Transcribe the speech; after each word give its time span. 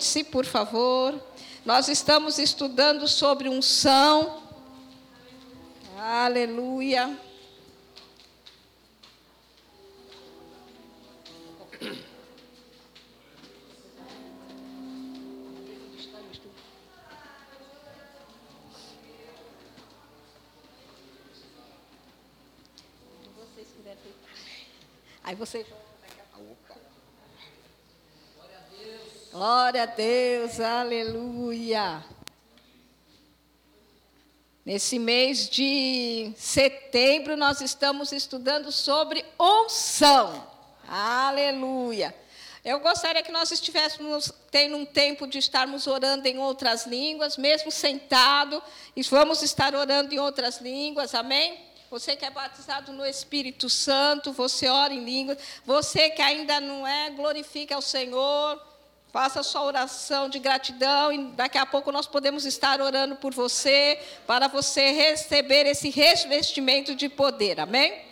Sente-se, 0.00 0.24
por 0.24 0.46
favor. 0.46 1.22
Nós 1.64 1.86
estamos 1.88 2.38
estudando 2.38 3.06
sobre 3.06 3.50
unção. 3.50 4.42
Aleluia. 5.98 7.18
Aí 25.22 25.34
você. 25.36 25.66
Glória 29.32 29.84
a 29.84 29.86
Deus, 29.86 30.58
aleluia. 30.58 32.04
Nesse 34.66 34.98
mês 34.98 35.48
de 35.48 36.32
setembro, 36.36 37.36
nós 37.36 37.60
estamos 37.60 38.10
estudando 38.10 38.72
sobre 38.72 39.24
unção. 39.38 40.44
Aleluia. 40.88 42.12
Eu 42.64 42.80
gostaria 42.80 43.22
que 43.22 43.30
nós 43.30 43.52
estivéssemos 43.52 44.32
tendo 44.50 44.76
um 44.76 44.84
tempo 44.84 45.28
de 45.28 45.38
estarmos 45.38 45.86
orando 45.86 46.26
em 46.26 46.38
outras 46.40 46.84
línguas, 46.84 47.36
mesmo 47.36 47.70
sentado, 47.70 48.60
e 48.96 49.02
vamos 49.04 49.42
estar 49.42 49.76
orando 49.76 50.12
em 50.12 50.18
outras 50.18 50.60
línguas, 50.60 51.14
amém? 51.14 51.56
Você 51.88 52.16
que 52.16 52.24
é 52.24 52.30
batizado 52.30 52.92
no 52.92 53.06
Espírito 53.06 53.70
Santo, 53.70 54.32
você 54.32 54.66
ora 54.66 54.92
em 54.92 55.04
línguas. 55.04 55.38
Você 55.64 56.10
que 56.10 56.20
ainda 56.20 56.60
não 56.60 56.84
é, 56.84 57.10
glorifique 57.10 57.72
ao 57.72 57.80
Senhor. 57.80 58.69
Faça 59.12 59.42
sua 59.42 59.62
oração 59.62 60.28
de 60.28 60.38
gratidão 60.38 61.12
e 61.12 61.24
daqui 61.32 61.58
a 61.58 61.66
pouco 61.66 61.90
nós 61.90 62.06
podemos 62.06 62.44
estar 62.44 62.80
orando 62.80 63.16
por 63.16 63.34
você, 63.34 63.98
para 64.24 64.46
você 64.46 64.92
receber 64.92 65.66
esse 65.66 65.90
revestimento 65.90 66.94
de 66.94 67.08
poder. 67.08 67.58
Amém? 67.58 68.09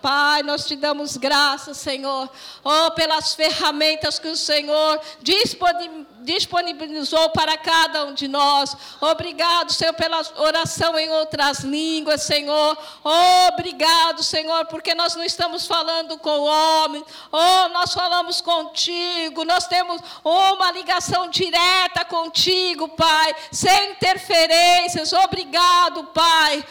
Pai, 0.00 0.42
nós 0.42 0.64
te 0.64 0.76
damos 0.76 1.16
graças, 1.16 1.76
Senhor, 1.76 2.30
oh, 2.62 2.90
pelas 2.92 3.34
ferramentas 3.34 4.18
que 4.18 4.28
o 4.28 4.36
Senhor 4.36 5.00
disponibilizou 6.22 7.30
para 7.30 7.56
cada 7.56 8.04
um 8.04 8.14
de 8.14 8.28
nós. 8.28 8.76
Obrigado, 9.00 9.72
Senhor, 9.72 9.94
pela 9.94 10.20
oração 10.36 10.98
em 10.98 11.10
outras 11.10 11.60
línguas, 11.60 12.22
Senhor. 12.22 12.76
Obrigado, 13.48 14.22
Senhor, 14.22 14.66
porque 14.66 14.94
nós 14.94 15.14
não 15.14 15.24
estamos 15.24 15.66
falando 15.66 16.18
com 16.18 16.30
o 16.30 16.44
homem, 16.44 17.04
oh, 17.32 17.68
nós 17.68 17.92
falamos 17.94 18.40
contigo, 18.40 19.44
nós 19.44 19.66
temos 19.66 20.00
uma 20.22 20.70
ligação 20.72 21.28
direta 21.28 22.04
contigo, 22.04 22.88
Pai, 22.88 23.34
sem 23.50 23.92
interferências. 23.92 25.12
Obrigado, 25.12 26.04
Pai. 26.04 26.64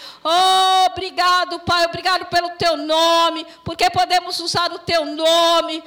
Obrigado, 0.85 1.59
Pai. 1.59 1.85
Obrigado 1.85 2.25
pelo 2.25 2.51
teu 2.51 2.77
nome, 2.77 3.45
porque 3.63 3.89
podemos 3.89 4.39
usar 4.39 4.71
o 4.71 4.79
teu 4.79 5.05
nome. 5.05 5.83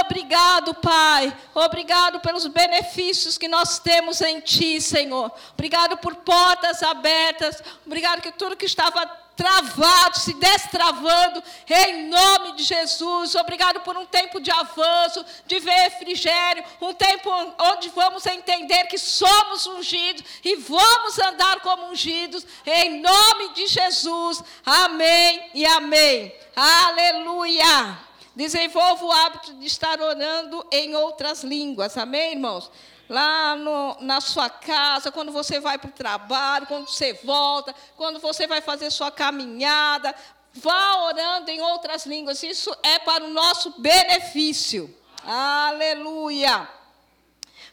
Obrigado, 0.00 0.74
Pai. 0.74 1.34
Obrigado 1.54 2.20
pelos 2.20 2.46
benefícios 2.46 2.90
que 3.38 3.48
nós 3.48 3.78
temos 3.78 4.20
em 4.20 4.40
Ti, 4.40 4.80
Senhor. 4.80 5.32
Obrigado 5.52 5.96
por 5.96 6.16
portas 6.16 6.82
abertas. 6.82 7.62
Obrigado 7.86 8.20
que 8.20 8.32
tudo 8.32 8.56
que 8.56 8.66
estava 8.66 9.06
travado, 9.40 10.18
se 10.18 10.34
destravando, 10.34 11.42
em 11.66 12.08
nome 12.08 12.56
de 12.56 12.62
Jesus. 12.62 13.34
Obrigado 13.34 13.80
por 13.80 13.96
um 13.96 14.04
tempo 14.04 14.38
de 14.38 14.50
avanço, 14.50 15.24
de 15.46 15.58
refrigério, 15.58 16.62
um 16.78 16.92
tempo 16.92 17.30
onde 17.58 17.88
vamos 17.88 18.26
entender 18.26 18.84
que 18.84 18.98
somos 18.98 19.66
ungidos 19.66 20.22
e 20.44 20.56
vamos 20.56 21.18
andar 21.18 21.60
como 21.60 21.86
ungidos, 21.86 22.44
em 22.66 23.00
nome 23.00 23.54
de 23.54 23.66
Jesus. 23.66 24.42
Amém 24.66 25.50
e 25.54 25.64
amém. 25.64 26.34
Aleluia. 26.54 28.09
Desenvolva 28.34 29.04
o 29.04 29.12
hábito 29.12 29.54
de 29.54 29.66
estar 29.66 30.00
orando 30.00 30.64
em 30.70 30.94
outras 30.94 31.42
línguas. 31.42 31.96
Amém, 31.96 32.32
irmãos? 32.32 32.70
lá 33.10 33.56
no, 33.56 33.96
na 34.02 34.20
sua 34.20 34.48
casa, 34.48 35.10
quando 35.10 35.32
você 35.32 35.58
vai 35.58 35.76
para 35.76 35.90
o 35.90 35.92
trabalho, 35.92 36.68
quando 36.68 36.86
você 36.86 37.12
volta, 37.12 37.74
quando 37.96 38.20
você 38.20 38.46
vai 38.46 38.60
fazer 38.60 38.88
sua 38.88 39.10
caminhada, 39.10 40.14
vá 40.54 41.02
orando 41.06 41.50
em 41.50 41.60
outras 41.60 42.06
línguas. 42.06 42.40
Isso 42.44 42.74
é 42.84 43.00
para 43.00 43.24
o 43.24 43.30
nosso 43.30 43.74
benefício. 43.80 44.96
Aleluia. 45.24 46.68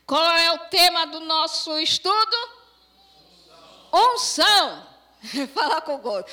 Qual 0.08 0.38
é 0.38 0.52
o 0.54 0.60
tema 0.70 1.06
do 1.06 1.20
nosso 1.20 1.78
estudo? 1.80 2.38
Unção. 3.94 4.88
Falar 5.54 5.82
com 5.82 5.96
o 5.96 5.98
gosto. 6.00 6.32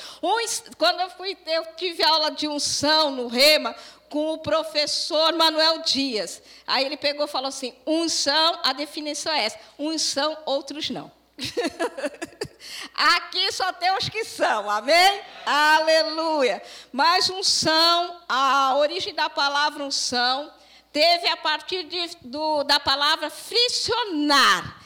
Quando 0.77 1.01
eu 1.01 1.09
fui, 1.11 1.37
eu 1.45 1.65
tive 1.75 2.03
aula 2.03 2.31
de 2.31 2.47
unção 2.47 3.11
no 3.11 3.27
Rema, 3.27 3.75
com 4.09 4.33
o 4.33 4.37
professor 4.37 5.33
Manuel 5.33 5.79
Dias. 5.81 6.41
Aí 6.65 6.85
ele 6.85 6.97
pegou 6.97 7.25
e 7.25 7.29
falou 7.29 7.49
assim: 7.49 7.73
unção, 7.85 8.59
a 8.63 8.73
definição 8.73 9.33
é 9.33 9.45
essa: 9.45 9.59
uns 9.77 10.01
são, 10.01 10.37
outros 10.45 10.89
não. 10.89 11.11
Aqui 12.93 13.51
só 13.51 13.73
tem 13.73 13.95
os 13.97 14.09
que 14.09 14.23
são, 14.23 14.69
amém? 14.69 15.21
Aleluia. 15.45 16.61
Mas 16.91 17.29
unção, 17.29 18.21
a 18.27 18.75
origem 18.77 19.13
da 19.13 19.29
palavra 19.29 19.83
unção, 19.83 20.51
teve 20.91 21.27
a 21.27 21.37
partir 21.37 21.83
de, 21.83 22.17
do, 22.21 22.63
da 22.63 22.79
palavra 22.79 23.29
friccionar 23.29 24.81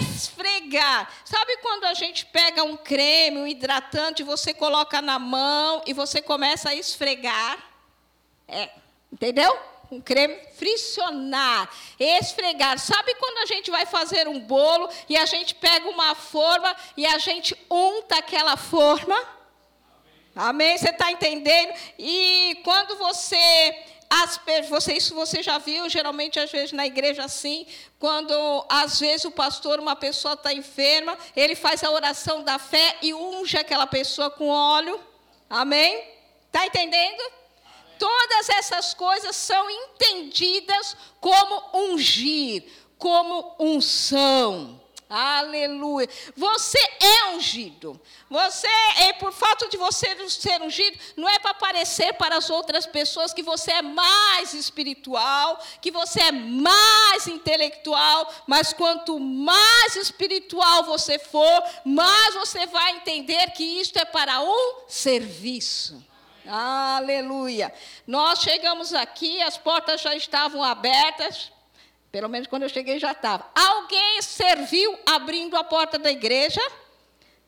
esfregar. 0.00 1.10
Sabe 1.24 1.56
quando 1.58 1.84
a 1.84 1.94
gente 1.94 2.26
pega 2.26 2.62
um 2.62 2.76
creme, 2.76 3.38
um 3.38 3.46
hidratante, 3.46 4.22
você 4.22 4.52
coloca 4.52 5.00
na 5.00 5.18
mão 5.18 5.82
e 5.86 5.92
você 5.92 6.20
começa 6.20 6.70
a 6.70 6.74
esfregar? 6.74 7.71
É, 8.52 8.70
entendeu? 9.12 9.58
Um 9.90 10.00
creme 10.00 10.38
friccionar, 10.56 11.68
esfregar. 11.98 12.78
Sabe 12.78 13.14
quando 13.16 13.38
a 13.38 13.46
gente 13.46 13.70
vai 13.70 13.84
fazer 13.84 14.28
um 14.28 14.40
bolo 14.40 14.88
e 15.08 15.16
a 15.16 15.26
gente 15.26 15.54
pega 15.54 15.88
uma 15.88 16.14
forma 16.14 16.74
e 16.96 17.06
a 17.06 17.18
gente 17.18 17.56
unta 17.70 18.18
aquela 18.18 18.56
forma? 18.56 19.16
Amém? 20.34 20.78
Você 20.78 20.90
está 20.90 21.10
entendendo? 21.10 21.74
E 21.98 22.60
quando 22.64 22.96
você 22.96 23.84
as, 24.12 24.38
você, 24.68 24.92
isso 24.92 25.14
você 25.14 25.42
já 25.42 25.56
viu, 25.56 25.88
geralmente, 25.88 26.38
às 26.38 26.52
vezes, 26.52 26.72
na 26.72 26.86
igreja 26.86 27.24
assim, 27.24 27.66
quando, 27.98 28.34
às 28.68 29.00
vezes, 29.00 29.24
o 29.24 29.30
pastor, 29.30 29.80
uma 29.80 29.96
pessoa 29.96 30.34
está 30.34 30.52
enferma, 30.52 31.16
ele 31.34 31.54
faz 31.54 31.82
a 31.82 31.90
oração 31.90 32.42
da 32.42 32.58
fé 32.58 32.98
e 33.00 33.14
unge 33.14 33.56
aquela 33.56 33.86
pessoa 33.86 34.30
com 34.30 34.48
óleo. 34.48 35.00
Amém? 35.48 36.04
Está 36.46 36.66
entendendo? 36.66 37.22
Todas 38.02 38.48
essas 38.48 38.94
coisas 38.94 39.36
são 39.36 39.70
entendidas 39.70 40.96
como 41.20 41.62
ungir, 41.72 42.64
como 42.98 43.54
unção. 43.60 44.82
Aleluia. 45.08 46.08
Você 46.36 46.80
é 46.98 47.26
ungido. 47.36 48.00
Você, 48.28 48.66
é 48.96 49.12
por 49.12 49.32
fato 49.32 49.68
de 49.68 49.76
você 49.76 50.28
ser 50.28 50.60
ungido, 50.60 50.98
não 51.16 51.28
é 51.28 51.38
para 51.38 51.54
parecer 51.54 52.14
para 52.14 52.38
as 52.38 52.50
outras 52.50 52.86
pessoas 52.86 53.32
que 53.32 53.40
você 53.40 53.70
é 53.70 53.82
mais 53.82 54.52
espiritual, 54.52 55.64
que 55.80 55.92
você 55.92 56.22
é 56.22 56.32
mais 56.32 57.28
intelectual, 57.28 58.28
mas 58.48 58.72
quanto 58.72 59.20
mais 59.20 59.94
espiritual 59.94 60.82
você 60.82 61.20
for, 61.20 61.62
mais 61.84 62.34
você 62.34 62.66
vai 62.66 62.96
entender 62.96 63.52
que 63.52 63.62
isto 63.62 63.96
é 63.96 64.04
para 64.04 64.42
um 64.42 64.88
serviço. 64.88 66.10
Aleluia. 66.46 67.72
Nós 68.06 68.40
chegamos 68.40 68.92
aqui, 68.92 69.40
as 69.42 69.56
portas 69.56 70.00
já 70.00 70.14
estavam 70.14 70.62
abertas 70.62 71.52
pelo 72.12 72.28
menos 72.28 72.46
quando 72.46 72.64
eu 72.64 72.68
cheguei 72.68 72.98
já 72.98 73.12
estava. 73.12 73.46
Alguém 73.54 74.20
serviu 74.20 74.98
abrindo 75.06 75.56
a 75.56 75.64
porta 75.64 75.98
da 75.98 76.10
igreja? 76.10 76.60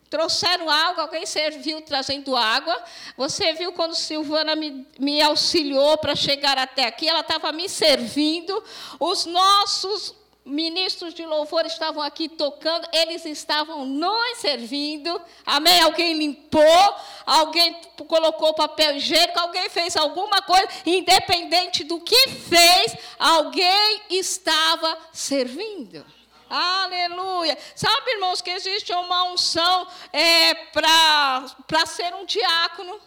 Trouxeram 0.09 0.71
algo, 0.71 1.03
alguém 1.03 1.27
serviu 1.27 1.83
trazendo 1.83 2.35
água. 2.35 2.83
Você 3.15 3.53
viu 3.53 3.73
quando 3.73 3.95
Silvana 3.95 4.57
me, 4.57 4.87
me 4.99 5.21
auxiliou 5.21 5.99
para 5.99 6.17
chegar 6.17 6.57
até 6.57 6.87
aqui? 6.87 7.07
Ela 7.07 7.21
estava 7.21 7.53
me 7.53 7.69
servindo. 7.69 8.65
Os 8.99 9.27
nossos 9.27 10.15
ministros 10.45 11.15
de 11.15 11.25
louvor 11.25 11.65
estavam 11.65 12.03
aqui 12.03 12.29
tocando, 12.29 12.87
eles 12.93 13.25
estavam 13.25 13.87
nos 13.87 14.39
servindo. 14.39 15.21
Amém? 15.47 15.81
Alguém 15.81 16.13
limpou, 16.13 16.97
alguém 17.25 17.75
colocou 18.07 18.53
papel 18.53 18.97
higiênico, 18.97 19.39
alguém 19.39 19.71
fez 19.71 19.97
alguma 19.97 20.43
coisa, 20.43 20.69
independente 20.85 21.83
do 21.83 21.99
que 22.01 22.29
fez, 22.29 22.95
alguém 23.19 24.03
estava 24.11 24.99
servindo. 25.13 26.05
Aleluia. 26.51 27.57
Sabe, 27.75 28.13
irmãos, 28.13 28.43
que 28.43 28.51
existe 28.51 28.93
uma 28.93 29.25
unção 29.33 29.89
é, 30.13 30.55
para 30.55 31.87
ser 31.87 32.15
um 32.15 32.27
diácono. 32.27 33.01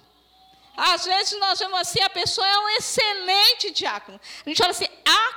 Às 0.75 1.05
vezes 1.05 1.39
nós 1.39 1.57
vemos 1.57 1.79
assim, 1.79 2.01
a 2.01 2.09
pessoa 2.09 2.47
é 2.47 2.59
um 2.59 2.69
excelente 2.69 3.71
diácono. 3.71 4.19
A 4.45 4.49
gente 4.49 4.57
fala 4.57 4.71
assim, 4.71 4.87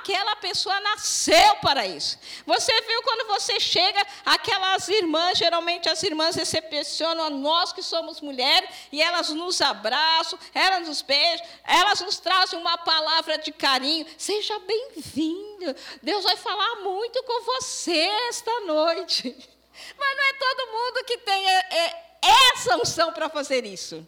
aquela 0.01 0.35
pessoa 0.35 0.79
nasceu 0.81 1.55
para 1.61 1.85
isso. 1.85 2.17
Você 2.45 2.81
viu 2.81 3.03
quando 3.03 3.27
você 3.27 3.59
chega, 3.59 4.05
aquelas 4.25 4.87
irmãs, 4.87 5.37
geralmente 5.37 5.87
as 5.87 6.01
irmãs 6.01 6.35
recepcionam 6.35 7.25
a 7.25 7.29
nós 7.29 7.71
que 7.71 7.83
somos 7.83 8.19
mulheres, 8.19 8.69
e 8.91 9.01
elas 9.01 9.29
nos 9.29 9.61
abraçam, 9.61 10.37
elas 10.53 10.87
nos 10.87 11.01
beijam, 11.01 11.45
elas 11.63 12.01
nos 12.01 12.19
trazem 12.19 12.59
uma 12.59 12.77
palavra 12.79 13.37
de 13.37 13.51
carinho. 13.51 14.05
Seja 14.17 14.57
bem-vindo. 14.59 15.75
Deus 16.01 16.23
vai 16.23 16.35
falar 16.35 16.77
muito 16.77 17.21
com 17.23 17.43
você 17.43 18.09
esta 18.29 18.61
noite. 18.61 19.23
Mas 19.97 20.17
não 20.17 20.23
é 20.23 20.33
todo 20.33 20.71
mundo 20.71 21.05
que 21.05 21.17
tem 21.19 21.49
é, 21.49 21.59
é, 21.71 22.17
essa 22.53 22.75
unção 22.77 23.13
para 23.13 23.29
fazer 23.29 23.65
isso. 23.65 24.05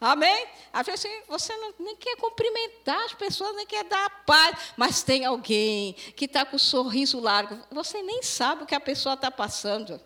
Amém? 0.00 0.46
Às 0.72 0.86
vezes 0.86 1.04
assim, 1.04 1.22
você 1.28 1.56
não, 1.56 1.74
nem 1.80 1.96
quer 1.96 2.16
cumprimentar 2.16 3.04
as 3.04 3.14
pessoas, 3.14 3.56
nem 3.56 3.66
quer 3.66 3.82
dar 3.84 4.04
a 4.06 4.10
paz, 4.10 4.72
mas 4.76 5.02
tem 5.02 5.24
alguém 5.24 5.92
que 6.14 6.26
está 6.26 6.44
com 6.44 6.56
o 6.56 6.58
sorriso 6.58 7.18
largo. 7.18 7.58
Você 7.72 8.00
nem 8.02 8.22
sabe 8.22 8.62
o 8.62 8.66
que 8.66 8.76
a 8.76 8.80
pessoa 8.80 9.14
está 9.14 9.30
passando. 9.30 10.00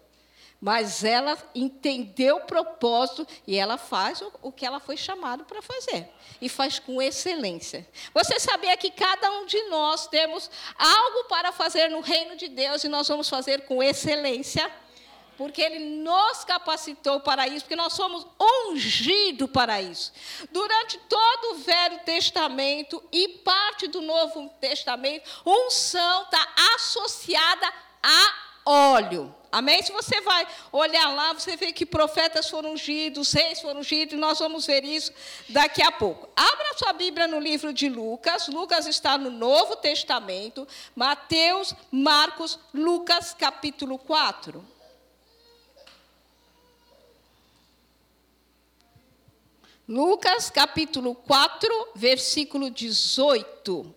Mas 0.59 1.03
ela 1.03 1.37
entendeu 1.57 2.37
o 2.37 2.47
propósito 2.47 3.27
e 3.47 3.57
ela 3.57 3.77
faz 3.77 4.23
o, 4.23 4.33
o 4.43 4.53
que 4.53 4.65
ela 4.65 4.79
foi 4.79 4.97
chamada 4.97 5.45
para 5.45 5.61
fazer. 5.61 6.09
E 6.41 6.49
faz 6.49 6.79
com 6.79 7.03
excelência. 7.03 7.87
Você 8.15 8.39
sabia 8.39 8.77
que 8.77 8.93
cada 8.93 9.29
um 9.33 9.45
de 9.45 9.61
nós 9.65 10.07
temos 10.07 10.49
algo 10.79 11.25
para 11.25 11.51
fazer 11.51 11.89
no 11.89 12.01
reino 12.01 12.37
de 12.37 12.47
Deus 12.47 12.85
e 12.85 12.89
nós 12.89 13.09
vamos 13.09 13.29
fazer 13.29 13.67
com 13.67 13.83
excelência? 13.83 14.71
Porque 15.43 15.61
Ele 15.61 15.81
nos 15.81 16.45
capacitou 16.45 17.19
para 17.19 17.49
isso, 17.49 17.65
porque 17.65 17.75
nós 17.75 17.95
somos 17.95 18.25
ungidos 18.71 19.51
para 19.51 19.83
isso. 19.83 20.13
Durante 20.53 20.99
todo 21.09 21.53
o 21.53 21.59
Velho 21.59 21.99
Testamento 22.05 23.03
e 23.11 23.27
parte 23.29 23.89
do 23.89 24.01
Novo 24.01 24.49
Testamento, 24.61 25.29
unção 25.45 26.23
está 26.23 26.47
associada 26.77 27.67
a 28.01 28.35
óleo. 28.65 29.35
Amém? 29.51 29.83
Se 29.83 29.91
você 29.91 30.21
vai 30.21 30.47
olhar 30.71 31.13
lá, 31.13 31.33
você 31.33 31.57
vê 31.57 31.73
que 31.73 31.85
profetas 31.85 32.49
foram 32.49 32.75
ungidos, 32.75 33.33
reis 33.33 33.61
foram 33.61 33.81
ungidos, 33.81 34.15
e 34.15 34.17
nós 34.17 34.39
vamos 34.39 34.65
ver 34.65 34.85
isso 34.85 35.13
daqui 35.49 35.83
a 35.83 35.91
pouco. 35.91 36.29
Abra 36.37 36.79
sua 36.79 36.93
Bíblia 36.93 37.27
no 37.27 37.41
livro 37.41 37.73
de 37.73 37.89
Lucas. 37.89 38.47
Lucas 38.47 38.87
está 38.87 39.19
no 39.19 39.31
Novo 39.31 39.75
Testamento. 39.75 40.67
Mateus, 40.95 41.75
Marcos, 41.91 42.61
Lucas, 42.73 43.35
capítulo 43.35 43.99
4. 43.99 44.72
Lucas 49.93 50.49
capítulo 50.49 51.15
4, 51.15 51.69
versículo 51.95 52.71
18. 52.71 53.95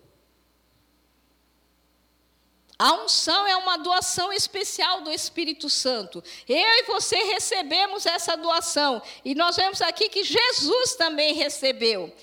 A 2.78 2.92
unção 3.02 3.46
é 3.46 3.56
uma 3.56 3.78
doação 3.78 4.30
especial 4.30 5.00
do 5.00 5.10
Espírito 5.10 5.70
Santo. 5.70 6.22
Eu 6.46 6.58
e 6.58 6.82
você 6.82 7.16
recebemos 7.16 8.04
essa 8.04 8.36
doação. 8.36 9.00
E 9.24 9.34
nós 9.34 9.56
vemos 9.56 9.80
aqui 9.80 10.10
que 10.10 10.22
Jesus 10.22 10.96
também 10.96 11.32
recebeu. 11.32 12.14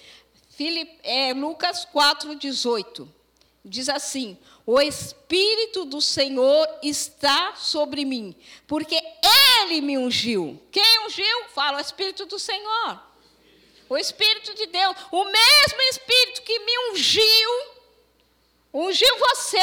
Filip, 0.52 1.00
é, 1.02 1.34
Lucas 1.34 1.84
4, 1.84 2.36
18. 2.36 3.12
Diz 3.66 3.90
assim: 3.90 4.38
O 4.68 4.80
Espírito 4.80 5.84
do 5.86 6.00
Senhor 6.00 6.68
está 6.84 7.56
sobre 7.56 8.06
mim, 8.06 8.36
porque 8.68 9.02
Ele 9.64 9.82
me 9.82 9.98
ungiu. 9.98 10.62
Quem 10.72 11.08
ungiu? 11.08 11.46
Fala 11.56 11.80
o 11.80 11.82
Espírito 11.82 12.28
do 12.28 12.38
Senhor. 12.38 13.13
O 13.94 13.98
Espírito 14.00 14.56
de 14.56 14.66
Deus, 14.66 14.98
o 15.12 15.24
mesmo 15.24 15.82
Espírito 15.92 16.42
que 16.42 16.58
me 16.58 16.80
ungiu, 16.90 17.50
ungiu 18.74 19.20
você, 19.20 19.60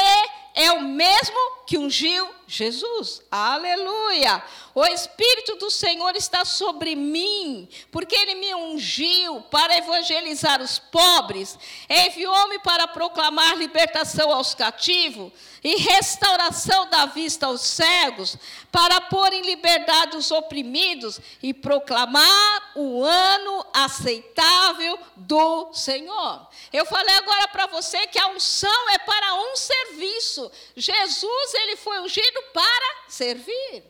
é 0.55 0.71
o 0.71 0.83
mesmo 0.83 1.37
que 1.67 1.77
ungiu 1.77 2.33
Jesus. 2.51 3.21
Aleluia! 3.31 4.43
O 4.75 4.85
Espírito 4.85 5.55
do 5.55 5.71
Senhor 5.71 6.17
está 6.17 6.43
sobre 6.43 6.95
mim, 6.95 7.69
porque 7.89 8.13
Ele 8.13 8.35
me 8.35 8.53
ungiu 8.55 9.41
para 9.49 9.77
evangelizar 9.77 10.61
os 10.61 10.77
pobres, 10.77 11.57
enviou-me 11.89 12.59
para 12.59 12.89
proclamar 12.89 13.57
libertação 13.57 14.33
aos 14.33 14.53
cativos 14.53 15.31
e 15.63 15.77
restauração 15.77 16.89
da 16.89 17.05
vista 17.05 17.45
aos 17.45 17.61
cegos, 17.61 18.37
para 18.71 18.99
pôr 18.99 19.31
em 19.31 19.43
liberdade 19.43 20.17
os 20.17 20.31
oprimidos 20.31 21.19
e 21.41 21.53
proclamar 21.53 22.71
o 22.75 23.03
ano 23.03 23.65
aceitável 23.73 24.97
do 25.15 25.71
Senhor. 25.73 26.47
Eu 26.73 26.85
falei 26.85 27.15
agora 27.15 27.47
para 27.49 27.67
você 27.67 28.07
que 28.07 28.19
a 28.19 28.27
unção 28.27 28.89
é 28.89 28.97
para 28.99 29.35
um 29.35 29.55
serviço. 29.55 30.51
Jesus, 30.75 31.53
ele 31.53 31.75
foi 31.75 31.99
ungido 31.99 32.40
para 32.53 32.95
servir. 33.07 33.83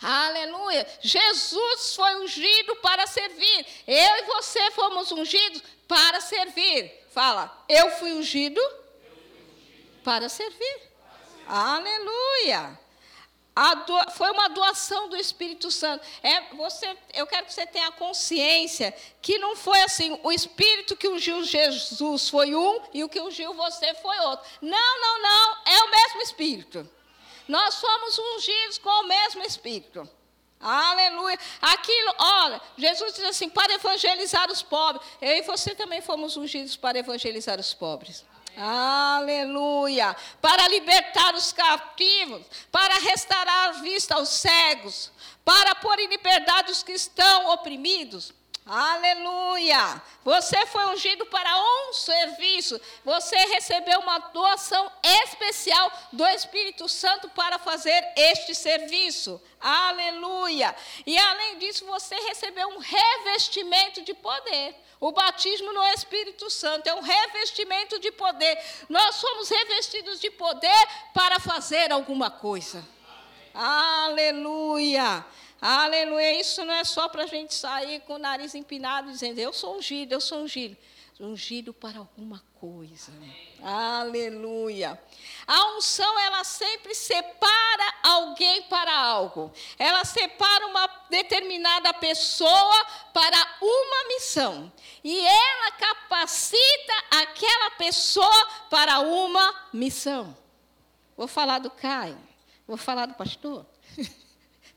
Aleluia. 0.00 0.86
Jesus 1.00 1.94
foi 1.94 2.16
ungido 2.16 2.76
para 2.76 3.06
servir. 3.06 3.66
Eu 3.86 4.16
e 4.16 4.22
você 4.24 4.70
fomos 4.72 5.12
ungidos 5.12 5.62
para 5.86 6.20
servir. 6.20 6.92
Fala, 7.12 7.64
eu 7.68 7.90
fui 7.92 8.12
ungido, 8.12 8.60
para 10.02 10.28
servir. 10.28 10.80
Aleluia. 11.46 12.78
Do, 13.86 14.12
foi 14.12 14.30
uma 14.30 14.48
doação 14.48 15.10
do 15.10 15.16
Espírito 15.16 15.70
Santo. 15.70 16.04
É, 16.22 16.40
você, 16.54 16.96
eu 17.12 17.26
quero 17.26 17.44
que 17.44 17.52
você 17.52 17.66
tenha 17.66 17.92
consciência 17.92 18.94
que 19.20 19.38
não 19.38 19.54
foi 19.54 19.78
assim, 19.82 20.18
o 20.22 20.32
Espírito 20.32 20.96
que 20.96 21.06
ungiu 21.06 21.44
Jesus 21.44 22.30
foi 22.30 22.54
um 22.54 22.80
e 22.94 23.04
o 23.04 23.10
que 23.10 23.20
ungiu 23.20 23.52
você 23.52 23.92
foi 23.94 24.18
outro. 24.20 24.48
Não, 24.62 25.00
não, 25.00 25.22
não, 25.22 25.56
é 25.66 25.78
o 25.84 25.90
mesmo 25.90 26.22
Espírito. 26.22 26.88
Nós 27.52 27.74
somos 27.74 28.18
ungidos 28.18 28.78
com 28.78 28.88
o 28.88 29.06
mesmo 29.06 29.42
Espírito. 29.42 30.08
Aleluia. 30.58 31.38
Aquilo, 31.60 32.14
olha, 32.18 32.58
Jesus 32.78 33.12
diz 33.12 33.24
assim: 33.24 33.50
para 33.50 33.74
evangelizar 33.74 34.50
os 34.50 34.62
pobres. 34.62 35.06
Eu 35.20 35.36
e 35.36 35.42
você 35.42 35.74
também 35.74 36.00
fomos 36.00 36.34
ungidos 36.34 36.78
para 36.78 36.98
evangelizar 36.98 37.60
os 37.60 37.74
pobres. 37.74 38.24
Aleluia. 38.56 40.16
Para 40.40 40.66
libertar 40.68 41.34
os 41.34 41.52
cativos, 41.52 42.40
para 42.70 42.94
restaurar 43.00 43.68
a 43.68 43.72
vista 43.82 44.14
aos 44.14 44.30
cegos, 44.30 45.12
para 45.44 45.74
pôr 45.74 45.98
em 45.98 46.08
liberdade 46.08 46.72
os 46.72 46.82
que 46.82 46.92
estão 46.92 47.50
oprimidos. 47.50 48.32
Aleluia! 48.64 50.00
Você 50.24 50.64
foi 50.66 50.86
ungido 50.86 51.26
para 51.26 51.50
um 51.58 51.92
serviço. 51.92 52.80
Você 53.04 53.36
recebeu 53.36 53.98
uma 53.98 54.18
doação 54.18 54.90
especial 55.24 55.90
do 56.12 56.24
Espírito 56.26 56.88
Santo 56.88 57.28
para 57.30 57.58
fazer 57.58 58.04
este 58.16 58.54
serviço. 58.54 59.42
Aleluia! 59.60 60.74
E 61.04 61.18
além 61.18 61.58
disso, 61.58 61.84
você 61.86 62.14
recebeu 62.14 62.68
um 62.68 62.78
revestimento 62.78 64.02
de 64.02 64.14
poder. 64.14 64.76
O 65.00 65.10
batismo 65.10 65.72
no 65.72 65.84
Espírito 65.88 66.48
Santo 66.48 66.86
é 66.86 66.94
um 66.94 67.02
revestimento 67.02 67.98
de 67.98 68.12
poder. 68.12 68.56
Nós 68.88 69.16
somos 69.16 69.48
revestidos 69.48 70.20
de 70.20 70.30
poder 70.30 70.88
para 71.12 71.40
fazer 71.40 71.90
alguma 71.90 72.30
coisa. 72.30 72.86
Aleluia! 73.52 75.26
Aleluia. 75.64 76.40
Isso 76.40 76.64
não 76.64 76.74
é 76.74 76.82
só 76.82 77.08
para 77.08 77.22
a 77.22 77.26
gente 77.26 77.54
sair 77.54 78.00
com 78.00 78.14
o 78.14 78.18
nariz 78.18 78.52
empinado 78.52 79.12
dizendo, 79.12 79.38
eu 79.38 79.52
sou 79.52 79.76
ungido, 79.76 80.12
eu 80.12 80.20
sou 80.20 80.42
ungido. 80.42 80.76
Ungido 81.20 81.72
para 81.72 82.00
alguma 82.00 82.42
coisa. 82.58 83.12
Aleluia. 83.62 85.00
A 85.46 85.76
unção, 85.76 86.18
ela 86.18 86.42
sempre 86.42 86.96
separa 86.96 87.94
alguém 88.02 88.62
para 88.62 88.92
algo. 88.92 89.52
Ela 89.78 90.04
separa 90.04 90.66
uma 90.66 90.84
determinada 91.08 91.94
pessoa 91.94 92.84
para 93.12 93.38
uma 93.60 94.08
missão. 94.08 94.72
E 95.04 95.16
ela 95.24 95.70
capacita 95.70 96.92
aquela 97.22 97.70
pessoa 97.78 98.48
para 98.68 98.98
uma 98.98 99.68
missão. 99.72 100.36
Vou 101.16 101.28
falar 101.28 101.60
do 101.60 101.70
Caio. 101.70 102.18
Vou 102.66 102.76
falar 102.76 103.06
do 103.06 103.14
pastor. 103.14 103.64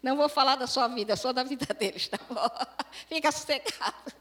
Não 0.06 0.16
vou 0.16 0.30
falar 0.30 0.56
da 0.56 0.68
sua 0.68 0.88
vida, 0.88 1.16
só 1.16 1.34
da 1.34 1.42
vida 1.42 1.66
deles, 1.74 2.08
tá 2.08 2.20
bom? 2.30 2.48
Fica 3.10 3.32
sossegado. 3.32 4.14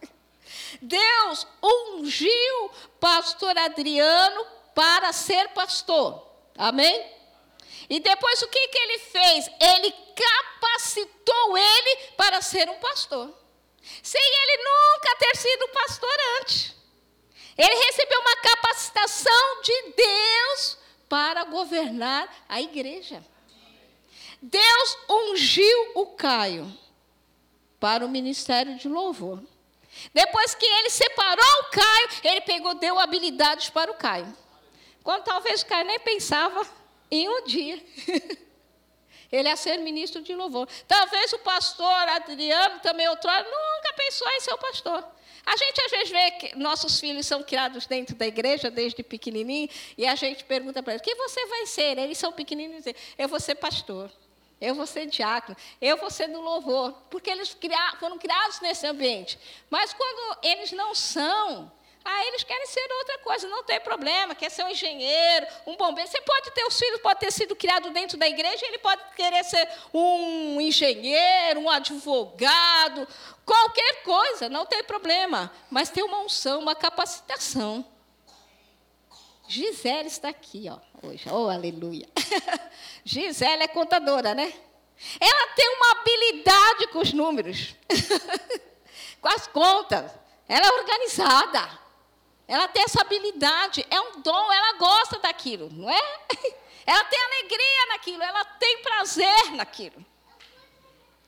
Deus 0.80 1.46
ungiu 1.62 2.70
pastor 2.98 3.54
Adriano 3.58 4.46
para 4.74 5.12
ser 5.12 5.48
pastor. 5.50 6.26
Amém? 6.56 7.12
E 7.90 8.00
depois 8.00 8.40
o 8.40 8.48
que, 8.48 8.68
que 8.68 8.78
ele 8.78 8.98
fez? 8.98 9.50
Ele 9.60 9.94
capacitou 10.16 11.58
ele 11.58 11.96
para 12.16 12.40
ser 12.40 12.66
um 12.70 12.78
pastor. 12.78 13.30
Sem 14.02 14.22
ele 14.22 14.62
nunca 14.64 15.16
ter 15.18 15.36
sido 15.36 15.68
pastor 15.68 16.16
antes. 16.40 16.74
Ele 17.58 17.74
recebeu 17.74 18.20
uma 18.20 18.36
capacitação 18.36 19.60
de 19.62 19.92
Deus 19.94 20.78
para 21.10 21.44
governar 21.44 22.26
a 22.48 22.58
igreja. 22.58 23.22
Deus 24.46 24.98
ungiu 25.08 25.92
o 25.94 26.06
Caio 26.08 26.70
para 27.80 28.04
o 28.04 28.08
ministério 28.10 28.76
de 28.76 28.88
louvor. 28.88 29.42
Depois 30.12 30.54
que 30.54 30.66
ele 30.66 30.90
separou 30.90 31.60
o 31.60 31.70
Caio, 31.70 32.08
ele 32.24 32.40
pegou, 32.42 32.74
deu 32.74 32.98
habilidades 32.98 33.70
para 33.70 33.90
o 33.90 33.94
Caio. 33.94 34.36
Quando 35.02 35.24
talvez 35.24 35.62
o 35.62 35.66
Caio 35.66 35.86
nem 35.86 35.98
pensava 35.98 36.66
em 37.10 37.26
um 37.26 37.44
dia. 37.44 37.82
ele 39.32 39.48
ia 39.48 39.56
ser 39.56 39.78
ministro 39.78 40.20
de 40.20 40.34
louvor. 40.34 40.68
Talvez 40.86 41.32
o 41.32 41.38
pastor 41.38 42.08
Adriano, 42.08 42.80
também 42.80 43.08
outrora, 43.08 43.44
nunca 43.44 43.94
pensou 43.96 44.28
em 44.28 44.40
ser 44.40 44.52
o 44.52 44.58
pastor. 44.58 45.08
A 45.46 45.56
gente 45.56 45.80
às 45.86 45.90
vezes 45.90 46.10
vê 46.10 46.30
que 46.32 46.58
nossos 46.58 47.00
filhos 47.00 47.24
são 47.24 47.42
criados 47.42 47.86
dentro 47.86 48.14
da 48.14 48.26
igreja 48.26 48.70
desde 48.70 49.02
pequenininho 49.02 49.70
e 49.96 50.06
a 50.06 50.14
gente 50.14 50.44
pergunta 50.44 50.82
para 50.82 50.94
eles: 50.94 51.00
"O 51.00 51.04
que 51.04 51.14
você 51.14 51.46
vai 51.46 51.66
ser?" 51.66 51.98
Eles 51.98 52.18
são 52.18 52.32
pequeninos 52.32 52.74
e 52.74 52.78
dizem: 52.78 52.96
"Eu 53.16 53.28
vou 53.28 53.40
ser 53.40 53.54
pastor." 53.54 54.10
Eu 54.60 54.74
vou 54.74 54.86
ser 54.86 55.06
diácono, 55.06 55.56
eu 55.80 55.96
vou 55.96 56.10
ser 56.10 56.28
do 56.28 56.40
louvor, 56.40 56.92
porque 57.10 57.30
eles 57.30 57.56
foram 57.98 58.18
criados 58.18 58.60
nesse 58.60 58.86
ambiente. 58.86 59.38
Mas 59.68 59.92
quando 59.92 60.38
eles 60.42 60.72
não 60.72 60.94
são, 60.94 61.70
ah, 62.04 62.26
eles 62.26 62.42
querem 62.42 62.66
ser 62.66 62.86
outra 62.98 63.18
coisa, 63.20 63.48
não 63.48 63.64
tem 63.64 63.80
problema, 63.80 64.34
quer 64.34 64.50
ser 64.50 64.62
um 64.62 64.68
engenheiro, 64.68 65.46
um 65.66 65.74
bombeiro. 65.74 66.08
Você 66.10 66.20
pode 66.20 66.50
ter, 66.50 66.64
os 66.66 66.78
filhos 66.78 67.00
pode 67.00 67.18
ter 67.18 67.32
sido 67.32 67.56
criado 67.56 67.90
dentro 67.90 68.18
da 68.18 68.28
igreja, 68.28 68.66
ele 68.66 68.78
pode 68.78 69.02
querer 69.16 69.42
ser 69.44 69.66
um 69.92 70.60
engenheiro, 70.60 71.60
um 71.60 71.70
advogado, 71.70 73.08
qualquer 73.46 74.02
coisa, 74.02 74.50
não 74.50 74.66
tem 74.66 74.84
problema. 74.84 75.50
Mas 75.70 75.88
tem 75.88 76.04
uma 76.04 76.20
unção, 76.20 76.60
uma 76.60 76.74
capacitação. 76.74 77.93
Gisele 79.46 80.08
está 80.08 80.28
aqui, 80.28 80.66
ó, 80.70 80.78
hoje. 81.06 81.28
Oh, 81.30 81.48
aleluia. 81.48 82.08
Gisele 83.04 83.64
é 83.64 83.68
contadora, 83.68 84.34
né? 84.34 84.52
Ela 85.20 85.46
tem 85.54 85.68
uma 85.68 85.90
habilidade 85.92 86.86
com 86.88 86.98
os 87.00 87.12
números, 87.12 87.74
com 89.20 89.28
as 89.28 89.46
contas. 89.46 90.10
Ela 90.48 90.66
é 90.66 90.72
organizada. 90.72 91.84
Ela 92.46 92.68
tem 92.68 92.82
essa 92.82 93.00
habilidade, 93.00 93.86
é 93.90 94.00
um 94.00 94.20
dom, 94.20 94.52
ela 94.52 94.78
gosta 94.78 95.18
daquilo, 95.18 95.70
não 95.72 95.90
é? 95.90 96.18
Ela 96.86 97.02
tem 97.04 97.18
alegria 97.18 97.86
naquilo, 97.88 98.22
ela 98.22 98.44
tem 98.44 98.82
prazer 98.82 99.52
naquilo. 99.52 100.04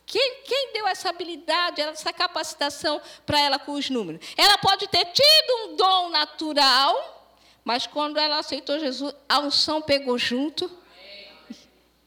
Quem, 0.04 0.42
quem 0.44 0.72
deu 0.74 0.86
essa 0.86 1.08
habilidade, 1.08 1.80
essa 1.80 2.12
capacitação 2.12 3.00
para 3.24 3.40
ela 3.40 3.58
com 3.58 3.72
os 3.72 3.88
números? 3.88 4.20
Ela 4.36 4.58
pode 4.58 4.86
ter 4.86 5.06
tido 5.06 5.56
um 5.64 5.76
dom 5.76 6.10
natural, 6.10 7.15
mas 7.66 7.84
quando 7.84 8.16
ela 8.16 8.38
aceitou 8.38 8.78
Jesus, 8.78 9.12
a 9.28 9.40
unção 9.40 9.82
pegou 9.82 10.16
junto. 10.16 10.70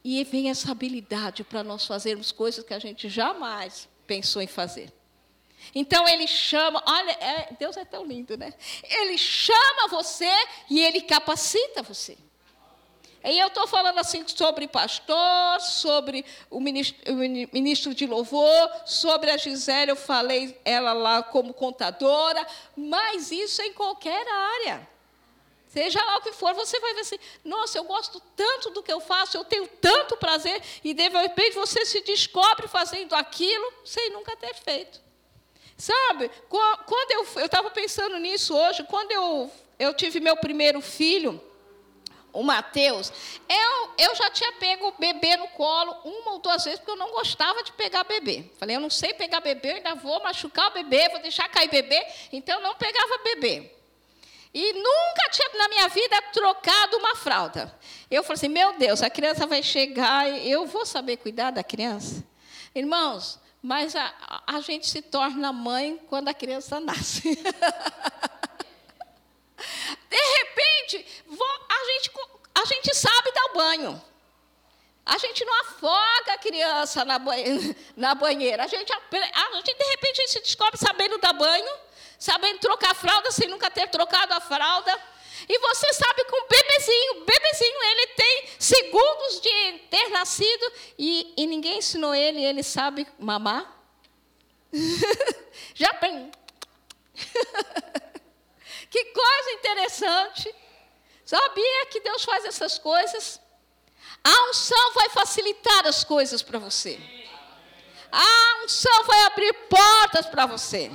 E 0.02 0.24
vem 0.24 0.50
essa 0.50 0.72
habilidade 0.72 1.44
para 1.44 1.66
nós 1.66 1.86
fazermos 1.86 2.32
coisas 2.32 2.64
que 2.64 2.74
a 2.74 2.80
gente 2.80 3.10
jamais 3.10 3.90
pensou 4.08 4.42
em 4.42 4.48
fazer. 4.48 4.90
Então 5.76 6.08
ele 6.08 6.26
chama, 6.28 6.82
olha, 6.88 7.12
é, 7.12 7.54
Deus 7.60 7.76
é 7.76 7.84
tão 7.84 8.06
lindo, 8.06 8.38
né? 8.38 8.54
Ele 8.84 9.18
chama 9.18 9.90
você 9.90 10.32
e 10.70 10.80
ele 10.80 11.02
capacita 11.02 11.84
você. 11.84 12.18
E 13.22 13.38
eu 13.38 13.48
estou 13.48 13.68
falando 13.68 14.00
assim 14.00 14.26
sobre 14.30 14.66
pastor, 14.66 15.60
sobre 15.60 16.24
o 16.50 16.62
ministro, 16.62 17.14
o 17.14 17.18
ministro, 17.54 17.94
de 17.94 18.08
louvor, 18.08 18.72
sobre 18.86 19.30
a 19.30 19.36
Gisele, 19.36 19.92
eu 19.92 19.98
falei 19.98 20.58
ela 20.64 20.94
lá 20.94 21.22
como 21.22 21.54
contadora, 21.54 22.48
mas 22.78 23.30
isso 23.30 23.62
em 23.62 23.74
qualquer 23.74 24.26
área. 24.26 24.99
Seja 25.70 26.04
lá 26.04 26.18
o 26.18 26.22
que 26.22 26.34
for, 26.34 26.52
você 26.56 26.80
vai 26.80 26.96
ver 26.96 27.02
assim, 27.02 27.20
nossa, 27.46 27.78
eu 27.78 27.84
gosto 27.84 28.20
tanto 28.36 28.72
do 28.72 28.82
que 28.82 28.92
eu 28.92 29.00
faço, 29.00 29.38
eu 29.38 29.46
tenho 29.46 29.68
tanto 29.68 30.18
prazer, 30.18 30.60
e 30.84 30.96
de 30.96 31.08
repente 31.08 31.54
você 31.54 31.86
se 31.86 32.02
descobre 32.02 32.68
fazendo 32.68 33.14
aquilo 33.14 33.72
sem 33.86 34.10
nunca 34.10 34.36
ter 34.36 34.56
feito. 34.56 35.00
Sabe, 35.78 36.32
quando 36.50 37.12
eu 37.12 37.46
estava 37.46 37.70
pensando 37.70 38.18
nisso 38.18 38.58
hoje, 38.58 38.84
quando 38.86 39.12
eu, 39.12 39.52
eu 39.78 39.94
tive 39.94 40.20
meu 40.20 40.36
primeiro 40.36 40.82
filho, 40.82 41.40
o 42.34 42.42
Mateus, 42.42 43.14
eu, 43.48 43.92
eu 43.98 44.16
já 44.16 44.30
tinha 44.32 44.52
pego 44.54 44.88
o 44.88 44.94
bebê 44.94 45.38
no 45.38 45.48
colo 45.50 45.96
uma 46.04 46.32
ou 46.34 46.40
duas 46.40 46.64
vezes, 46.64 46.80
porque 46.80 46.92
eu 46.92 46.96
não 46.96 47.12
gostava 47.12 47.62
de 47.64 47.72
pegar 47.74 48.04
bebê. 48.04 48.44
Falei, 48.58 48.76
eu 48.76 48.80
não 48.80 48.90
sei 48.90 49.14
pegar 49.14 49.40
bebê, 49.40 49.72
eu 49.72 49.76
ainda 49.76 49.94
vou 49.94 50.22
machucar 50.24 50.70
o 50.70 50.74
bebê, 50.74 51.10
vou 51.10 51.22
deixar 51.22 51.48
cair 51.48 51.70
bebê, 51.70 52.04
então 52.34 52.56
eu 52.56 52.62
não 52.62 52.74
pegava 52.74 53.20
bebê. 53.24 53.79
E 54.54 54.74
nunca 54.74 55.30
tinha 55.32 55.50
na 55.58 55.68
minha 55.68 55.88
vida 55.90 56.22
trocado 56.34 56.98
uma 56.98 57.16
fralda. 57.16 57.74
Eu 58.10 58.24
falei 58.24 58.36
assim: 58.36 58.48
meu 58.48 58.78
Deus, 58.78 59.02
a 59.04 59.10
criança 59.10 59.46
vai 59.46 59.62
chegar, 59.62 60.28
eu 60.28 60.66
vou 60.66 60.86
saber 60.86 61.18
cuidar 61.18 61.52
da 61.52 61.64
criança? 61.64 62.24
Irmãos, 62.74 63.40
mas 63.62 63.96
a, 63.96 64.42
a 64.48 64.60
gente 64.62 64.90
se 64.90 65.02
torna 65.02 65.54
mãe 65.54 66.00
quando 66.08 66.30
a 66.30 66.34
criança 66.34 66.80
nasce. 66.80 67.36
De 70.10 70.18
repente, 70.18 71.06
a 71.70 71.86
gente, 71.86 72.12
a 72.56 72.66
gente 72.66 72.96
sabe 72.96 73.32
dar 73.32 73.54
banho. 73.54 74.02
A 75.06 75.18
gente 75.18 75.44
não 75.44 75.62
afoga 75.62 76.34
a 76.34 76.38
criança 76.38 77.04
na, 77.04 77.18
banheira. 77.18 77.76
Na 77.98 78.16
banheira. 78.16 78.64
A, 78.64 78.68
gente, 78.68 78.92
a 78.94 79.56
gente, 79.56 79.74
de 79.76 79.84
repente, 79.86 80.28
se 80.28 80.40
descobre 80.40 80.78
sabendo 80.78 81.18
dar 81.18 81.34
banho 81.34 81.72
sabendo 82.20 82.60
trocar 82.60 82.94
fralda 82.94 83.32
sem 83.32 83.48
nunca 83.48 83.72
ter 83.72 83.88
trocado 83.88 84.34
a 84.34 84.42
fralda. 84.42 85.00
E 85.48 85.58
você 85.60 85.94
sabe 85.94 86.26
que 86.26 86.36
um 86.36 86.48
bebezinho, 86.48 87.26
bebezinho, 87.26 87.84
ele 87.84 88.08
tem 88.08 88.50
segundos 88.60 89.42
de 89.42 89.80
ter 89.90 90.10
nascido 90.10 90.72
e, 90.98 91.34
e 91.38 91.48
ninguém 91.48 91.78
ensinou 91.78 92.14
ele, 92.14 92.44
ele 92.44 92.62
sabe 92.62 93.08
mamar. 93.18 93.74
Já 95.74 95.94
bem. 95.94 96.30
que 98.92 99.06
coisa 99.06 99.52
interessante. 99.54 100.54
Sabia 101.26 101.86
que 101.86 102.02
Deus 102.02 102.24
faz 102.24 102.44
essas 102.44 102.78
coisas? 102.78 103.40
A 104.24 104.50
unção 104.50 104.94
vai 104.94 105.10
facilitar 105.10 105.88
as 105.88 106.04
coisas 106.04 106.44
para 106.44 106.60
você. 106.60 107.00
A 108.12 108.64
unção 108.64 109.04
vai 109.06 109.22
abrir 109.26 109.54
portas 109.70 110.26
para 110.26 110.46
você. 110.46 110.92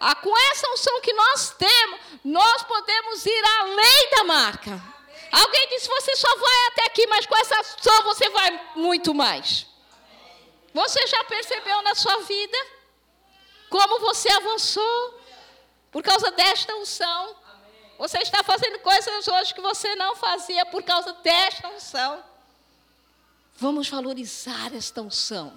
Ah, 0.00 0.14
com 0.14 0.36
essa 0.50 0.66
unção 0.70 1.00
que 1.02 1.12
nós 1.12 1.50
temos, 1.50 2.00
nós 2.24 2.62
podemos 2.62 3.26
ir 3.26 3.44
além 3.60 4.10
da 4.16 4.24
marca. 4.24 4.82
Alguém 5.30 5.68
disse: 5.68 5.88
você 5.88 6.16
só 6.16 6.36
vai 6.36 6.66
até 6.68 6.86
aqui, 6.86 7.06
mas 7.06 7.26
com 7.26 7.36
essa 7.36 7.60
unção 7.60 8.02
você 8.04 8.28
vai 8.30 8.72
muito 8.74 9.14
mais. 9.14 9.66
Você 10.72 11.06
já 11.06 11.22
percebeu 11.24 11.82
na 11.82 11.94
sua 11.94 12.16
vida? 12.22 12.80
como 13.70 14.00
você 14.00 14.30
avançou 14.32 15.20
por 15.92 16.02
causa 16.02 16.30
desta 16.32 16.74
unção. 16.74 17.36
Você 17.96 18.18
está 18.18 18.42
fazendo 18.42 18.80
coisas 18.80 19.28
hoje 19.28 19.54
que 19.54 19.60
você 19.60 19.94
não 19.94 20.16
fazia 20.16 20.66
por 20.66 20.82
causa 20.82 21.12
desta 21.14 21.68
unção. 21.68 22.22
Vamos 23.56 23.88
valorizar 23.88 24.74
esta 24.74 25.00
unção. 25.00 25.54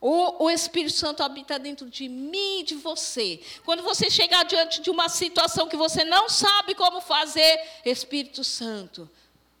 O, 0.00 0.44
o, 0.44 0.50
Espírito 0.50 0.94
Santo 0.94 1.22
habita 1.24 1.58
dentro 1.58 1.90
de 1.90 2.08
mim 2.08 2.60
e 2.60 2.64
de 2.64 2.76
você. 2.76 3.40
Quando 3.64 3.82
você 3.82 4.08
chegar 4.08 4.44
diante 4.44 4.80
de 4.80 4.90
uma 4.90 5.08
situação 5.08 5.66
que 5.66 5.76
você 5.76 6.04
não 6.04 6.28
sabe 6.28 6.74
como 6.74 7.00
fazer, 7.00 7.60
Espírito 7.84 8.44
Santo, 8.44 9.10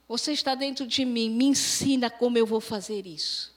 você 0.06 0.32
está 0.32 0.54
dentro 0.54 0.86
de 0.86 1.04
mim, 1.04 1.28
me 1.28 1.46
ensina 1.46 2.08
como 2.08 2.38
eu 2.38 2.46
vou 2.46 2.60
fazer 2.60 3.04
isso. 3.04 3.52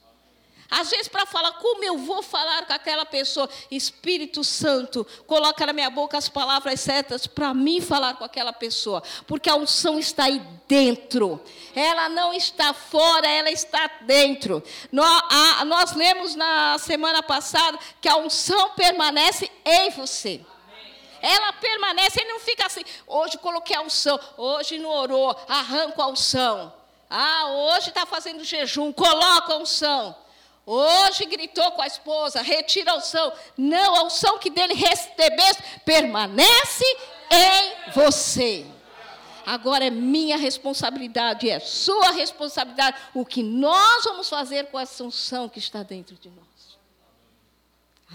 Às 0.71 0.89
vezes, 0.89 1.09
para 1.09 1.25
falar 1.25 1.51
como 1.53 1.83
eu 1.83 1.97
vou 1.97 2.23
falar 2.23 2.65
com 2.65 2.71
aquela 2.71 3.05
pessoa, 3.05 3.49
Espírito 3.69 4.41
Santo, 4.41 5.05
coloca 5.27 5.65
na 5.65 5.73
minha 5.73 5.89
boca 5.89 6.17
as 6.17 6.29
palavras 6.29 6.79
certas 6.79 7.27
para 7.27 7.53
mim 7.53 7.81
falar 7.81 8.13
com 8.13 8.23
aquela 8.23 8.53
pessoa, 8.53 9.03
porque 9.27 9.49
a 9.49 9.55
unção 9.55 9.99
está 9.99 10.23
aí 10.23 10.41
dentro, 10.69 11.41
ela 11.75 12.07
não 12.07 12.33
está 12.33 12.73
fora, 12.73 13.27
ela 13.27 13.51
está 13.51 13.85
dentro. 14.01 14.63
Nós, 14.93 15.23
a, 15.29 15.65
nós 15.65 15.91
lemos 15.91 16.35
na 16.35 16.77
semana 16.79 17.21
passada 17.21 17.77
que 17.99 18.07
a 18.07 18.15
unção 18.15 18.69
permanece 18.69 19.51
em 19.65 19.89
você 19.89 20.39
ela 21.21 21.53
permanece, 21.53 22.19
ele 22.19 22.31
não 22.31 22.39
fica 22.39 22.65
assim, 22.65 22.81
hoje 23.05 23.37
coloquei 23.37 23.75
a 23.75 23.81
unção, 23.81 24.19
hoje 24.37 24.79
não 24.79 24.89
orou, 24.89 25.39
arranco 25.47 26.01
a 26.01 26.07
unção. 26.07 26.73
Ah, 27.07 27.47
hoje 27.47 27.89
está 27.89 28.05
fazendo 28.07 28.43
jejum, 28.43 28.91
coloca 28.91 29.53
a 29.53 29.57
unção. 29.57 30.15
Hoje 30.65 31.25
gritou 31.25 31.71
com 31.71 31.81
a 31.81 31.87
esposa, 31.87 32.41
retira 32.41 32.91
a 32.91 32.97
unção. 32.97 33.33
Não, 33.57 33.95
a 33.95 34.03
unção 34.03 34.37
que 34.37 34.49
dele 34.49 34.73
recebeste 34.73 35.63
permanece 35.83 36.85
em 37.31 37.91
você. 37.91 38.65
Agora 39.45 39.85
é 39.85 39.89
minha 39.89 40.37
responsabilidade, 40.37 41.49
é 41.49 41.59
sua 41.59 42.11
responsabilidade. 42.11 42.97
O 43.13 43.25
que 43.25 43.41
nós 43.41 44.03
vamos 44.03 44.29
fazer 44.29 44.67
com 44.67 44.79
essa 44.79 45.03
unção 45.03 45.49
que 45.49 45.59
está 45.59 45.81
dentro 45.81 46.15
de 46.15 46.29
nós. 46.29 46.50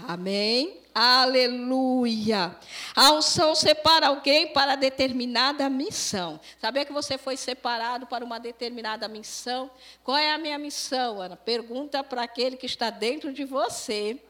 Amém? 0.05 0.81
Aleluia. 0.93 2.55
A 2.95 3.11
unção 3.11 3.55
separa 3.55 4.07
alguém 4.07 4.47
para 4.47 4.75
determinada 4.75 5.69
missão. 5.69 6.39
Sabia 6.59 6.85
que 6.85 6.91
você 6.91 7.17
foi 7.17 7.37
separado 7.37 8.07
para 8.07 8.25
uma 8.25 8.39
determinada 8.39 9.07
missão? 9.07 9.69
Qual 10.03 10.17
é 10.17 10.33
a 10.33 10.37
minha 10.37 10.57
missão, 10.57 11.21
Ana? 11.21 11.35
Pergunta 11.35 12.03
para 12.03 12.23
aquele 12.23 12.57
que 12.57 12.65
está 12.65 12.89
dentro 12.89 13.31
de 13.31 13.45
você, 13.45 14.21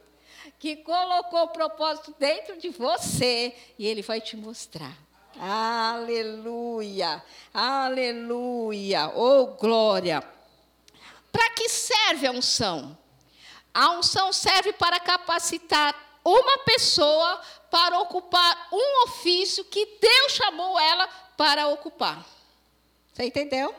que 0.59 0.75
colocou 0.77 1.43
o 1.43 1.49
propósito 1.49 2.13
dentro 2.19 2.57
de 2.57 2.69
você, 2.69 3.55
e 3.79 3.85
ele 3.85 4.01
vai 4.01 4.21
te 4.21 4.35
mostrar. 4.35 4.97
Aleluia. 5.39 7.23
Aleluia. 7.53 9.11
Oh, 9.15 9.47
glória. 9.47 10.23
Para 11.31 11.49
que 11.51 11.69
serve 11.69 12.27
a 12.27 12.31
unção? 12.31 12.97
A 13.77 13.91
unção 13.91 14.33
serve 14.33 14.73
para 14.73 14.99
capacitar 14.99 15.93
uma 16.25 16.57
pessoa 16.65 17.39
para 17.69 17.99
ocupar 17.99 18.69
um 18.73 19.03
ofício 19.03 19.63
que 19.65 19.85
Deus 20.01 20.31
chamou 20.31 20.79
ela 20.79 21.07
para 21.37 21.67
ocupar. 21.67 22.25
Você 23.13 23.25
entendeu? 23.25 23.75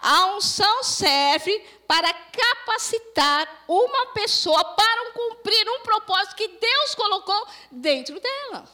A 0.00 0.34
unção 0.34 0.82
serve 0.82 1.56
para 1.86 2.12
capacitar 2.12 3.64
uma 3.68 4.06
pessoa 4.06 4.64
para 4.74 5.12
cumprir 5.12 5.64
um 5.68 5.82
propósito 5.84 6.34
que 6.34 6.48
Deus 6.48 6.96
colocou 6.96 7.46
dentro 7.70 8.18
dela. 8.18 8.68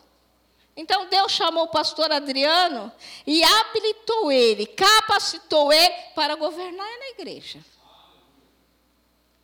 Então 0.75 1.05
Deus 1.05 1.33
chamou 1.33 1.65
o 1.65 1.71
pastor 1.71 2.11
Adriano 2.11 2.91
e 3.27 3.45
habilitou 3.45 4.33
ele, 4.33 4.65
capacitou 4.65 5.71
ele 5.71 5.95
para 6.15 6.35
governar 6.35 6.99
na 6.99 7.09
igreja. 7.11 7.63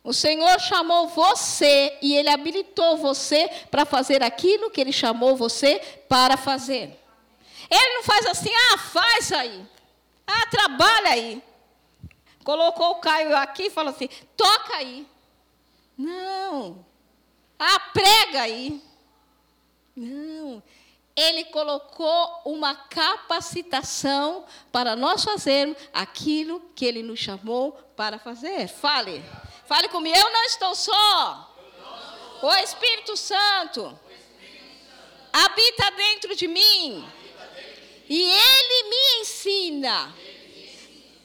O 0.07 0.13
Senhor 0.13 0.57
chamou 0.61 1.09
você 1.09 1.97
e 2.01 2.15
Ele 2.15 2.29
habilitou 2.29 2.95
você 2.95 3.49
para 3.69 3.85
fazer 3.85 4.23
aquilo 4.23 4.71
que 4.71 4.79
Ele 4.79 4.93
chamou 4.93 5.35
você 5.35 5.81
para 6.07 6.37
fazer. 6.37 6.97
Ele 7.69 7.95
não 7.95 8.03
faz 8.03 8.25
assim, 8.25 8.49
ah, 8.71 8.77
faz 8.77 9.33
aí. 9.33 9.65
Ah, 10.25 10.45
trabalha 10.49 11.09
aí. 11.09 11.43
Colocou 12.41 12.91
o 12.91 13.01
Caio 13.01 13.35
aqui 13.35 13.63
e 13.63 13.69
falou 13.69 13.93
assim: 13.93 14.07
toca 14.37 14.77
aí. 14.77 15.05
Não. 15.97 16.85
Ah, 17.59 17.79
prega 17.91 18.43
aí. 18.43 18.81
Não. 19.93 20.63
Ele 21.17 21.45
colocou 21.45 22.41
uma 22.45 22.75
capacitação 22.75 24.45
para 24.71 24.95
nós 24.95 25.23
fazermos 25.23 25.75
aquilo 25.91 26.61
que 26.75 26.85
Ele 26.85 27.01
nos 27.01 27.19
chamou 27.19 27.71
para 27.95 28.19
fazer. 28.19 28.67
Fale. 28.67 29.25
Fale 29.65 29.89
comigo, 29.89 30.15
eu 30.15 30.31
não 30.31 30.43
estou 30.43 30.75
só. 30.75 31.55
O 32.43 32.53
Espírito 32.57 33.17
Santo 33.17 33.99
habita 35.33 35.91
dentro 35.91 36.35
de 36.35 36.47
mim. 36.47 37.03
E 38.09 38.23
ele 38.23 38.89
me 38.89 39.21
ensina 39.21 40.15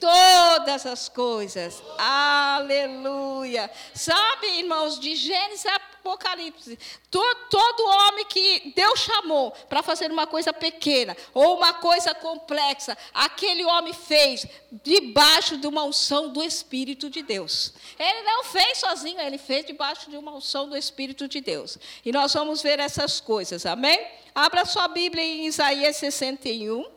todas 0.02 0.84
as 0.84 1.08
coisas. 1.08 1.80
Aleluia. 1.96 3.70
Sabe, 3.94 4.58
irmãos, 4.58 4.98
de 4.98 5.14
Gênesis 5.14 5.64
a 5.66 5.76
Apocalipse, 5.76 6.76
todo, 7.08 7.48
todo 7.48 7.86
homem 7.86 8.24
que 8.24 8.72
Deus 8.74 8.98
chamou 8.98 9.52
para 9.68 9.80
fazer 9.80 10.10
uma 10.10 10.26
coisa 10.26 10.52
pequena 10.52 11.16
ou 11.32 11.56
uma 11.56 11.74
coisa 11.74 12.12
complexa, 12.12 12.98
aquele 13.14 13.64
homem 13.64 13.92
fez 13.92 14.44
debaixo 14.82 15.56
de 15.56 15.68
uma 15.68 15.84
unção 15.84 16.30
do 16.30 16.42
Espírito 16.42 17.08
de 17.08 17.22
Deus. 17.22 17.72
Ele 17.96 18.22
não 18.22 18.42
fez 18.42 18.78
sozinho, 18.78 19.20
ele 19.20 19.38
fez 19.38 19.64
debaixo 19.64 20.10
de 20.10 20.16
uma 20.16 20.32
unção 20.32 20.68
do 20.68 20.76
Espírito 20.76 21.28
de 21.28 21.40
Deus. 21.40 21.78
E 22.04 22.10
nós 22.10 22.34
vamos 22.34 22.60
ver 22.60 22.80
essas 22.80 23.20
coisas, 23.20 23.64
amém? 23.64 24.04
Abra 24.34 24.64
sua 24.64 24.88
Bíblia 24.88 25.22
em 25.22 25.46
Isaías 25.46 25.96
61. 25.98 26.91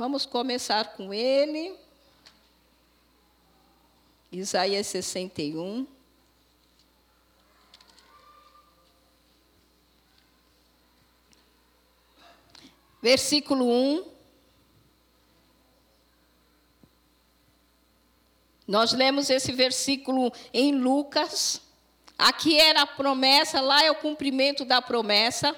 Vamos 0.00 0.24
começar 0.24 0.94
com 0.94 1.12
ele. 1.12 1.76
Isaías 4.32 4.86
61. 4.86 5.86
Versículo 13.02 13.68
1. 13.68 14.10
Nós 18.66 18.94
lemos 18.94 19.28
esse 19.28 19.52
versículo 19.52 20.32
em 20.50 20.76
Lucas. 20.76 21.60
Aqui 22.16 22.58
era 22.58 22.80
a 22.80 22.86
promessa, 22.86 23.60
lá 23.60 23.84
é 23.84 23.90
o 23.90 23.96
cumprimento 23.96 24.64
da 24.64 24.80
promessa. 24.80 25.54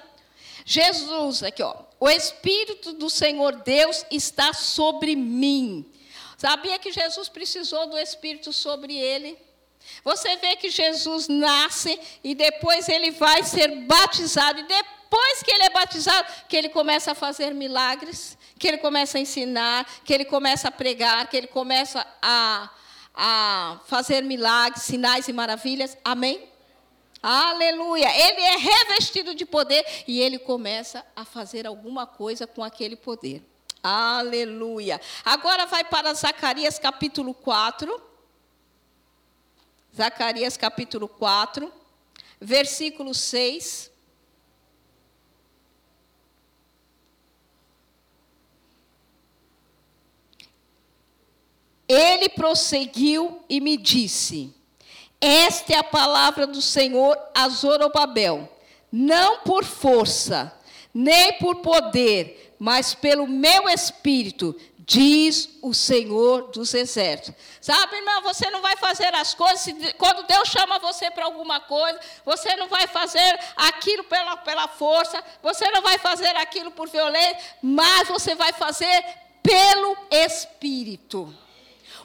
Jesus, 0.65 1.43
aqui 1.43 1.63
ó, 1.63 1.82
o 2.03 2.09
Espírito 2.09 2.91
do 2.91 3.09
Senhor 3.09 3.55
Deus 3.61 4.05
está 4.11 4.51
sobre 4.51 5.15
mim. 5.15 5.89
Sabia 6.37 6.77
que 6.77 6.91
Jesus 6.91 7.29
precisou 7.29 7.87
do 7.87 7.97
Espírito 7.97 8.51
sobre 8.51 8.93
ele? 8.93 9.37
Você 10.03 10.35
vê 10.35 10.57
que 10.57 10.69
Jesus 10.69 11.29
nasce 11.29 11.97
e 12.21 12.35
depois 12.35 12.89
ele 12.89 13.11
vai 13.11 13.41
ser 13.43 13.69
batizado. 13.85 14.59
E 14.59 14.63
depois 14.63 15.43
que 15.43 15.51
ele 15.51 15.63
é 15.63 15.69
batizado, 15.69 16.27
que 16.49 16.57
ele 16.57 16.67
começa 16.67 17.13
a 17.13 17.15
fazer 17.15 17.53
milagres, 17.53 18.37
que 18.59 18.67
ele 18.67 18.79
começa 18.79 19.17
a 19.17 19.21
ensinar, 19.21 19.87
que 20.03 20.13
ele 20.13 20.25
começa 20.25 20.67
a 20.67 20.71
pregar, 20.71 21.29
que 21.29 21.37
ele 21.37 21.47
começa 21.47 22.05
a, 22.21 22.69
a 23.15 23.79
fazer 23.87 24.23
milagres, 24.23 24.83
sinais 24.83 25.29
e 25.29 25.31
maravilhas. 25.31 25.97
Amém? 26.03 26.52
Aleluia. 27.25 28.09
Ele 28.13 28.41
é 28.41 28.57
revestido 28.57 29.33
de 29.33 29.45
poder 29.45 29.85
e 30.05 30.19
ele 30.19 30.37
começa 30.37 31.05
a 31.15 31.23
fazer 31.23 31.65
alguma 31.65 32.05
coisa 32.05 32.45
com 32.45 32.61
aquele 32.61 32.97
poder. 32.97 33.41
Aleluia. 33.81 34.99
Agora 35.23 35.65
vai 35.65 35.85
para 35.85 36.13
Zacarias 36.13 36.77
capítulo 36.77 37.33
4. 37.33 38.01
Zacarias 39.95 40.57
capítulo 40.57 41.07
4, 41.07 41.71
versículo 42.41 43.13
6. 43.13 43.89
Ele 51.87 52.27
prosseguiu 52.27 53.41
e 53.47 53.61
me 53.61 53.77
disse: 53.77 54.53
esta 55.25 55.73
é 55.73 55.77
a 55.77 55.83
palavra 55.83 56.45
do 56.45 56.61
Senhor 56.61 57.17
a 57.33 57.47
Zorobabel. 57.47 58.49
Não 58.91 59.39
por 59.39 59.63
força, 59.63 60.53
nem 60.93 61.33
por 61.39 61.55
poder, 61.61 62.55
mas 62.59 62.93
pelo 62.93 63.25
meu 63.25 63.69
espírito, 63.69 64.53
diz 64.79 65.49
o 65.61 65.73
Senhor 65.73 66.51
dos 66.51 66.73
Exércitos. 66.73 67.41
Sabe, 67.61 67.95
irmão, 67.95 68.21
você 68.21 68.49
não 68.51 68.61
vai 68.61 68.75
fazer 68.75 69.15
as 69.15 69.33
coisas, 69.33 69.73
quando 69.97 70.27
Deus 70.27 70.49
chama 70.49 70.77
você 70.79 71.09
para 71.09 71.23
alguma 71.23 71.61
coisa, 71.61 71.97
você 72.25 72.57
não 72.57 72.67
vai 72.67 72.85
fazer 72.87 73.39
aquilo 73.55 74.03
pela, 74.03 74.35
pela 74.37 74.67
força, 74.67 75.23
você 75.41 75.71
não 75.71 75.81
vai 75.81 75.97
fazer 75.97 76.35
aquilo 76.35 76.69
por 76.71 76.89
violência, 76.89 77.37
mas 77.61 78.09
você 78.09 78.35
vai 78.35 78.51
fazer 78.51 79.05
pelo 79.41 79.95
Espírito. 80.11 81.33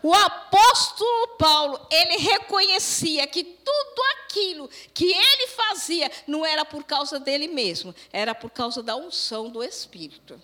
O 0.02 0.14
apóstolo 0.14 1.28
Paulo, 1.38 1.86
ele 1.90 2.16
reconhecia 2.16 3.26
que 3.26 3.42
tudo 3.42 4.02
aquilo 4.22 4.68
que 4.94 5.12
ele 5.12 5.46
fazia 5.48 6.10
não 6.26 6.44
era 6.44 6.64
por 6.64 6.84
causa 6.84 7.18
dele 7.18 7.48
mesmo, 7.48 7.94
era 8.12 8.34
por 8.34 8.50
causa 8.50 8.82
da 8.82 8.96
unção 8.96 9.48
do 9.48 9.62
Espírito. 9.62 10.40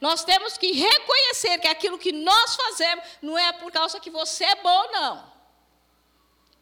Nós 0.00 0.24
temos 0.24 0.56
que 0.56 0.72
reconhecer 0.72 1.58
que 1.58 1.68
aquilo 1.68 1.98
que 1.98 2.12
nós 2.12 2.54
fazemos 2.54 3.04
não 3.20 3.36
é 3.36 3.52
por 3.52 3.72
causa 3.72 3.98
que 3.98 4.10
você 4.10 4.44
é 4.44 4.54
bom, 4.56 4.92
não. 4.92 5.32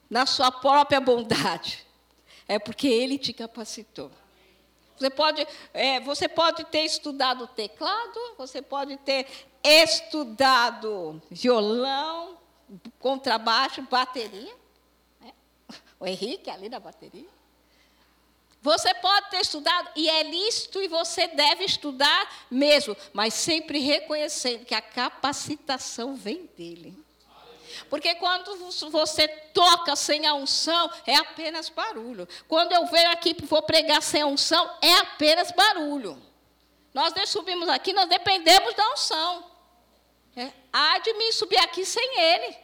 Na 0.08 0.24
sua 0.24 0.50
própria 0.50 1.00
bondade. 1.00 1.84
É 2.48 2.58
porque 2.58 2.86
Ele 2.86 3.18
te 3.18 3.32
capacitou. 3.32 4.10
Você 4.96 5.10
pode, 5.10 5.46
é, 5.74 6.00
você 6.00 6.28
pode 6.28 6.64
ter 6.64 6.80
estudado 6.80 7.46
teclado, 7.48 8.18
você 8.38 8.62
pode 8.62 8.96
ter 8.98 9.26
estudado 9.62 11.20
violão, 11.30 12.38
contrabaixo, 12.98 13.82
bateria. 13.82 14.54
Né? 15.20 15.32
O 16.00 16.06
Henrique 16.06 16.50
ali 16.50 16.68
na 16.68 16.80
bateria. 16.80 17.28
Você 18.62 18.92
pode 18.94 19.30
ter 19.30 19.40
estudado 19.40 19.90
e 19.94 20.08
é 20.08 20.22
lícito 20.24 20.82
e 20.82 20.88
você 20.88 21.28
deve 21.28 21.64
estudar 21.64 22.46
mesmo, 22.50 22.96
mas 23.12 23.34
sempre 23.34 23.78
reconhecendo 23.78 24.64
que 24.64 24.74
a 24.74 24.80
capacitação 24.80 26.16
vem 26.16 26.46
dele. 26.56 27.05
Porque 27.88 28.14
quando 28.16 28.56
você 28.90 29.28
toca 29.28 29.94
sem 29.96 30.26
a 30.26 30.34
unção, 30.34 30.90
é 31.06 31.16
apenas 31.16 31.68
barulho. 31.68 32.28
Quando 32.48 32.72
eu 32.72 32.86
venho 32.86 33.10
aqui 33.10 33.36
e 33.38 33.46
vou 33.46 33.62
pregar 33.62 34.02
sem 34.02 34.22
a 34.22 34.26
unção, 34.26 34.70
é 34.82 34.94
apenas 34.94 35.50
barulho. 35.52 36.20
Nós 36.92 37.12
subimos 37.28 37.68
aqui, 37.68 37.92
nós 37.92 38.08
dependemos 38.08 38.74
da 38.74 38.92
unção. 38.92 39.50
É, 40.34 40.52
há 40.72 40.98
de 40.98 41.12
mim 41.14 41.32
subir 41.32 41.58
aqui 41.58 41.84
sem 41.84 42.20
ele, 42.20 42.56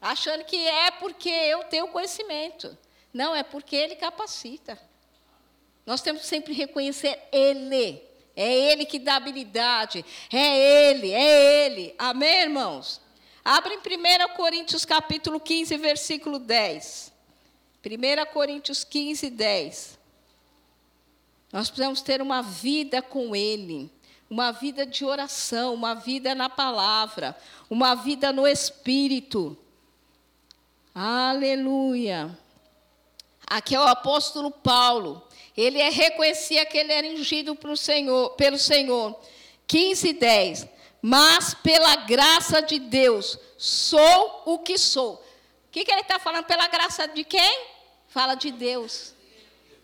achando 0.00 0.44
que 0.44 0.56
é 0.56 0.90
porque 0.92 1.28
eu 1.28 1.64
tenho 1.64 1.88
conhecimento. 1.88 2.76
Não, 3.12 3.34
é 3.34 3.42
porque 3.42 3.76
ele 3.76 3.94
capacita. 3.94 4.78
Nós 5.84 6.00
temos 6.00 6.22
que 6.22 6.28
sempre 6.28 6.52
reconhecer 6.52 7.18
Ele. 7.32 8.00
É 8.34 8.50
Ele 8.50 8.86
que 8.86 8.98
dá 8.98 9.16
habilidade. 9.16 10.04
É 10.32 10.90
Ele, 10.90 11.12
é 11.12 11.66
Ele. 11.66 11.94
Amém, 11.98 12.42
irmãos? 12.42 13.00
Abre 13.44 13.74
em 13.74 13.78
1 13.78 14.36
Coríntios 14.36 14.84
capítulo 14.84 15.40
15, 15.40 15.76
versículo 15.76 16.38
10. 16.38 17.12
1 17.84 18.32
Coríntios 18.32 18.84
15, 18.84 19.30
10. 19.30 19.98
Nós 21.52 21.68
precisamos 21.68 22.00
ter 22.00 22.22
uma 22.22 22.40
vida 22.40 23.02
com 23.02 23.34
Ele, 23.34 23.90
uma 24.30 24.52
vida 24.52 24.86
de 24.86 25.04
oração, 25.04 25.74
uma 25.74 25.94
vida 25.94 26.36
na 26.36 26.48
palavra, 26.48 27.36
uma 27.68 27.96
vida 27.96 28.32
no 28.32 28.46
Espírito. 28.46 29.58
Aleluia. 30.94 32.38
Aqui 33.44 33.74
é 33.74 33.80
o 33.80 33.88
apóstolo 33.88 34.52
Paulo. 34.52 35.20
Ele 35.56 35.80
é, 35.80 35.90
reconhecia 35.90 36.64
que 36.64 36.78
ele 36.78 36.92
era 36.92 37.06
ungido 37.08 37.56
pelo 37.56 37.76
Senhor, 37.76 38.30
pelo 38.30 38.56
Senhor. 38.56 39.18
15, 39.66 40.12
10. 40.12 40.68
Mas 41.02 41.52
pela 41.52 41.96
graça 41.96 42.62
de 42.62 42.78
Deus, 42.78 43.36
sou 43.58 44.42
o 44.46 44.60
que 44.60 44.78
sou. 44.78 45.14
O 45.14 45.70
que, 45.72 45.84
que 45.84 45.90
ele 45.90 46.02
está 46.02 46.20
falando? 46.20 46.44
Pela 46.44 46.68
graça 46.68 47.08
de 47.08 47.24
quem? 47.24 47.66
Fala 48.06 48.36
de 48.36 48.52
Deus. 48.52 49.12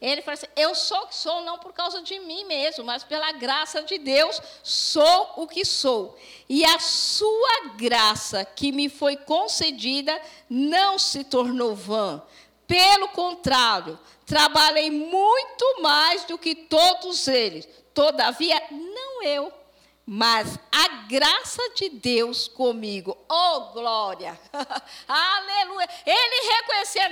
Ele 0.00 0.22
fala 0.22 0.34
assim: 0.34 0.46
Eu 0.54 0.76
sou 0.76 0.98
o 0.98 1.06
que 1.08 1.16
sou, 1.16 1.42
não 1.42 1.58
por 1.58 1.72
causa 1.72 2.00
de 2.02 2.20
mim 2.20 2.44
mesmo, 2.44 2.84
mas 2.84 3.02
pela 3.02 3.32
graça 3.32 3.82
de 3.82 3.98
Deus, 3.98 4.40
sou 4.62 5.32
o 5.36 5.48
que 5.48 5.64
sou. 5.64 6.16
E 6.48 6.64
a 6.64 6.78
sua 6.78 7.70
graça 7.76 8.44
que 8.44 8.70
me 8.70 8.88
foi 8.88 9.16
concedida 9.16 10.20
não 10.48 10.98
se 10.98 11.24
tornou 11.24 11.74
vã. 11.74 12.22
Pelo 12.64 13.08
contrário, 13.08 13.98
trabalhei 14.24 14.90
muito 14.90 15.82
mais 15.82 16.22
do 16.24 16.38
que 16.38 16.54
todos 16.54 17.26
eles. 17.26 17.68
Todavia, 17.92 18.62
não 18.70 19.24
eu, 19.24 19.52
mas 20.10 20.58
a 20.72 20.88
graça 21.06 21.60
de 21.74 21.90
Deus 21.90 22.48
comigo. 22.48 23.14
Oh, 23.28 23.60
glória! 23.74 24.40
Aleluia! 25.06 25.86
Ele 26.06 26.50
reconheceu, 26.50 27.02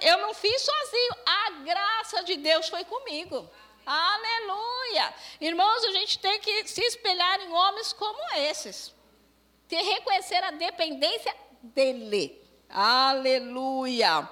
eu 0.00 0.18
não 0.22 0.32
fiz 0.32 0.62
sozinho, 0.62 1.14
a 1.26 1.50
graça 1.62 2.24
de 2.24 2.36
Deus 2.36 2.66
foi 2.70 2.82
comigo. 2.86 3.46
Aleluia! 3.84 5.14
Irmãos, 5.38 5.84
a 5.84 5.90
gente 5.90 6.18
tem 6.18 6.40
que 6.40 6.66
se 6.66 6.80
espelhar 6.80 7.40
em 7.42 7.52
homens 7.52 7.92
como 7.92 8.18
esses. 8.36 8.94
Ter 9.68 9.82
reconhecer 9.82 10.42
a 10.42 10.52
dependência 10.52 11.36
dele. 11.60 12.42
Aleluia! 12.70 14.26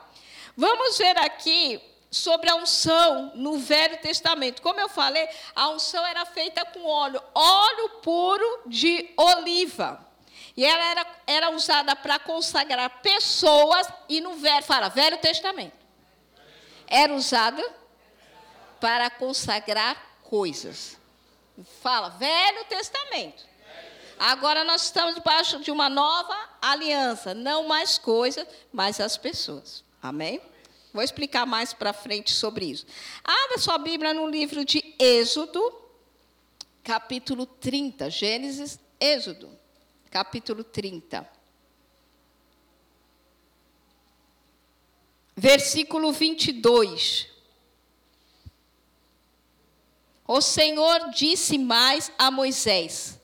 Vamos 0.57 0.97
ver 0.97 1.19
aqui 1.19 1.79
sobre 2.15 2.49
a 2.49 2.55
unção 2.55 3.33
no 3.35 3.59
Velho 3.59 3.99
Testamento. 3.99 4.63
Como 4.63 4.79
eu 4.79 4.89
falei, 4.89 5.29
a 5.53 5.71
unção 5.71 6.07
era 6.07 6.25
feita 6.25 6.65
com 6.65 6.87
óleo, 6.87 7.21
óleo 7.35 7.89
puro 8.03 8.63
de 8.67 9.13
oliva. 9.17 10.07
E 10.57 10.65
ela 10.65 10.85
era, 10.85 11.07
era 11.27 11.51
usada 11.51 11.97
para 11.97 12.21
consagrar 12.21 13.03
pessoas, 13.03 13.89
e 14.09 14.21
no 14.21 14.37
Velho, 14.37 14.63
fala, 14.63 14.89
Velho 14.89 15.19
Testamento. 15.19 15.77
Era 16.87 17.13
usada 17.13 17.69
para 18.79 19.11
consagrar 19.11 20.01
coisas. 20.23 20.97
Fala, 21.83 22.11
Velho 22.11 22.65
Testamento. 22.67 23.45
Agora 24.21 24.63
nós 24.63 24.85
estamos 24.85 25.17
debaixo 25.17 25.59
de 25.59 25.73
uma 25.73 25.89
nova 25.89 26.37
aliança, 26.63 27.35
não 27.35 27.65
mais 27.65 27.99
coisas, 27.99 28.47
mas 28.73 29.01
as 29.01 29.17
pessoas. 29.17 29.83
Amém? 30.01 30.41
Vou 30.95 31.03
explicar 31.03 31.45
mais 31.45 31.73
para 31.73 31.93
frente 31.93 32.33
sobre 32.33 32.67
isso. 32.67 32.87
Abra 33.25 33.59
sua 33.59 33.77
Bíblia 33.79 34.15
no 34.15 34.29
livro 34.29 34.65
de 34.65 34.95
Êxodo, 34.97 35.61
capítulo 36.85 37.47
30. 37.47 38.09
Gênesis, 38.09 38.79
Êxodo, 39.01 39.51
capítulo 40.09 40.63
30. 40.63 41.29
Versículo 45.37 46.13
22. 46.13 47.27
O 50.29 50.41
Senhor 50.41 51.11
disse 51.11 51.59
mais 51.59 52.13
a 52.17 52.31
Moisés: 52.31 53.21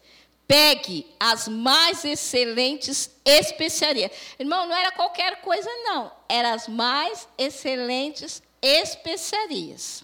Pegue 0.50 1.06
as 1.20 1.46
mais 1.46 2.04
excelentes 2.04 3.08
especiarias. 3.24 4.10
Irmão, 4.36 4.66
não 4.66 4.74
era 4.74 4.90
qualquer 4.90 5.40
coisa, 5.42 5.70
não. 5.84 6.10
Eram 6.28 6.54
as 6.54 6.66
mais 6.66 7.28
excelentes 7.38 8.42
especiarias. 8.60 10.02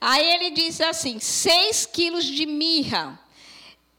Aí 0.00 0.26
ele 0.36 0.52
diz 0.52 0.80
assim: 0.80 1.20
seis 1.20 1.84
quilos 1.84 2.24
de 2.24 2.46
mirra, 2.46 3.20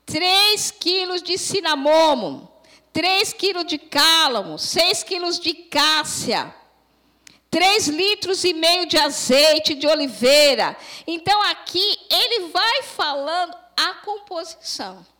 três 0.08 0.72
quilos 0.72 1.22
de 1.22 1.38
cinamomo, 1.38 2.52
três 2.92 3.32
quilos 3.32 3.68
de 3.68 3.78
cálamo, 3.78 4.58
seis 4.58 5.04
quilos 5.04 5.40
de 5.40 5.54
cássia, 5.54 6.52
três 7.52 7.88
litros 7.88 8.44
e 8.44 8.56
meio 8.56 8.88
de 8.88 8.98
azeite 8.98 9.76
de 9.76 9.86
oliveira. 9.86 10.76
Então 11.06 11.40
aqui 11.44 12.00
ele 12.10 12.48
vai 12.48 12.82
falando 12.82 13.56
a 13.78 13.94
composição. 14.04 15.13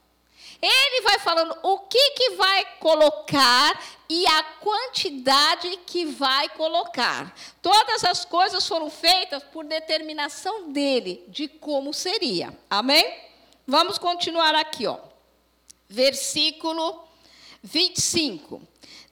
Ele 0.66 1.02
vai 1.02 1.20
falando 1.20 1.58
o 1.62 1.80
que, 1.80 2.12
que 2.12 2.30
vai 2.32 2.66
colocar 2.80 3.84
e 4.08 4.26
a 4.26 4.44
quantidade 4.62 5.78
que 5.86 6.06
vai 6.06 6.48
colocar. 6.50 7.36
Todas 7.62 8.06
as 8.06 8.24
coisas 8.24 8.66
foram 8.66 8.90
feitas 8.90 9.44
por 9.44 9.66
determinação 9.66 10.72
dele, 10.72 11.26
de 11.28 11.50
como 11.50 11.94
seria. 11.94 12.58
Amém? 12.70 13.14
Vamos 13.68 13.98
continuar 13.98 14.56
aqui, 14.56 14.88
ó. 14.88 15.00
Versículo 15.90 17.04
25. 17.62 18.62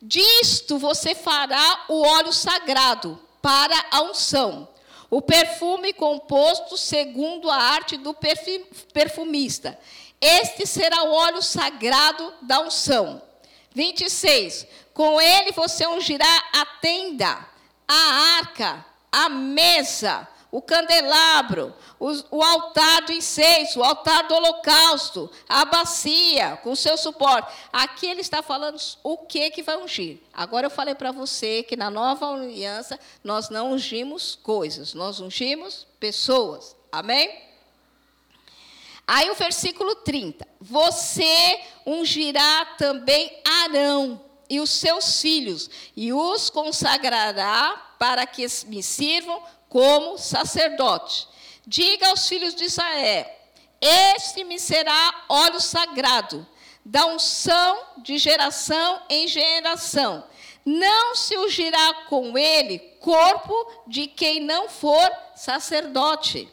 Disto 0.02 0.78
você 0.78 1.14
fará 1.14 1.86
o 1.90 2.02
óleo 2.02 2.32
sagrado 2.32 3.20
para 3.42 3.76
a 3.92 4.04
unção 4.04 4.70
o 5.12 5.22
perfume 5.22 5.92
composto 5.92 6.78
segundo 6.78 7.50
a 7.50 7.58
arte 7.58 7.98
do 7.98 8.16
perfumista. 8.94 9.78
Este 10.22 10.68
será 10.68 11.04
o 11.04 11.12
óleo 11.12 11.42
sagrado 11.42 12.32
da 12.44 12.62
unção. 12.62 13.22
26. 13.74 14.68
Com 14.94 15.20
ele 15.20 15.52
você 15.52 15.88
ungirá 15.88 16.44
a 16.54 16.66
tenda, 16.80 17.46
a 17.88 18.38
arca, 18.38 18.86
a 19.12 19.28
mesa, 19.30 20.28
o 20.52 20.62
candelabro, 20.62 21.74
o, 21.98 22.44
altar 22.44 23.04
do 23.04 23.14
incenso, 23.14 23.80
o 23.80 23.84
altar 23.84 24.28
do 24.28 24.36
holocausto, 24.36 25.32
a 25.48 25.64
bacia 25.64 26.60
com 26.62 26.76
seu 26.76 26.98
suporte. 26.98 27.52
Aqui 27.72 28.06
ele 28.06 28.22
está 28.22 28.44
falando 28.44 28.78
o 29.02 29.18
que 29.18 29.50
que 29.50 29.64
vai 29.64 29.78
ungir. 29.78 30.20
Agora 30.34 30.68
eu 30.68 30.72
falei 30.72 30.94
para 30.94 31.12
você 31.12 31.64
que 31.64 31.78
na 31.78 31.90
nova 31.90 32.30
aliança 32.30 33.00
nós 33.24 33.50
não 33.50 33.72
ungimos 33.72 34.38
coisas, 34.44 34.94
nós 34.94 35.22
ungimos 35.22 35.88
pessoas. 36.00 36.76
Amém? 36.92 37.51
Aí 39.08 39.30
o 39.30 39.36
versículo 39.36 39.96
30. 39.96 40.48
Você 40.60 41.60
ungirá 41.86 42.66
também 42.78 43.42
Arão 43.64 44.22
e 44.50 44.60
os 44.60 44.70
seus 44.70 45.22
filhos, 45.22 45.70
e 45.96 46.12
os 46.12 46.50
consagrará 46.50 47.96
para 47.98 48.26
que 48.26 48.46
me 48.68 48.84
sirvam 48.84 49.42
como 49.70 50.18
sacerdote. 50.18 51.28
Diga 51.66 52.10
aos 52.10 52.28
filhos 52.28 52.54
de 52.54 52.66
Israel: 52.66 53.26
Este 53.80 54.44
me 54.44 54.60
será 54.60 55.26
óleo 55.30 55.62
sagrado, 55.62 56.46
da 56.84 57.06
unção 57.06 57.80
de 58.00 58.18
geração 58.18 59.02
em 59.10 59.28
geração. 59.28 60.26
Não 60.66 61.16
se 61.16 61.38
ungirá 61.38 62.06
com 62.10 62.38
ele 62.38 62.78
corpo 63.00 63.54
de 63.88 64.06
quem 64.08 64.40
não 64.42 64.70
for 64.70 65.12
sacerdote. 65.36 66.48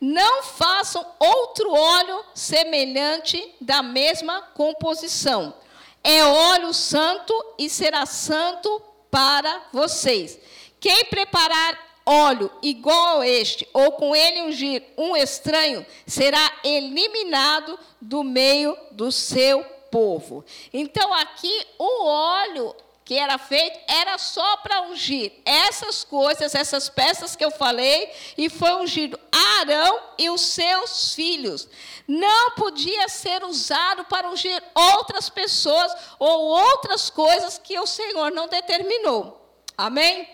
Não 0.00 0.42
façam 0.42 1.04
outro 1.18 1.72
óleo 1.72 2.24
semelhante 2.34 3.54
da 3.60 3.82
mesma 3.82 4.42
composição. 4.54 5.54
É 6.02 6.24
óleo 6.24 6.72
santo 6.72 7.34
e 7.58 7.68
será 7.68 8.06
santo 8.06 8.82
para 9.10 9.62
vocês. 9.72 10.38
Quem 10.80 11.04
preparar 11.06 11.88
óleo 12.06 12.50
igual 12.62 13.20
a 13.20 13.28
este, 13.28 13.68
ou 13.72 13.92
com 13.92 14.16
ele 14.16 14.42
ungir 14.42 14.82
um 14.96 15.16
estranho, 15.16 15.84
será 16.06 16.52
eliminado 16.64 17.78
do 18.00 18.24
meio 18.24 18.76
do 18.92 19.12
seu 19.12 19.62
povo. 19.90 20.44
Então, 20.72 21.12
aqui, 21.12 21.66
o 21.78 22.04
óleo 22.06 22.74
que 23.08 23.16
era 23.16 23.38
feito 23.38 23.80
era 23.86 24.18
só 24.18 24.58
para 24.58 24.82
ungir 24.82 25.32
essas 25.42 26.04
coisas, 26.04 26.54
essas 26.54 26.90
peças 26.90 27.34
que 27.34 27.42
eu 27.42 27.50
falei, 27.50 28.12
e 28.36 28.50
foi 28.50 28.70
ungido 28.74 29.18
Arão 29.32 29.98
e 30.18 30.28
os 30.28 30.42
seus 30.42 31.14
filhos. 31.14 31.70
Não 32.06 32.50
podia 32.50 33.08
ser 33.08 33.42
usado 33.44 34.04
para 34.04 34.28
ungir 34.28 34.62
outras 34.74 35.30
pessoas 35.30 35.90
ou 36.18 36.48
outras 36.48 37.08
coisas 37.08 37.56
que 37.56 37.80
o 37.80 37.86
Senhor 37.86 38.30
não 38.30 38.46
determinou. 38.46 39.40
Amém? 39.74 40.28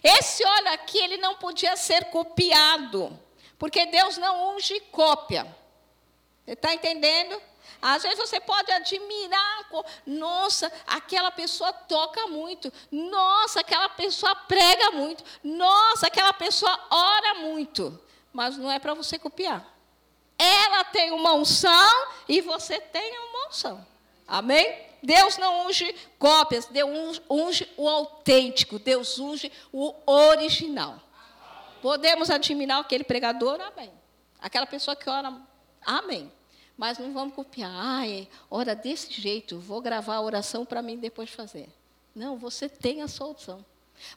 Esse 0.00 0.44
óleo 0.44 0.68
aqui, 0.68 0.98
ele 0.98 1.16
não 1.16 1.34
podia 1.34 1.76
ser 1.76 2.10
copiado, 2.10 3.18
porque 3.58 3.86
Deus 3.86 4.16
não 4.18 4.54
unge 4.54 4.78
cópia. 4.92 5.44
Você 6.44 6.52
está 6.52 6.72
entendendo? 6.72 7.42
Às 7.82 8.02
vezes 8.02 8.18
você 8.18 8.38
pode 8.40 8.70
admirar, 8.70 9.66
nossa, 10.06 10.70
aquela 10.86 11.30
pessoa 11.30 11.72
toca 11.72 12.26
muito, 12.26 12.72
nossa, 12.90 13.60
aquela 13.60 13.88
pessoa 13.88 14.34
prega 14.34 14.90
muito, 14.90 15.24
nossa, 15.42 16.06
aquela 16.06 16.32
pessoa 16.32 16.78
ora 16.90 17.34
muito. 17.36 17.98
Mas 18.32 18.56
não 18.56 18.70
é 18.70 18.78
para 18.78 18.94
você 18.94 19.18
copiar. 19.18 19.66
Ela 20.38 20.84
tem 20.84 21.10
uma 21.12 21.34
unção 21.34 22.06
e 22.28 22.40
você 22.40 22.80
tem 22.80 23.18
uma 23.18 23.48
unção. 23.48 23.86
Amém? 24.26 24.88
Deus 25.02 25.38
não 25.38 25.66
unge 25.66 25.94
cópias, 26.18 26.66
Deus 26.66 27.20
unge 27.28 27.70
o 27.76 27.88
autêntico, 27.88 28.78
Deus 28.78 29.18
unge 29.18 29.50
o 29.72 29.94
original. 30.06 31.00
Podemos 31.80 32.30
admirar 32.30 32.80
aquele 32.80 33.04
pregador? 33.04 33.60
Amém. 33.60 33.90
Aquela 34.40 34.66
pessoa 34.66 34.94
que 34.94 35.08
ora? 35.08 35.34
Amém. 35.84 36.30
Mas 36.80 36.96
não 36.96 37.12
vamos 37.12 37.34
copiar. 37.34 37.70
Ai, 37.70 38.26
ora 38.50 38.74
desse 38.74 39.12
jeito, 39.12 39.58
vou 39.58 39.82
gravar 39.82 40.14
a 40.14 40.22
oração 40.22 40.64
para 40.64 40.80
mim 40.80 40.96
depois 40.96 41.28
fazer. 41.28 41.68
Não, 42.14 42.38
você 42.38 42.70
tem 42.70 43.02
a 43.02 43.06
solução. 43.06 43.62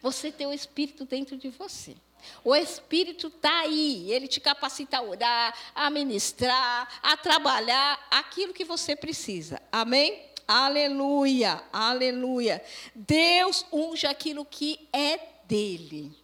Você 0.02 0.32
tem 0.32 0.47
o 0.47 0.54
Espírito 0.54 1.04
dentro 1.04 1.36
de 1.36 1.49
você. 1.49 1.93
O 2.41 2.56
Espírito 2.56 3.28
está 3.28 3.60
aí, 3.60 4.10
ele 4.10 4.30
te 4.30 4.39
capacita 4.39 4.99
a 4.99 5.02
orar, 5.02 5.54
a 5.76 5.89
ministrar, 5.89 6.88
a 7.04 7.17
trabalhar 7.17 7.99
aquilo 8.10 8.54
que 8.54 8.63
você 8.63 8.95
precisa. 8.95 9.62
Amém? 9.69 10.23
Aleluia, 10.47 11.62
aleluia. 11.73 12.63
Deus 12.95 13.65
unge 13.73 14.08
aquilo 14.08 14.45
que 14.45 14.88
é 14.93 15.19
dele. 15.43 16.17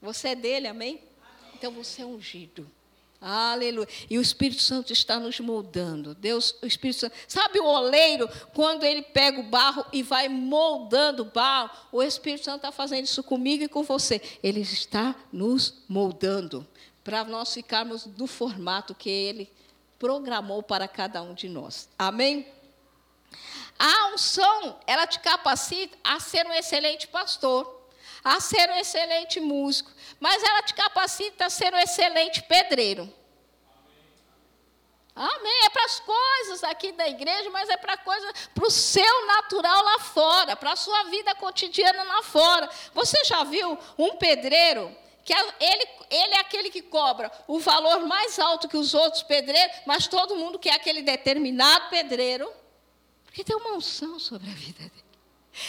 Você 0.00 0.28
é 0.28 0.34
dele, 0.34 0.68
amém? 0.68 1.02
Então 1.52 1.70
você 1.70 2.00
é 2.00 2.06
ungido. 2.06 2.66
Aleluia. 3.20 3.88
E 4.10 4.18
o 4.18 4.22
Espírito 4.22 4.62
Santo 4.62 4.92
está 4.92 5.18
nos 5.18 5.40
moldando. 5.40 6.14
Deus, 6.14 6.54
o 6.62 6.66
Espírito 6.66 7.00
Santo. 7.00 7.14
Sabe 7.26 7.58
o 7.58 7.64
oleiro, 7.64 8.28
quando 8.54 8.84
ele 8.84 9.02
pega 9.02 9.40
o 9.40 9.44
barro 9.44 9.84
e 9.92 10.02
vai 10.02 10.28
moldando 10.28 11.22
o 11.22 11.26
barro? 11.26 11.70
O 11.90 12.02
Espírito 12.02 12.44
Santo 12.44 12.56
está 12.56 12.72
fazendo 12.72 13.04
isso 13.04 13.22
comigo 13.22 13.64
e 13.64 13.68
com 13.68 13.82
você. 13.82 14.20
Ele 14.42 14.60
está 14.60 15.14
nos 15.32 15.82
moldando 15.88 16.66
para 17.02 17.24
nós 17.24 17.54
ficarmos 17.54 18.04
no 18.04 18.26
formato 18.26 18.94
que 18.94 19.08
ele 19.08 19.50
programou 19.98 20.62
para 20.62 20.86
cada 20.86 21.22
um 21.22 21.34
de 21.34 21.48
nós. 21.48 21.88
Amém? 21.98 22.46
A 23.78 24.12
unção, 24.14 24.78
ela 24.86 25.06
te 25.06 25.20
capacita 25.20 25.96
a 26.02 26.18
ser 26.18 26.46
um 26.46 26.52
excelente 26.52 27.06
pastor, 27.06 27.75
a 28.26 28.40
ser 28.40 28.68
um 28.70 28.74
excelente 28.74 29.38
músico, 29.38 29.88
mas 30.18 30.42
ela 30.42 30.60
te 30.60 30.74
capacita 30.74 31.46
a 31.46 31.50
ser 31.50 31.72
um 31.72 31.78
excelente 31.78 32.42
pedreiro. 32.42 33.08
Amém. 35.14 35.64
É 35.64 35.70
para 35.70 35.84
as 35.84 36.00
coisas 36.00 36.64
aqui 36.64 36.90
da 36.90 37.08
igreja, 37.08 37.48
mas 37.50 37.68
é 37.68 37.76
para 37.76 37.96
coisa 37.96 38.28
para 38.52 38.66
o 38.66 38.70
seu 38.70 39.26
natural 39.28 39.80
lá 39.80 40.00
fora, 40.00 40.56
para 40.56 40.72
a 40.72 40.76
sua 40.76 41.04
vida 41.04 41.36
cotidiana 41.36 42.02
lá 42.02 42.22
fora. 42.24 42.68
Você 42.92 43.22
já 43.24 43.44
viu 43.44 43.78
um 43.96 44.16
pedreiro 44.16 44.94
que 45.24 45.32
ele, 45.32 45.88
ele 46.10 46.34
é 46.34 46.40
aquele 46.40 46.68
que 46.68 46.82
cobra 46.82 47.30
o 47.46 47.60
valor 47.60 48.00
mais 48.06 48.40
alto 48.40 48.68
que 48.68 48.76
os 48.76 48.92
outros 48.92 49.22
pedreiros, 49.22 49.76
mas 49.86 50.08
todo 50.08 50.34
mundo 50.34 50.58
quer 50.58 50.74
aquele 50.74 51.00
determinado 51.00 51.90
pedreiro, 51.90 52.52
porque 53.24 53.44
tem 53.44 53.54
uma 53.54 53.76
unção 53.76 54.18
sobre 54.18 54.50
a 54.50 54.54
vida 54.54 54.82
dele. 54.82 55.04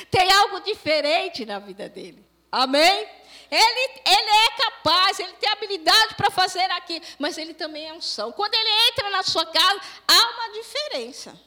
Tem 0.10 0.32
algo 0.32 0.60
diferente 0.62 1.46
na 1.46 1.60
vida 1.60 1.88
dele. 1.88 2.27
Amém? 2.51 3.10
Ele, 3.49 4.01
ele 4.05 4.29
é 4.29 4.51
capaz, 4.62 5.19
ele 5.19 5.33
tem 5.33 5.49
habilidade 5.49 6.15
para 6.15 6.29
fazer 6.29 6.69
aquilo, 6.71 7.03
mas 7.17 7.38
ele 7.38 7.53
também 7.53 7.88
é 7.88 7.93
unção. 7.93 8.31
Quando 8.31 8.53
ele 8.53 8.89
entra 8.89 9.10
na 9.10 9.23
sua 9.23 9.45
casa, 9.45 9.81
há 10.07 10.29
uma 10.33 10.51
diferença. 10.51 11.39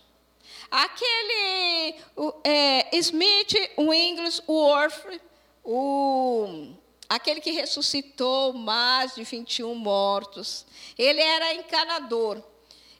Aquele 0.70 2.00
o, 2.16 2.32
é, 2.44 2.96
Smith, 2.96 3.54
o 3.76 3.92
Ingles, 3.92 4.42
o 4.46 4.54
Orfrey, 4.54 5.20
o, 5.64 6.72
aquele 7.08 7.40
que 7.40 7.50
ressuscitou 7.50 8.52
mais 8.52 9.14
de 9.14 9.24
21 9.24 9.74
mortos, 9.74 10.64
ele 10.96 11.20
era 11.20 11.54
encanador. 11.54 12.42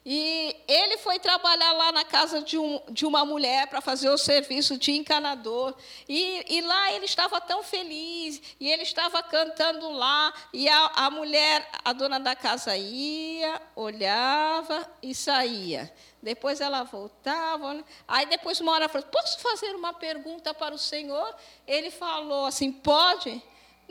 E 0.03 0.55
ele 0.67 0.97
foi 0.97 1.19
trabalhar 1.19 1.73
lá 1.73 1.91
na 1.91 2.03
casa 2.03 2.41
de, 2.41 2.57
um, 2.57 2.81
de 2.89 3.05
uma 3.05 3.23
mulher 3.23 3.67
para 3.67 3.81
fazer 3.81 4.09
o 4.09 4.17
serviço 4.17 4.75
de 4.75 4.91
encanador. 4.93 5.75
E, 6.09 6.43
e, 6.57 6.61
lá 6.61 6.91
ele 6.93 7.05
estava 7.05 7.39
tão 7.39 7.61
feliz, 7.61 8.41
e 8.59 8.71
ele 8.71 8.81
estava 8.81 9.21
cantando 9.21 9.91
lá, 9.91 10.33
e 10.51 10.67
a, 10.67 10.85
a 10.95 11.09
mulher, 11.11 11.69
a 11.85 11.93
dona 11.93 12.19
da 12.19 12.35
casa 12.35 12.75
ia, 12.75 13.61
olhava 13.75 14.89
e 15.03 15.13
saía. 15.13 15.93
Depois 16.21 16.61
ela 16.61 16.83
voltava. 16.83 17.83
Aí 18.07 18.25
depois 18.25 18.59
uma 18.59 18.71
hora 18.71 18.85
ela 18.85 18.89
falou: 18.93 19.07
Posso 19.07 19.39
fazer 19.39 19.75
uma 19.75 19.93
pergunta 19.93 20.53
para 20.53 20.73
o 20.73 20.79
senhor? 20.79 21.35
Ele 21.67 21.91
falou 21.91 22.45
assim: 22.45 22.71
Pode. 22.71 23.41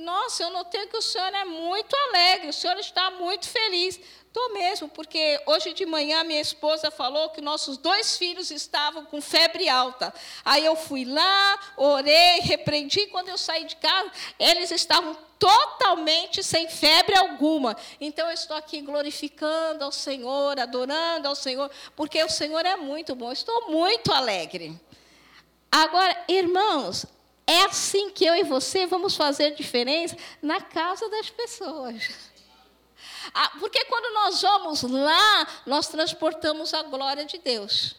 Nossa, 0.00 0.42
eu 0.42 0.50
notei 0.50 0.86
que 0.86 0.96
o 0.96 1.02
senhor 1.02 1.32
é 1.34 1.44
muito 1.44 1.94
alegre, 2.08 2.48
o 2.48 2.52
senhor 2.52 2.76
está 2.78 3.10
muito 3.10 3.48
feliz. 3.48 4.00
Estou 4.26 4.52
mesmo, 4.52 4.88
porque 4.88 5.42
hoje 5.44 5.72
de 5.72 5.84
manhã 5.84 6.22
minha 6.22 6.40
esposa 6.40 6.90
falou 6.90 7.30
que 7.30 7.40
nossos 7.40 7.76
dois 7.76 8.16
filhos 8.16 8.50
estavam 8.50 9.04
com 9.04 9.20
febre 9.20 9.68
alta. 9.68 10.14
Aí 10.44 10.64
eu 10.64 10.76
fui 10.76 11.04
lá, 11.04 11.58
orei, 11.76 12.40
repreendi. 12.40 13.08
Quando 13.08 13.28
eu 13.28 13.36
saí 13.36 13.64
de 13.64 13.74
casa, 13.76 14.10
eles 14.38 14.70
estavam 14.70 15.16
totalmente 15.36 16.44
sem 16.44 16.68
febre 16.68 17.16
alguma. 17.16 17.76
Então 18.00 18.28
eu 18.28 18.34
estou 18.34 18.56
aqui 18.56 18.80
glorificando 18.80 19.84
ao 19.84 19.90
Senhor, 19.90 20.60
adorando 20.60 21.26
ao 21.26 21.34
Senhor, 21.34 21.68
porque 21.96 22.22
o 22.22 22.28
Senhor 22.30 22.64
é 22.64 22.76
muito 22.76 23.16
bom. 23.16 23.32
Estou 23.32 23.68
muito 23.68 24.12
alegre. 24.12 24.80
Agora, 25.72 26.24
irmãos, 26.28 27.04
é 27.50 27.62
assim 27.62 28.10
que 28.10 28.24
eu 28.24 28.34
e 28.36 28.44
você 28.44 28.86
vamos 28.86 29.16
fazer 29.16 29.56
diferença 29.56 30.16
na 30.40 30.60
casa 30.60 31.08
das 31.08 31.28
pessoas. 31.30 32.08
Ah, 33.34 33.50
porque 33.58 33.84
quando 33.86 34.14
nós 34.14 34.40
vamos 34.40 34.82
lá, 34.82 35.46
nós 35.66 35.88
transportamos 35.88 36.72
a 36.72 36.84
glória 36.84 37.24
de 37.24 37.38
Deus. 37.38 37.96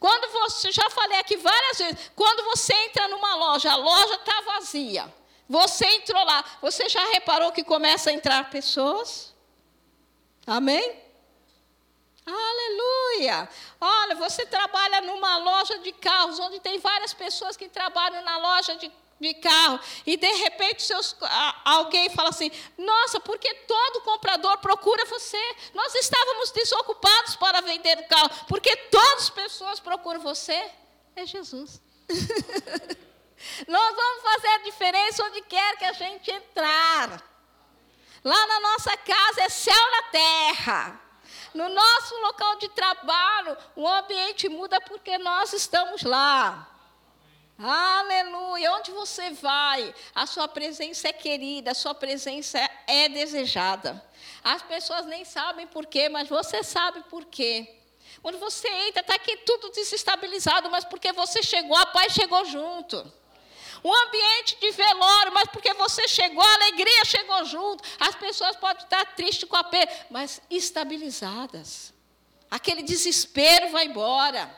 Quando 0.00 0.32
você, 0.32 0.72
já 0.72 0.88
falei 0.88 1.18
aqui 1.18 1.36
várias 1.36 1.78
vezes, 1.78 2.10
quando 2.16 2.42
você 2.44 2.72
entra 2.86 3.06
numa 3.08 3.34
loja, 3.36 3.70
a 3.70 3.76
loja 3.76 4.14
está 4.14 4.40
vazia. 4.40 5.14
Você 5.46 5.84
entrou 5.86 6.24
lá. 6.24 6.42
Você 6.62 6.88
já 6.88 7.04
reparou 7.10 7.52
que 7.52 7.62
começa 7.62 8.08
a 8.08 8.12
entrar 8.14 8.48
pessoas? 8.48 9.34
Amém? 10.46 11.03
Aleluia! 12.26 13.48
Olha, 13.80 14.14
você 14.14 14.46
trabalha 14.46 15.02
numa 15.02 15.36
loja 15.36 15.78
de 15.78 15.92
carros, 15.92 16.38
onde 16.38 16.58
tem 16.58 16.78
várias 16.78 17.12
pessoas 17.12 17.56
que 17.56 17.68
trabalham 17.68 18.22
na 18.24 18.38
loja 18.38 18.76
de, 18.76 18.90
de 19.20 19.34
carro, 19.34 19.78
e 20.06 20.16
de 20.16 20.32
repente 20.32 20.82
seus, 20.82 21.14
alguém 21.64 22.08
fala 22.10 22.30
assim: 22.30 22.50
Nossa, 22.78 23.20
porque 23.20 23.52
todo 23.66 24.00
comprador 24.00 24.56
procura 24.58 25.04
você? 25.04 25.56
Nós 25.74 25.94
estávamos 25.94 26.50
desocupados 26.50 27.36
para 27.36 27.60
vender 27.60 27.98
o 27.98 28.08
carro, 28.08 28.30
porque 28.48 28.74
todas 28.74 29.24
as 29.24 29.30
pessoas 29.30 29.78
procuram 29.80 30.20
você. 30.20 30.70
É 31.14 31.26
Jesus. 31.26 31.80
Nós 33.68 33.94
vamos 33.94 34.22
fazer 34.22 34.48
a 34.48 34.58
diferença 34.58 35.24
onde 35.24 35.42
quer 35.42 35.76
que 35.76 35.84
a 35.84 35.92
gente 35.92 36.30
entrar. 36.30 37.22
Lá 38.24 38.46
na 38.46 38.60
nossa 38.60 38.96
casa 38.96 39.42
é 39.42 39.48
céu 39.50 39.90
na 39.90 40.02
terra. 40.04 41.03
No 41.54 41.68
nosso 41.68 42.20
local 42.20 42.56
de 42.56 42.68
trabalho, 42.70 43.56
o 43.76 43.86
ambiente 43.86 44.48
muda 44.48 44.80
porque 44.80 45.16
nós 45.18 45.52
estamos 45.52 46.02
lá. 46.02 46.68
Aleluia. 47.56 48.72
Onde 48.72 48.90
você 48.90 49.30
vai, 49.30 49.94
a 50.14 50.26
sua 50.26 50.48
presença 50.48 51.08
é 51.08 51.12
querida, 51.12 51.70
a 51.70 51.74
sua 51.74 51.94
presença 51.94 52.58
é 52.86 53.08
desejada. 53.08 54.04
As 54.42 54.62
pessoas 54.62 55.06
nem 55.06 55.24
sabem 55.24 55.66
por 55.66 55.86
quê, 55.86 56.08
mas 56.08 56.28
você 56.28 56.64
sabe 56.64 57.04
por 57.04 57.24
quê. 57.24 57.80
Quando 58.20 58.38
você 58.38 58.68
entra, 58.88 59.00
está 59.00 59.14
aqui 59.14 59.36
tudo 59.38 59.70
desestabilizado, 59.70 60.68
mas 60.70 60.84
porque 60.84 61.12
você 61.12 61.42
chegou, 61.42 61.76
a 61.76 61.86
paz 61.86 62.12
chegou 62.12 62.44
junto 62.44 63.12
um 63.84 63.94
ambiente 63.94 64.56
de 64.58 64.70
velório, 64.70 65.32
mas 65.34 65.48
porque 65.48 65.74
você 65.74 66.08
chegou, 66.08 66.42
a 66.42 66.54
alegria 66.54 67.04
chegou 67.04 67.44
junto. 67.44 67.84
As 68.00 68.14
pessoas 68.14 68.56
podem 68.56 68.82
estar 68.82 69.04
tristes 69.14 69.46
com 69.46 69.56
a 69.56 69.62
perda, 69.62 69.92
mas 70.10 70.40
estabilizadas. 70.50 71.92
Aquele 72.50 72.82
desespero 72.82 73.70
vai 73.70 73.84
embora. 73.84 74.50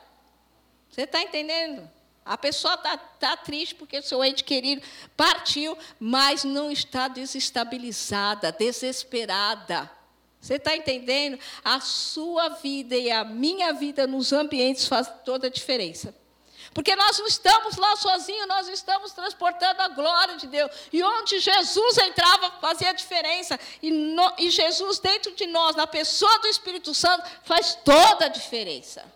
Você 0.89 1.03
está 1.03 1.21
entendendo? 1.21 1.91
A 2.25 2.39
pessoa 2.39 2.75
está 2.75 2.97
tá 2.97 3.37
triste 3.37 3.75
porque 3.75 4.01
seu 4.01 4.23
ente 4.25 4.45
querido 4.45 4.83
partiu, 5.17 5.77
mas 5.99 6.45
não 6.45 6.71
está 6.71 7.09
desestabilizada, 7.09 8.53
desesperada. 8.53 9.91
Você 10.41 10.55
está 10.55 10.77
entendendo? 10.77 11.39
A 11.65 11.81
sua 11.81 12.51
vida 12.51 12.95
e 12.95 13.11
a 13.11 13.25
minha 13.25 13.73
vida 13.73 14.07
nos 14.07 14.33
ambientes 14.33 14.87
faz 14.87 15.11
toda 15.25 15.49
a 15.49 15.51
diferença. 15.51 16.15
Porque 16.77 16.95
nós 16.95 17.19
não 17.19 17.27
estamos 17.27 17.79
lá 17.79 17.97
sozinhos, 17.97 18.47
nós 18.47 18.69
estamos 18.69 19.11
transportando 19.13 19.81
a 19.81 19.89
glória 19.89 20.37
de 20.37 20.47
Deus. 20.47 20.71
E 20.93 21.03
onde 21.03 21.39
Jesus 21.39 21.97
entrava, 21.97 22.51
fazia 22.61 22.93
diferença. 22.93 23.59
E, 23.81 23.91
no, 23.91 24.35
e 24.37 24.51
Jesus 24.51 24.99
dentro 24.99 25.35
de 25.35 25.47
nós, 25.47 25.75
na 25.75 25.87
pessoa 25.87 26.39
do 26.41 26.49
Espírito 26.49 26.93
Santo, 26.93 27.27
faz 27.45 27.79
toda 27.83 28.27
a 28.27 28.29
diferença. 28.29 29.11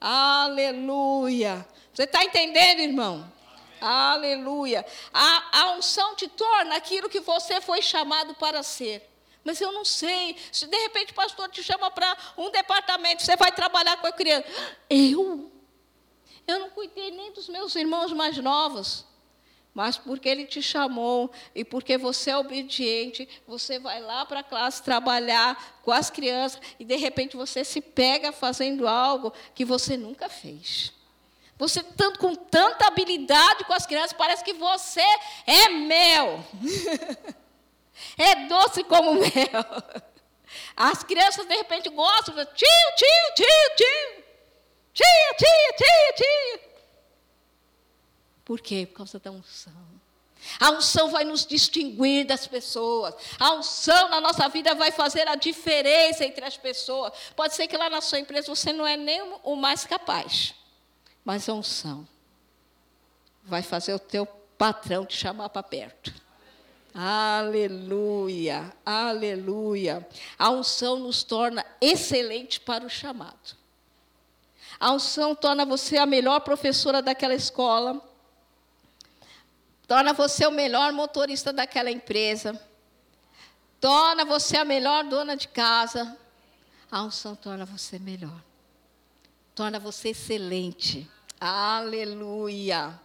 Aleluia. 0.00 1.68
Você 1.92 2.04
está 2.04 2.24
entendendo, 2.24 2.80
irmão? 2.80 3.30
Aleluia. 3.78 4.82
A, 5.12 5.60
a 5.60 5.72
unção 5.72 6.16
te 6.16 6.26
torna 6.28 6.76
aquilo 6.76 7.10
que 7.10 7.20
você 7.20 7.60
foi 7.60 7.82
chamado 7.82 8.34
para 8.36 8.62
ser. 8.62 9.06
Mas 9.44 9.60
eu 9.60 9.70
não 9.70 9.84
sei. 9.84 10.34
Se 10.50 10.66
de 10.66 10.78
repente 10.78 11.12
o 11.12 11.14
pastor 11.14 11.50
te 11.50 11.62
chama 11.62 11.90
para 11.90 12.16
um 12.38 12.50
departamento, 12.50 13.22
você 13.22 13.36
vai 13.36 13.52
trabalhar 13.52 13.98
com 13.98 14.06
a 14.06 14.12
criança. 14.12 14.46
Eu? 14.88 15.51
Eu 16.46 16.58
não 16.58 16.70
cuidei 16.70 17.10
nem 17.10 17.32
dos 17.32 17.48
meus 17.48 17.74
irmãos 17.76 18.12
mais 18.12 18.36
novos. 18.38 19.06
Mas 19.74 19.96
porque 19.96 20.28
ele 20.28 20.44
te 20.44 20.60
chamou 20.60 21.30
e 21.54 21.64
porque 21.64 21.96
você 21.96 22.30
é 22.30 22.36
obediente, 22.36 23.26
você 23.46 23.78
vai 23.78 24.00
lá 24.00 24.26
para 24.26 24.40
a 24.40 24.44
classe 24.44 24.82
trabalhar 24.82 25.80
com 25.82 25.90
as 25.90 26.10
crianças 26.10 26.60
e 26.78 26.84
de 26.84 26.96
repente 26.96 27.36
você 27.36 27.64
se 27.64 27.80
pega 27.80 28.32
fazendo 28.32 28.86
algo 28.86 29.32
que 29.54 29.64
você 29.64 29.96
nunca 29.96 30.28
fez. 30.28 30.92
Você 31.56 31.82
tanto 31.82 32.18
com 32.18 32.34
tanta 32.34 32.86
habilidade 32.86 33.64
com 33.64 33.72
as 33.72 33.86
crianças, 33.86 34.12
parece 34.12 34.44
que 34.44 34.52
você 34.52 35.04
é 35.46 35.68
mel. 35.70 36.44
é 38.18 38.46
doce 38.46 38.84
como 38.84 39.14
mel. 39.14 39.30
As 40.76 41.02
crianças 41.02 41.46
de 41.46 41.54
repente 41.54 41.88
gostam, 41.88 42.34
tio, 42.34 42.44
tio, 42.96 43.34
tio, 43.36 43.76
tio. 43.76 44.21
Tia, 44.92 45.34
tia, 45.36 45.74
tia, 45.76 46.12
tia. 46.16 46.60
Por 48.44 48.60
quê? 48.60 48.86
Por 48.86 48.98
causa 48.98 49.18
da 49.18 49.30
unção. 49.30 49.72
A 50.58 50.70
unção 50.70 51.10
vai 51.10 51.24
nos 51.24 51.46
distinguir 51.46 52.26
das 52.26 52.46
pessoas. 52.46 53.14
A 53.38 53.52
unção 53.52 54.08
na 54.08 54.20
nossa 54.20 54.48
vida 54.48 54.74
vai 54.74 54.90
fazer 54.90 55.26
a 55.28 55.36
diferença 55.36 56.24
entre 56.24 56.44
as 56.44 56.56
pessoas. 56.56 57.12
Pode 57.36 57.54
ser 57.54 57.68
que 57.68 57.76
lá 57.76 57.88
na 57.88 58.00
sua 58.00 58.18
empresa 58.18 58.54
você 58.54 58.72
não 58.72 58.86
é 58.86 58.96
nem 58.96 59.22
o 59.44 59.54
mais 59.54 59.84
capaz, 59.84 60.54
mas 61.24 61.48
a 61.48 61.54
unção 61.54 62.06
vai 63.44 63.62
fazer 63.62 63.94
o 63.94 63.98
teu 63.98 64.26
patrão 64.58 65.06
te 65.06 65.16
chamar 65.16 65.48
para 65.48 65.62
perto. 65.62 66.12
Aleluia, 66.94 68.72
aleluia. 68.84 70.06
A 70.38 70.50
unção 70.50 70.98
nos 70.98 71.22
torna 71.22 71.64
excelente 71.80 72.60
para 72.60 72.84
o 72.84 72.90
chamado. 72.90 73.61
A 74.82 74.90
unção 74.90 75.32
torna 75.32 75.64
você 75.64 75.96
a 75.96 76.04
melhor 76.04 76.40
professora 76.40 77.00
daquela 77.00 77.36
escola, 77.36 78.02
torna 79.86 80.12
você 80.12 80.44
o 80.44 80.50
melhor 80.50 80.92
motorista 80.92 81.52
daquela 81.52 81.88
empresa, 81.88 82.60
torna 83.80 84.24
você 84.24 84.56
a 84.56 84.64
melhor 84.64 85.04
dona 85.04 85.36
de 85.36 85.46
casa. 85.46 86.18
A 86.90 87.00
unção 87.00 87.36
torna 87.36 87.64
você 87.64 87.96
melhor, 87.96 88.42
torna 89.54 89.78
você 89.78 90.08
excelente. 90.08 91.08
Aleluia. 91.38 93.00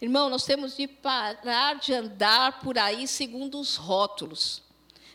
Irmão, 0.00 0.30
nós 0.30 0.46
temos 0.46 0.78
de 0.78 0.88
parar 0.88 1.74
de 1.74 1.92
andar 1.92 2.60
por 2.60 2.78
aí 2.78 3.06
segundo 3.06 3.60
os 3.60 3.76
rótulos. 3.76 4.62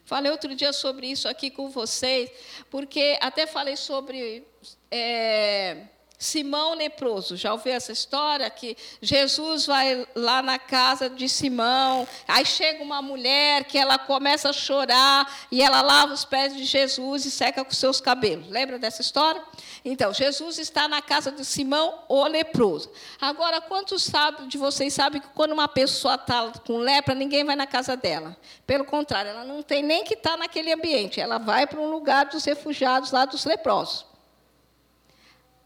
Falei 0.06 0.32
outro 0.32 0.54
dia 0.54 0.74
sobre 0.74 1.08
isso 1.08 1.28
aqui 1.28 1.50
com 1.50 1.72
vocês, 1.72 2.30
porque 2.70 3.18
até 3.20 3.48
falei 3.48 3.76
sobre 3.76 4.46
é, 4.92 5.88
Simão 6.24 6.74
leproso, 6.74 7.36
já 7.36 7.52
ouviu 7.52 7.74
essa 7.74 7.92
história? 7.92 8.50
Que 8.50 8.78
Jesus 9.02 9.66
vai 9.66 10.08
lá 10.16 10.42
na 10.42 10.58
casa 10.58 11.10
de 11.10 11.28
Simão, 11.28 12.08
aí 12.26 12.46
chega 12.46 12.82
uma 12.82 13.02
mulher 13.02 13.66
que 13.66 13.78
ela 13.78 13.98
começa 13.98 14.50
a 14.50 14.54
chorar 14.54 15.30
e 15.52 15.62
ela 15.62 15.82
lava 15.82 16.14
os 16.14 16.24
pés 16.24 16.56
de 16.56 16.64
Jesus 16.64 17.26
e 17.26 17.32
seca 17.32 17.66
com 17.66 17.72
seus 17.72 18.00
cabelos. 18.00 18.48
Lembra 18.50 18.80
dessa 18.80 19.02
história? 19.02 19.44
Então, 19.84 20.14
Jesus 20.14 20.58
está 20.58 20.88
na 20.88 21.02
casa 21.02 21.30
de 21.30 21.44
Simão, 21.44 22.00
o 22.08 22.24
leproso. 22.26 22.90
Agora, 23.20 23.60
quantos 23.60 24.04
sabe, 24.04 24.48
de 24.48 24.58
vocês 24.58 24.94
sabem 24.94 25.22
que 25.22 25.28
quando 25.36 25.52
uma 25.52 25.68
pessoa 25.68 26.16
está 26.16 26.54
com 26.66 26.78
lepra, 26.78 27.14
ninguém 27.14 27.44
vai 27.44 27.58
na 27.58 27.68
casa 27.68 27.98
dela? 27.98 28.38
Pelo 28.66 28.86
contrário, 28.86 29.32
ela 29.32 29.44
não 29.44 29.62
tem 29.62 29.84
nem 29.84 30.06
que 30.06 30.14
estar 30.14 30.32
tá 30.32 30.38
naquele 30.38 30.72
ambiente, 30.72 31.20
ela 31.20 31.38
vai 31.38 31.68
para 31.68 31.82
um 31.82 31.92
lugar 31.92 32.28
dos 32.28 32.46
refugiados 32.46 33.12
lá 33.12 33.26
dos 33.26 33.44
leprosos. 33.44 34.13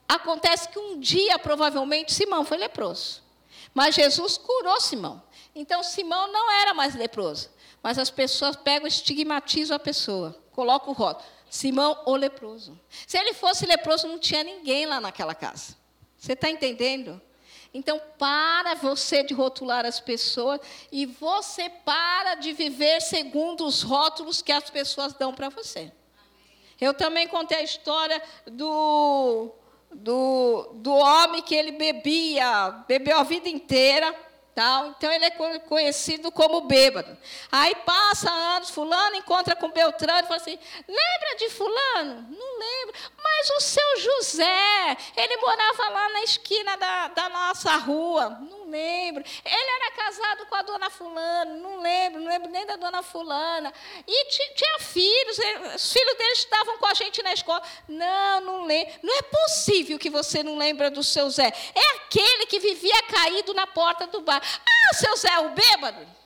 Acontece 0.08 0.70
que 0.70 0.80
um 0.80 1.00
dia, 1.00 1.38
provavelmente, 1.38 2.14
Simão 2.14 2.46
foi 2.46 2.58
leproso. 2.58 3.22
Mas 3.74 3.96
Jesus 3.96 4.38
curou 4.38 4.80
Simão. 4.80 5.22
Então, 5.54 5.84
Simão 5.84 6.32
não 6.32 6.52
era 6.52 6.74
mais 6.74 6.96
leproso. 6.96 7.50
Mas 7.84 8.00
as 8.00 8.10
pessoas 8.10 8.56
pegam 8.56 8.88
estigmatizam 8.88 9.76
a 9.76 9.80
pessoa. 9.80 10.38
Colocam 10.52 10.90
o 10.90 10.94
rótulo. 10.94 11.28
Simão, 11.50 12.02
o 12.06 12.16
leproso. 12.16 12.80
Se 13.06 13.18
ele 13.18 13.34
fosse 13.34 13.66
leproso, 13.66 14.08
não 14.08 14.20
tinha 14.20 14.44
ninguém 14.44 14.86
lá 14.86 15.00
naquela 15.00 15.36
casa. 15.36 15.76
Você 16.18 16.34
está 16.34 16.50
entendendo? 16.50 17.22
Então, 17.74 18.02
para 18.18 18.76
você 18.76 19.24
de 19.24 19.34
rotular 19.34 19.86
as 19.86 20.00
pessoas 20.00 20.60
e 20.92 21.06
você 21.06 21.70
para 21.70 22.36
de 22.36 22.54
viver 22.54 23.02
segundo 23.02 23.66
os 23.66 23.82
rótulos 23.82 24.42
que 24.42 24.52
as 24.52 24.70
pessoas 24.70 25.14
dão 25.14 25.34
para 25.34 25.50
você. 25.50 25.92
Eu 26.80 26.94
também 26.94 27.28
contei 27.28 27.58
a 27.58 27.64
história 27.64 28.22
do 28.46 29.52
do, 29.92 30.72
do 30.76 30.94
homem 30.94 31.42
que 31.42 31.56
ele 31.56 31.72
bebia, 31.72 32.84
bebeu 32.88 33.20
a 33.20 33.24
vida 33.24 33.50
inteira, 33.50 34.14
tal. 34.58 34.88
Então 34.88 35.12
ele 35.12 35.26
é 35.26 35.60
conhecido 35.60 36.32
como 36.32 36.62
bêbado. 36.62 37.16
Aí 37.52 37.76
passa 37.76 38.32
anos, 38.32 38.72
fulano 38.72 39.16
encontra 39.16 39.56
com 39.56 39.70
Beltrano 39.70 40.20
e 40.20 40.24
fala 40.24 40.38
assim: 40.38 40.58
lembra 40.88 41.36
de 41.38 41.50
fulano? 41.52 42.28
Não 42.30 42.60
lembro. 42.60 42.96
Mas 43.24 43.50
o 43.52 43.60
seu 43.62 44.00
José, 44.00 44.98
ele 45.16 45.38
morava 45.38 45.90
lá 45.90 46.10
na 46.10 46.24
esquina 46.24 46.76
da, 46.76 47.08
da 47.10 47.30
nossa 47.30 47.76
rua. 47.78 48.30
Não 48.50 48.57
lembro. 48.70 49.24
Ele 49.44 49.72
era 49.82 49.92
casado 49.92 50.46
com 50.46 50.56
a 50.56 50.62
dona 50.62 50.90
fulana, 50.90 51.56
não 51.56 51.82
lembro, 51.82 52.22
não 52.22 52.28
lembro 52.28 52.50
nem 52.50 52.66
da 52.66 52.76
dona 52.76 53.02
fulana. 53.02 53.74
E 54.08 54.26
tinha 54.26 54.80
filhos, 54.80 55.38
os 55.76 55.92
filhos 55.92 56.18
deles 56.18 56.40
estavam 56.40 56.78
com 56.78 56.86
a 56.86 56.94
gente 56.94 57.22
na 57.24 57.34
escola. 57.34 57.62
Não, 57.88 58.42
não 58.42 58.66
lembro. 58.66 58.94
Não 59.04 59.18
é 59.18 59.22
possível 59.22 59.98
que 59.98 60.10
você 60.10 60.44
não 60.44 60.58
lembra 60.58 60.92
do 60.92 61.04
seu 61.04 61.30
Zé. 61.30 61.52
É 61.74 61.96
aquele 61.98 62.46
que 62.46 62.60
vivia 62.60 63.04
caído 63.04 63.54
na 63.54 63.66
porta 63.68 64.08
do 64.08 64.22
bar. 64.22 64.42
Ah, 64.42 64.94
seu 64.94 65.16
Zé, 65.16 65.40
o 65.40 65.50
bêbado. 65.50 66.18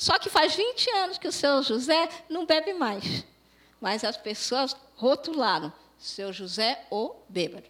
Só 0.00 0.18
que 0.18 0.30
faz 0.30 0.54
20 0.54 0.90
anos 0.92 1.18
que 1.18 1.28
o 1.28 1.32
seu 1.32 1.62
José 1.62 2.08
não 2.26 2.46
bebe 2.46 2.72
mais. 2.72 3.04
Mas 3.78 4.02
as 4.02 4.16
pessoas 4.16 4.74
rotularam: 4.96 5.70
seu 5.98 6.32
José 6.32 6.86
o 6.90 7.14
bêbado. 7.28 7.68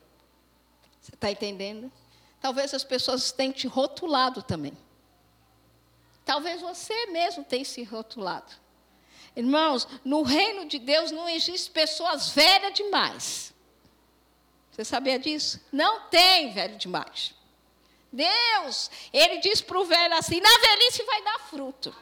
Você 1.01 1.13
está 1.13 1.29
entendendo? 1.29 1.91
Talvez 2.41 2.73
as 2.73 2.85
pessoas 2.85 3.31
tenham 3.33 3.53
te 3.53 3.67
rotulado 3.67 4.43
também. 4.43 4.77
Talvez 6.25 6.61
você 6.61 7.07
mesmo 7.07 7.45
tenha 7.45 7.65
se 7.65 7.83
rotulado. 7.83 8.53
Irmãos, 9.37 9.87
no 10.05 10.23
reino 10.23 10.67
de 10.67 10.79
Deus 10.79 11.11
não 11.11 11.29
existe 11.29 11.71
pessoas 11.71 12.31
velhas 12.31 12.73
demais. 12.75 13.55
Você 14.71 14.85
sabia 14.85 15.19
disso? 15.19 15.61
Não 15.71 16.09
tem 16.09 16.53
velho 16.53 16.77
demais. 16.77 17.35
Deus, 18.13 18.91
ele 19.13 19.39
diz 19.39 19.61
para 19.61 19.79
o 19.79 19.85
velho 19.85 20.15
assim: 20.15 20.41
na 20.41 20.59
velhice 20.59 21.03
vai 21.05 21.23
dar 21.23 21.39
fruto. 21.41 21.95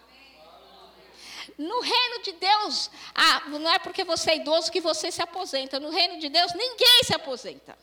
No 1.56 1.80
reino 1.80 2.22
de 2.22 2.32
Deus, 2.32 2.90
ah, 3.14 3.48
não 3.48 3.70
é 3.70 3.78
porque 3.80 4.04
você 4.04 4.30
é 4.30 4.36
idoso 4.36 4.70
que 4.70 4.80
você 4.80 5.10
se 5.10 5.20
aposenta. 5.20 5.80
No 5.80 5.90
reino 5.90 6.18
de 6.20 6.28
Deus, 6.28 6.52
ninguém 6.54 7.02
se 7.04 7.12
aposenta. 7.12 7.76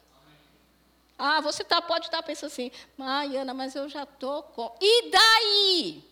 Ah, 1.18 1.40
você 1.40 1.64
tá, 1.64 1.82
pode 1.82 2.06
estar 2.06 2.18
tá 2.18 2.24
pensando 2.24 2.48
assim, 2.48 2.72
Ana, 3.00 3.54
mas 3.54 3.76
eu 3.76 3.88
já 3.88 4.04
estou 4.04 4.44
com. 4.44 4.76
E 4.82 5.10
daí? 5.10 6.04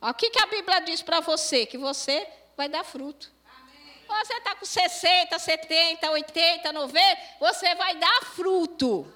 O 0.00 0.14
que, 0.14 0.30
que 0.30 0.40
a 0.40 0.46
Bíblia 0.46 0.80
diz 0.80 1.02
para 1.02 1.20
você? 1.20 1.66
Que 1.66 1.76
você 1.76 2.26
vai 2.56 2.68
dar 2.68 2.84
fruto. 2.84 3.30
Amém. 3.60 4.04
Você 4.08 4.34
está 4.34 4.54
com 4.54 4.64
60, 4.64 5.38
70, 5.38 6.10
80, 6.10 6.72
90, 6.72 7.18
você 7.40 7.74
vai 7.74 7.96
dar 7.96 8.22
fruto. 8.22 9.12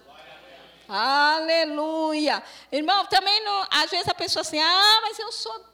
Aleluia. 0.89 2.43
Irmão, 2.71 3.07
também 3.07 3.43
não, 3.43 3.67
às 3.71 3.91
vezes 3.91 4.09
a 4.09 4.15
pessoa 4.15 4.43
assim, 4.43 4.61
ah, 4.61 4.99
mas 5.03 5.19
eu 5.19 5.33
sou 5.33 5.65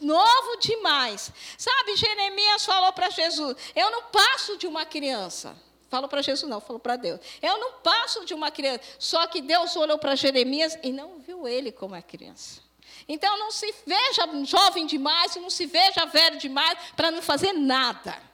novo 0.00 0.56
demais. 0.60 1.32
Sabe, 1.56 1.96
Jeremias 1.96 2.66
falou 2.66 2.92
para 2.92 3.08
Jesus, 3.10 3.56
eu 3.74 3.90
não 3.90 4.02
passo 4.04 4.58
de 4.58 4.66
uma 4.66 4.84
criança. 4.84 5.56
Falou 5.88 6.08
para 6.08 6.20
Jesus, 6.20 6.48
não, 6.48 6.60
falou 6.60 6.78
para 6.78 6.96
Deus. 6.96 7.20
Eu 7.40 7.58
não 7.58 7.72
passo 7.80 8.24
de 8.24 8.34
uma 8.34 8.50
criança. 8.50 8.80
Só 8.98 9.26
que 9.26 9.40
Deus 9.40 9.74
olhou 9.74 9.98
para 9.98 10.14
Jeremias 10.14 10.78
e 10.82 10.92
não 10.92 11.18
viu 11.18 11.48
ele 11.48 11.72
como 11.72 11.94
a 11.94 12.02
criança. 12.02 12.60
Então 13.08 13.38
não 13.38 13.50
se 13.50 13.74
veja 13.86 14.28
jovem 14.44 14.86
demais 14.86 15.34
não 15.36 15.48
se 15.48 15.64
veja 15.64 16.04
velho 16.04 16.38
demais 16.38 16.78
para 16.94 17.10
não 17.10 17.22
fazer 17.22 17.52
nada. 17.52 18.28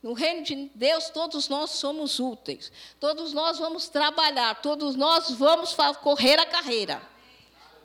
No 0.00 0.12
reino 0.12 0.42
de 0.42 0.70
Deus, 0.74 1.08
todos 1.08 1.48
nós 1.48 1.70
somos 1.70 2.20
úteis. 2.20 2.70
Todos 3.00 3.32
nós 3.32 3.58
vamos 3.58 3.88
trabalhar. 3.88 4.60
Todos 4.60 4.94
nós 4.94 5.30
vamos 5.30 5.74
correr 6.02 6.38
a 6.38 6.44
carreira. 6.44 7.00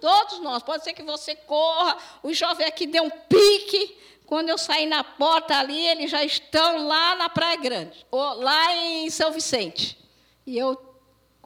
Todos 0.01 0.39
nós. 0.39 0.61
Pode 0.61 0.83
ser 0.83 0.91
que 0.91 1.01
você 1.01 1.33
corra. 1.33 1.97
O 2.21 2.33
jovem 2.33 2.67
aqui 2.67 2.85
deu 2.85 3.05
um 3.05 3.09
pique. 3.09 3.97
Quando 4.29 4.49
eu 4.49 4.59
sair 4.59 4.85
na 4.85 5.03
porta 5.03 5.57
ali, 5.57 5.87
eles 5.87 6.11
já 6.11 6.23
estão 6.23 6.87
lá 6.87 7.15
na 7.15 7.29
Praia 7.29 7.55
Grande. 7.55 8.05
Ou 8.11 8.35
lá 8.35 8.75
em 8.75 9.09
São 9.09 9.31
Vicente. 9.31 9.97
E 10.45 10.55
eu 10.55 10.79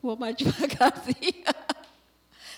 vou 0.01 0.17
mais 0.17 0.36
devagarzinho. 0.36 1.45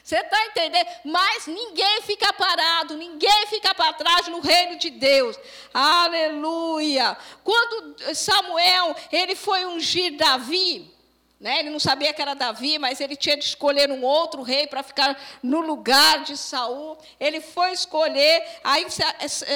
Você 0.04 0.16
está 0.16 0.46
entendendo? 0.48 0.88
Mas 1.04 1.46
ninguém 1.46 2.02
fica 2.02 2.34
parado, 2.34 2.98
ninguém 2.98 3.46
fica 3.50 3.72
para 3.76 3.94
trás 3.94 4.28
no 4.28 4.40
reino 4.40 4.80
de 4.80 4.90
Deus. 4.90 5.38
Aleluia. 5.72 7.16
Quando 7.44 7.96
Samuel, 8.16 8.96
ele 9.12 9.36
foi 9.36 9.64
ungir 9.66 10.18
Davi, 10.18 10.92
né? 11.40 11.60
Ele 11.60 11.70
não 11.70 11.80
sabia 11.80 12.14
que 12.14 12.22
era 12.22 12.34
Davi, 12.34 12.80
mas 12.80 13.02
ele 13.02 13.16
tinha 13.16 13.36
de 13.36 13.44
escolher 13.44 13.92
um 13.92 14.04
outro 14.04 14.42
rei 14.42 14.68
para 14.68 14.82
ficar 14.82 15.20
no 15.44 15.60
lugar 15.60 16.24
de 16.24 16.38
Saul. 16.38 16.98
Ele 17.20 17.42
foi 17.42 17.72
escolher, 17.72 18.42
aí 18.64 18.88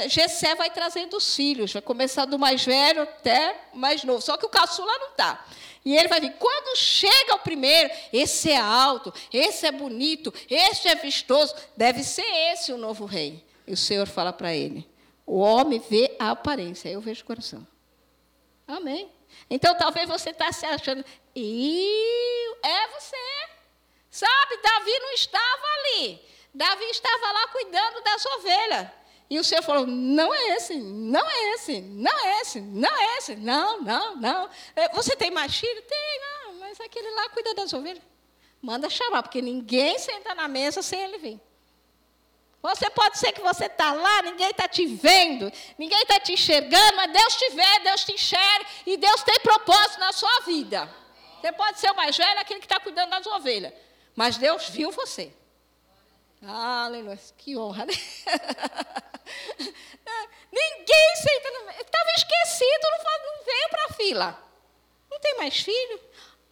Jessé 0.08 0.56
vai 0.56 0.70
trazendo 0.70 1.16
os 1.16 1.36
filhos, 1.36 1.72
vai 1.72 1.82
começar 1.82 2.26
do 2.26 2.38
mais 2.38 2.66
velho 2.66 3.04
até 3.04 3.56
o 3.74 3.78
mais 3.78 4.04
novo. 4.04 4.22
Só 4.22 4.36
que 4.36 4.46
o 4.46 4.50
caçula 4.50 4.92
não 5.00 5.12
está. 5.12 5.46
E 5.86 5.96
ele 5.96 6.10
vai 6.10 6.20
vir. 6.20 6.34
Quando 6.34 6.78
chega 6.78 7.36
o 7.36 7.40
primeiro, 7.40 7.90
esse 8.12 8.52
é 8.52 8.58
alto, 8.58 9.14
esse 9.32 9.66
é 9.66 9.72
bonito, 9.72 10.34
esse 10.50 10.88
é 10.90 10.96
vistoso, 10.96 11.56
deve 11.78 12.04
ser 12.04 12.26
esse 12.52 12.74
o 12.74 12.78
novo 12.78 13.06
rei. 13.06 13.46
E 13.66 13.74
o 13.74 13.78
Senhor 13.78 14.08
fala 14.08 14.34
para 14.34 14.54
ele: 14.54 14.88
o 15.26 15.40
homem 15.40 15.80
vê 15.80 16.16
a 16.20 16.32
aparência, 16.32 16.90
eu 16.90 17.00
vejo 17.00 17.24
o 17.24 17.26
coração. 17.26 17.66
Amém. 18.68 19.10
Então 19.50 19.76
talvez 19.76 20.08
você 20.08 20.32
está 20.32 20.52
se 20.52 20.66
achando, 20.66 21.04
e 21.36 22.56
é 22.64 22.88
você. 22.88 23.18
Sabe, 24.10 24.58
Davi 24.58 25.00
não 25.00 25.12
estava 25.14 25.68
ali. 25.78 26.22
Davi 26.54 26.86
estava 26.86 27.32
lá 27.32 27.48
cuidando 27.50 28.02
das 28.02 28.26
ovelhas. 28.26 28.88
E 29.30 29.38
o 29.38 29.44
Senhor 29.44 29.62
falou: 29.62 29.86
não 29.86 30.34
é 30.34 30.56
esse, 30.56 30.76
não 30.76 31.30
é 31.30 31.54
esse, 31.54 31.80
não 31.82 32.20
é 32.20 32.42
esse, 32.42 32.60
não 32.60 32.98
é 32.98 33.18
esse, 33.18 33.36
não, 33.36 33.82
não, 33.82 34.16
não. 34.16 34.50
É, 34.76 34.90
você 34.90 35.16
tem 35.16 35.30
mais 35.30 35.56
filho? 35.56 35.82
Tem, 35.84 36.20
não, 36.20 36.54
mas 36.56 36.80
aquele 36.80 37.10
lá 37.12 37.30
cuida 37.30 37.54
das 37.54 37.72
ovelhas. 37.72 38.04
Manda 38.62 38.90
chamar, 38.90 39.24
porque 39.24 39.42
ninguém 39.42 39.98
senta 40.00 40.34
na 40.34 40.48
mesa 40.48 40.82
sem 40.82 41.00
ele 41.02 41.18
vir. 41.20 41.40
Você 42.62 42.90
pode 42.90 43.18
ser 43.18 43.32
que 43.32 43.40
você 43.40 43.68
está 43.68 43.94
lá, 43.94 44.22
ninguém 44.24 44.50
está 44.50 44.68
te 44.68 44.86
vendo, 44.86 45.50
ninguém 45.78 46.02
está 46.02 46.20
te 46.20 46.34
enxergando, 46.34 46.98
mas 46.98 47.14
Deus 47.14 47.36
te 47.36 47.50
vê, 47.52 47.80
Deus 47.84 48.04
te 48.04 48.12
enxerga 48.12 48.66
e 48.86 48.98
Deus 48.98 49.24
tem 49.24 49.40
propósito 49.40 50.00
na 50.00 50.12
sua 50.12 50.42
vida. 50.42 50.94
Você 51.40 51.52
pode 51.52 51.80
ser 51.80 51.92
o 51.92 51.96
mais 51.96 52.16
velho, 52.16 52.40
aquele 52.40 52.60
que 52.60 52.66
está 52.66 52.80
cuidando 52.80 53.10
das 53.12 53.26
ovelhas, 53.26 53.74
mas 54.16 54.38
Deus 54.38 54.70
viu 54.70 54.92
você. 54.92 55.32
Aleluia, 56.42 57.20
que 57.38 57.58
honra, 57.58 57.86
né? 57.86 57.94
Ninguém 60.52 61.16
senta 61.16 61.52
no 61.52 61.70
Estava 61.72 62.10
esquecido, 62.18 62.88
não, 62.92 63.46
veio 63.46 63.70
para 63.70 63.86
a 63.86 63.94
fila. 63.94 64.44
Não 65.10 65.20
tem 65.20 65.38
mais 65.38 65.60
filho? 65.60 66.00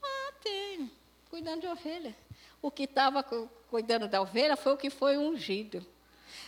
Ah, 0.02 0.34
tenho. 0.44 0.92
Cuidando 1.30 1.62
de 1.62 1.68
ovelha. 1.68 2.16
O 2.62 2.70
que 2.72 2.84
estava 2.84 3.24
cuidando 3.70 4.08
da 4.08 4.22
ovelha 4.22 4.58
foi 4.58 4.74
o 4.74 4.78
que 4.78 4.90
foi 4.90 5.18
ungido. 5.18 5.86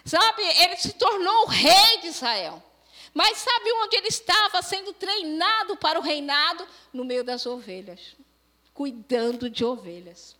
Sabe, 0.05 0.43
ele 0.43 0.77
se 0.77 0.93
tornou 0.93 1.43
o 1.43 1.47
rei 1.47 1.97
de 2.01 2.07
Israel. 2.07 2.63
Mas 3.13 3.37
sabe 3.39 3.71
onde 3.73 3.95
ele 3.97 4.07
estava 4.07 4.61
sendo 4.61 4.93
treinado 4.93 5.75
para 5.77 5.99
o 5.99 6.01
reinado? 6.01 6.67
No 6.93 7.03
meio 7.03 7.23
das 7.23 7.45
ovelhas. 7.45 8.15
Cuidando 8.79 9.49
de 9.49 9.65
ovelhas. 9.65 10.37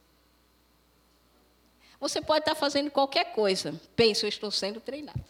Você 2.00 2.22
pode 2.22 2.40
estar 2.40 2.56
fazendo 2.56 2.90
qualquer 2.90 3.34
coisa. 3.34 3.78
Pense, 3.98 4.24
eu 4.24 4.30
estou 4.30 4.50
sendo 4.50 4.80
treinado. 4.80 5.22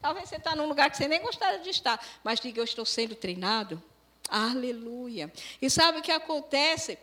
Talvez 0.00 0.30
você 0.30 0.36
está 0.36 0.56
num 0.56 0.66
lugar 0.66 0.90
que 0.90 0.96
você 0.96 1.06
nem 1.06 1.20
gostaria 1.20 1.58
de 1.58 1.68
estar, 1.68 2.02
mas 2.24 2.40
diga, 2.40 2.58
eu 2.58 2.64
estou 2.64 2.86
sendo 2.86 3.14
treinado. 3.14 3.82
Aleluia. 4.30 5.30
E 5.60 5.68
sabe 5.68 5.98
o 5.98 6.02
que 6.02 6.10
acontece? 6.10 6.98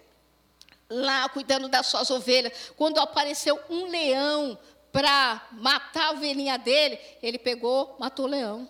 Lá, 0.89 1.29
cuidando 1.29 1.69
das 1.69 1.85
suas 1.85 2.09
ovelhas, 2.09 2.71
quando 2.75 2.97
apareceu 2.97 3.61
um 3.69 3.85
leão 3.85 4.57
para 4.91 5.47
matar 5.51 6.07
a 6.07 6.11
ovelhinha 6.13 6.57
dele, 6.57 6.99
ele 7.21 7.37
pegou, 7.37 7.95
matou 7.99 8.25
o 8.25 8.29
leão. 8.29 8.67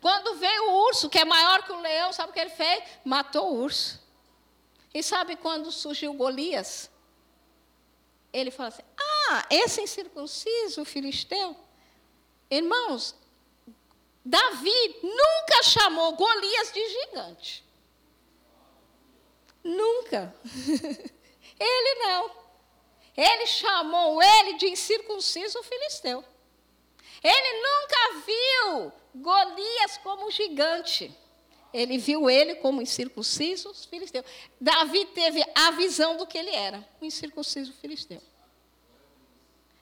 Quando 0.00 0.36
veio 0.36 0.70
o 0.70 0.86
urso, 0.86 1.10
que 1.10 1.18
é 1.18 1.26
maior 1.26 1.62
que 1.62 1.72
o 1.72 1.80
leão, 1.82 2.10
sabe 2.10 2.30
o 2.30 2.32
que 2.32 2.40
ele 2.40 2.48
fez? 2.48 2.82
Matou 3.04 3.52
o 3.52 3.56
urso. 3.58 4.05
E 4.96 5.02
sabe 5.02 5.36
quando 5.36 5.70
surgiu 5.70 6.14
Golias? 6.14 6.90
Ele 8.32 8.50
fala 8.50 8.70
assim: 8.70 8.82
Ah, 9.28 9.44
esse 9.50 9.82
incircunciso 9.82 10.86
filisteu. 10.86 11.54
Irmãos, 12.50 13.14
Davi 14.24 14.96
nunca 15.02 15.62
chamou 15.64 16.16
Golias 16.16 16.72
de 16.72 16.88
gigante. 16.88 17.62
Nunca. 19.62 20.34
ele 21.60 21.94
não. 21.96 22.30
Ele 23.14 23.46
chamou 23.48 24.22
ele 24.22 24.54
de 24.54 24.66
incircunciso 24.66 25.62
filisteu. 25.62 26.24
Ele 27.22 27.60
nunca 27.60 28.24
viu 28.24 28.92
Golias 29.16 29.98
como 29.98 30.30
gigante. 30.30 31.14
Ele 31.72 31.98
viu 31.98 32.30
ele 32.30 32.56
como 32.56 32.80
incircunciso 32.80 33.72
filisteu. 33.88 34.24
Davi 34.60 35.04
teve 35.06 35.44
a 35.54 35.70
visão 35.72 36.16
do 36.16 36.26
que 36.26 36.38
ele 36.38 36.50
era, 36.50 36.86
um 37.00 37.06
incircunciso 37.06 37.72
filisteu. 37.80 38.22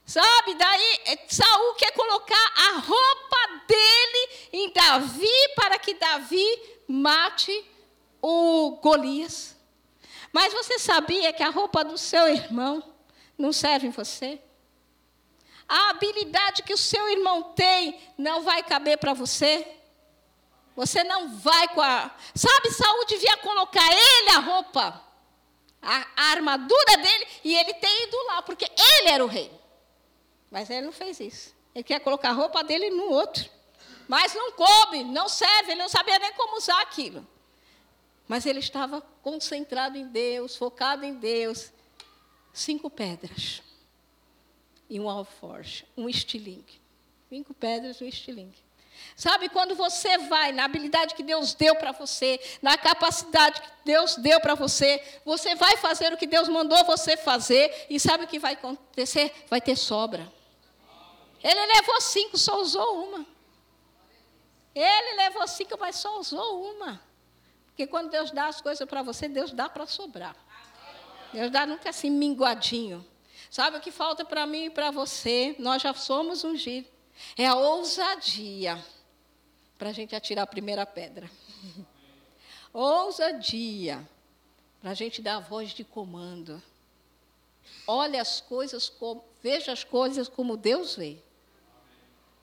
Sabe, 0.07 0.55
daí 0.55 1.01
eh, 1.07 1.19
Saul 1.29 1.75
quer 1.77 1.93
colocar 1.93 2.53
a 2.57 2.79
roupa 2.79 3.65
dele 3.67 4.29
em 4.53 4.71
Davi 4.71 5.55
para 5.57 5.79
que 5.79 5.95
Davi 5.95 6.47
mate 6.87 7.65
o 8.21 8.79
Golias. 8.83 9.57
Mas 10.31 10.53
você 10.53 10.79
sabia 10.79 11.33
que 11.33 11.43
a 11.43 11.49
roupa 11.49 11.83
do 11.83 11.97
seu 11.97 12.29
irmão 12.29 12.83
não 13.39 13.53
serve 13.53 13.87
em 13.87 13.91
você? 13.91 14.39
A 15.67 15.91
habilidade 15.91 16.63
que 16.63 16.75
o 16.75 16.79
seu 16.79 17.09
irmão 17.09 17.55
tem 17.55 17.99
não 18.19 18.43
vai 18.43 18.63
caber 18.63 18.99
para 18.99 19.15
você? 19.15 19.67
Você 20.75 21.05
não 21.05 21.37
vai 21.37 21.69
com 21.69 21.81
a. 21.81 22.11
Sabe, 22.35 22.71
Saul 22.71 23.07
devia 23.07 23.37
colocar 23.39 23.87
ele 23.93 24.31
a 24.31 24.39
roupa, 24.41 25.03
a, 25.81 26.07
armadura 26.33 26.97
dele, 26.97 27.27
e 27.45 27.55
ele 27.55 27.75
ter 27.75 28.03
ido 28.07 28.17
lá, 28.27 28.43
porque 28.43 28.65
ele 28.65 29.09
era 29.09 29.25
o 29.25 29.29
rei. 29.29 29.51
Mas 30.51 30.71
ele 30.71 30.87
não 30.87 30.93
fez 30.93 31.21
isso. 31.21 31.55
Ele 31.75 31.85
quer 31.85 32.01
colocar 32.01 32.31
a 32.31 32.33
roupa 32.33 32.63
dele 32.63 32.91
no 32.91 33.11
outro. 33.11 33.49
Mas 34.07 34.35
não 34.35 34.53
coube, 34.53 35.03
não 35.05 35.29
serve, 35.29 35.73
ele 35.73 35.81
não 35.81 35.89
sabia 35.89 36.19
nem 36.19 36.33
como 36.35 36.57
usar 36.57 36.81
aquilo. 36.83 37.27
Mas 38.29 38.47
ele 38.47 38.59
estava 38.59 39.01
concentrado 39.23 39.97
em 39.97 40.07
Deus, 40.07 40.57
focado 40.57 41.05
em 41.05 41.15
Deus. 41.15 41.73
Cinco 42.53 42.89
pedras 42.89 43.63
e 44.89 45.01
um 45.01 45.09
alforje, 45.09 45.85
um 45.97 46.09
estilingue. 46.09 46.81
Cinco 47.29 47.55
pedras 47.55 48.01
e 48.01 48.05
um 48.05 48.09
estilingue. 48.09 48.59
Sabe, 49.17 49.49
quando 49.49 49.77
você 49.77 50.19
vai 50.19 50.51
na 50.51 50.65
habilidade 50.65 51.15
que 51.15 51.23
Deus 51.23 51.55
deu 51.55 51.77
para 51.77 51.93
você, 51.93 52.41
na 52.61 52.77
capacidade 52.77 53.61
que 53.61 53.69
Deus 53.85 54.17
deu 54.17 54.41
para 54.41 54.57
você, 54.57 55.01
você 55.25 55.55
vai 55.55 55.77
fazer 55.77 56.13
o 56.13 56.17
que 56.17 56.27
Deus 56.27 56.49
mandou 56.49 56.85
você 56.85 57.17
fazer, 57.17 57.87
e 57.89 58.01
sabe 58.01 58.25
o 58.25 58.27
que 58.27 58.41
vai 58.41 58.55
acontecer? 58.55 59.33
Vai 59.49 59.61
ter 59.61 59.77
sobra. 59.77 60.31
Ele 61.43 61.67
levou 61.75 62.01
cinco, 62.01 62.37
só 62.37 62.61
usou 62.61 63.05
uma. 63.05 63.27
Ele 64.75 65.17
levou 65.17 65.47
cinco, 65.47 65.77
mas 65.79 65.97
só 65.97 66.19
usou 66.19 66.73
uma. 66.73 67.01
Porque 67.67 67.87
quando 67.87 68.11
Deus 68.11 68.33
dá 68.33 68.49
as 68.49 68.61
coisas 68.61 68.89
para 68.89 69.03
você, 69.03 69.29
Deus 69.29 69.53
dá 69.53 69.69
para 69.69 69.87
sobrar. 69.87 70.35
Deus 71.33 71.51
dá 71.51 71.67
nunca 71.67 71.91
assim 71.91 72.11
minguadinho. 72.11 73.07
Sabe 73.49 73.77
o 73.77 73.81
que 73.81 73.93
falta 73.93 74.25
para 74.25 74.45
mim 74.47 74.65
e 74.65 74.71
para 74.71 74.91
você? 74.91 75.55
Nós 75.61 75.83
já 75.83 75.95
somos 75.95 76.43
ungidos. 76.43 76.91
É 77.37 77.47
a 77.47 77.55
ousadia 77.55 78.83
para 79.85 79.91
a 79.91 79.93
gente 79.93 80.17
atirar 80.17 80.45
a 80.45 80.47
primeira 80.47 80.87
pedra. 80.87 81.31
ousadia 82.73 84.03
para 84.81 84.93
a 84.93 84.95
gente 84.95 85.21
dar 85.21 85.37
a 85.37 85.41
voz 85.41 85.73
de 85.73 85.85
comando. 85.85 86.63
Olhe 87.87 88.19
as 88.19 88.41
coisas 88.41 88.89
como, 88.89 89.23
veja 89.43 89.73
as 89.73 89.85
coisas 89.85 90.27
como 90.27 90.57
Deus 90.57 90.97
vê. 90.97 91.19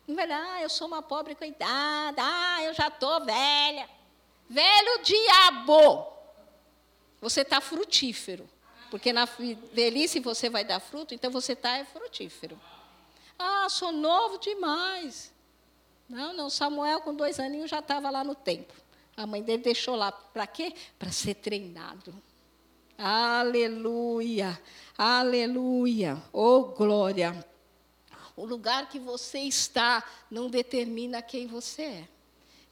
Não 0.08 0.16
vai 0.16 0.32
ah, 0.32 0.62
eu 0.62 0.70
sou 0.70 0.86
uma 0.86 1.02
pobre 1.02 1.34
coitada, 1.34 2.22
ah, 2.24 2.64
eu 2.64 2.76
já 2.76 2.90
estou 2.90 3.26
velha. 3.26 3.90
Velho 4.48 5.02
diabo! 5.02 6.14
Você 7.22 7.42
está 7.42 7.60
frutífero. 7.60 8.48
Porque 8.92 9.12
na 9.12 9.26
velhice 9.74 10.20
você 10.20 10.48
vai 10.48 10.64
dar 10.64 10.80
fruto, 10.80 11.16
então 11.16 11.32
você 11.32 11.54
está 11.54 11.76
é 11.76 11.86
frutífero. 11.86 12.62
Ah, 13.40 13.68
sou 13.68 13.92
novo 13.92 14.38
demais. 14.38 15.34
Não, 16.12 16.34
não, 16.34 16.50
Samuel 16.50 17.00
com 17.00 17.16
dois 17.16 17.40
aninhos 17.40 17.70
já 17.70 17.80
estava 17.80 18.10
lá 18.10 18.22
no 18.22 18.36
templo. 18.36 18.76
A 19.16 19.26
mãe 19.26 19.42
dele 19.42 19.64
deixou 19.64 19.96
lá. 19.96 20.12
Para 20.12 20.46
quê? 20.46 20.74
Para 21.00 21.10
ser 21.10 21.36
treinado. 21.36 22.14
Aleluia, 22.98 24.62
aleluia, 24.98 26.22
oh 26.34 26.64
glória. 26.66 27.46
O 28.36 28.46
lugar 28.46 28.90
que 28.90 29.00
você 29.00 29.40
está 29.40 30.04
não 30.30 30.50
determina 30.50 31.22
quem 31.22 31.48
você 31.48 31.82
é. 31.82 32.08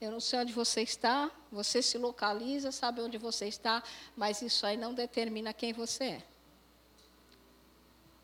Eu 0.02 0.12
não 0.12 0.20
sei 0.20 0.40
onde 0.40 0.52
você 0.52 0.82
está, 0.82 1.32
você 1.50 1.82
se 1.82 1.98
localiza, 1.98 2.74
sabe 2.74 3.00
onde 3.00 3.18
você 3.18 3.48
está, 3.48 3.82
mas 4.18 4.42
isso 4.42 4.66
aí 4.66 4.76
não 4.76 4.94
determina 4.94 5.54
quem 5.54 5.72
você 5.72 6.04
é. 6.04 6.24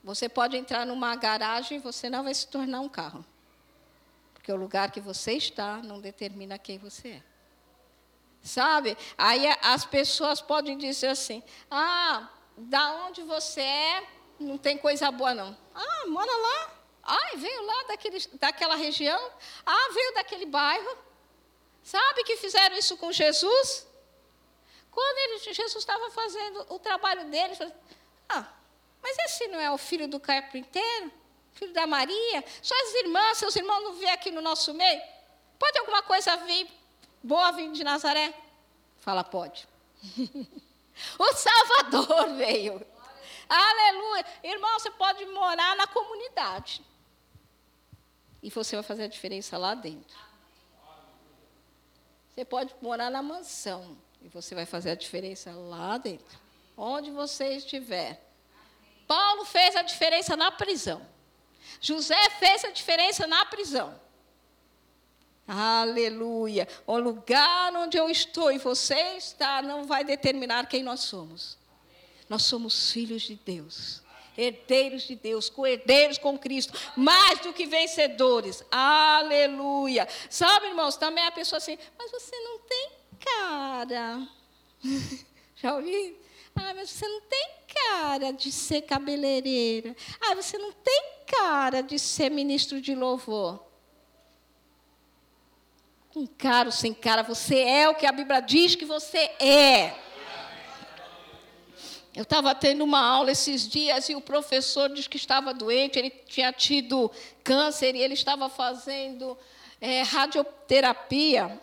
Você 0.03 0.27
pode 0.27 0.57
entrar 0.57 0.85
numa 0.85 1.15
garagem 1.15 1.77
e 1.77 1.81
você 1.81 2.09
não 2.09 2.25
vai 2.25 2.33
se 2.33 2.47
tornar 2.47 2.81
um 2.81 2.89
carro. 2.89 3.25
Porque 4.45 4.53
o 4.53 4.57
lugar 4.57 4.91
que 4.91 5.01
você 5.01 5.31
está 5.31 5.77
não 5.77 5.99
determina 5.99 6.59
quem 6.59 6.77
você 6.77 7.07
é. 7.07 7.23
Sabe? 8.43 8.95
Aí 9.17 9.43
as 9.63 9.85
pessoas 9.85 10.39
podem 10.39 10.77
dizer 10.77 11.07
assim: 11.07 11.41
ah, 11.71 12.29
da 12.55 12.93
onde 13.07 13.23
você 13.23 13.61
é, 13.61 14.07
não 14.39 14.55
tem 14.55 14.77
coisa 14.77 15.09
boa, 15.09 15.33
não. 15.33 15.57
Ah, 15.73 16.05
mora 16.09 16.31
lá. 16.31 16.75
Ah, 17.01 17.31
veio 17.37 17.65
lá 17.65 17.83
daquele, 17.87 18.19
daquela 18.39 18.75
região. 18.75 19.31
Ah, 19.65 19.89
veio 19.91 20.13
daquele 20.13 20.45
bairro. 20.45 20.95
Sabe 21.81 22.23
que 22.23 22.37
fizeram 22.37 22.77
isso 22.77 22.95
com 22.97 23.11
Jesus? 23.11 23.87
Quando 24.91 25.17
ele, 25.17 25.39
Jesus 25.39 25.75
estava 25.75 26.11
fazendo 26.11 26.67
o 26.69 26.77
trabalho 26.77 27.31
dele, 27.31 27.45
ele 27.45 27.55
falou, 27.55 27.73
ah, 28.29 28.45
mas 29.01 29.17
esse 29.25 29.47
não 29.47 29.59
é 29.59 29.71
o 29.71 29.77
filho 29.79 30.07
do 30.07 30.19
carpinteiro? 30.19 31.11
Filho 31.55 31.73
da 31.73 31.87
Maria? 31.87 32.43
Suas 32.61 32.93
irmãs, 32.95 33.37
seus 33.37 33.55
irmãos 33.55 33.81
não 33.81 33.93
vêm 33.93 34.11
aqui 34.11 34.29
no 34.29 34.41
nosso 34.41 34.73
meio? 34.73 35.01
Pode 35.57 35.79
alguma 35.79 36.03
coisa 36.03 36.35
vir 36.37 36.69
boa 37.23 37.51
vir 37.51 37.71
de 37.71 37.83
Nazaré? 37.83 38.33
Fala, 38.97 39.23
pode. 39.23 39.67
o 41.17 41.33
Salvador 41.33 42.35
veio. 42.35 42.85
Aleluia. 43.47 44.25
Irmão, 44.43 44.79
você 44.79 44.91
pode 44.91 45.25
morar 45.25 45.75
na 45.75 45.87
comunidade. 45.87 46.83
E 48.43 48.49
você 48.49 48.75
vai 48.75 48.83
fazer 48.83 49.03
a 49.03 49.07
diferença 49.07 49.57
lá 49.57 49.73
dentro. 49.73 50.17
Você 52.33 52.43
pode 52.43 52.75
morar 52.81 53.09
na 53.09 53.23
mansão 53.23 53.97
e 54.21 54.27
você 54.27 54.53
vai 54.53 54.65
fazer 54.65 54.91
a 54.91 54.95
diferença 54.95 55.51
lá 55.51 55.97
dentro, 55.97 56.37
onde 56.75 57.09
você 57.11 57.55
estiver. 57.55 58.21
Paulo 59.07 59.45
fez 59.45 59.75
a 59.75 59.83
diferença 59.83 60.35
na 60.35 60.51
prisão. 60.51 61.14
José 61.81 62.29
fez 62.31 62.63
a 62.65 62.71
diferença 62.71 63.27
na 63.27 63.45
prisão. 63.45 63.99
Aleluia. 65.47 66.67
O 66.87 66.97
lugar 66.97 67.75
onde 67.75 67.97
eu 67.97 68.09
estou 68.09 68.51
e 68.51 68.57
você 68.57 68.99
está 69.17 69.61
não 69.61 69.85
vai 69.85 70.03
determinar 70.03 70.67
quem 70.67 70.81
nós 70.81 71.01
somos. 71.01 71.57
Nós 72.27 72.43
somos 72.43 72.91
filhos 72.91 73.21
de 73.23 73.35
Deus 73.35 74.03
herdeiros 74.37 75.03
de 75.03 75.15
Deus, 75.15 75.49
co-herdeiros 75.49 76.17
com 76.17 76.37
Cristo, 76.37 76.77
mais 76.95 77.39
do 77.39 77.53
que 77.53 77.65
vencedores. 77.65 78.63
Aleluia. 78.69 80.07
Sabe, 80.29 80.67
irmãos, 80.67 80.97
também 80.97 81.25
a 81.25 81.31
pessoa 81.31 81.57
assim, 81.57 81.77
mas 81.97 82.11
você 82.11 82.35
não 82.37 82.59
tem 82.59 82.91
cara. 83.19 84.27
Já 85.55 85.75
ouvi? 85.75 86.17
Ah, 86.55 86.73
mas 86.73 86.89
você 86.89 87.07
não 87.07 87.21
tem 87.21 87.49
cara 87.97 88.31
de 88.31 88.51
ser 88.51 88.81
cabeleireira. 88.83 89.95
Ah, 90.21 90.35
você 90.35 90.57
não 90.57 90.71
tem 90.71 91.03
cara 91.27 91.81
de 91.81 91.99
ser 91.99 92.29
ministro 92.31 92.79
de 92.79 92.95
louvor. 92.95 93.63
Com 96.09 96.25
cara 96.25 96.69
ou 96.69 96.71
sem 96.71 96.93
cara, 96.93 97.23
você 97.23 97.59
é 97.59 97.89
o 97.89 97.95
que 97.95 98.05
a 98.05 98.11
Bíblia 98.11 98.39
diz 98.39 98.75
que 98.75 98.85
você 98.85 99.17
é. 99.39 99.95
Eu 102.15 102.23
estava 102.23 102.55
tendo 102.55 102.81
uma 102.81 103.01
aula 103.05 103.31
esses 103.31 103.67
dias 103.67 104.07
e 104.07 104.15
o 104.15 104.21
professor 104.21 104.87
disse 104.87 105.09
que 105.09 105.17
estava 105.17 105.53
doente, 105.53 105.99
ele 105.99 106.09
tinha 106.09 106.53
tido 106.53 107.11
câncer 107.43 107.93
e 107.93 108.01
ele 108.01 108.13
estava 108.13 108.47
fazendo 108.47 109.37
é, 109.81 110.01
radioterapia. 110.03 111.59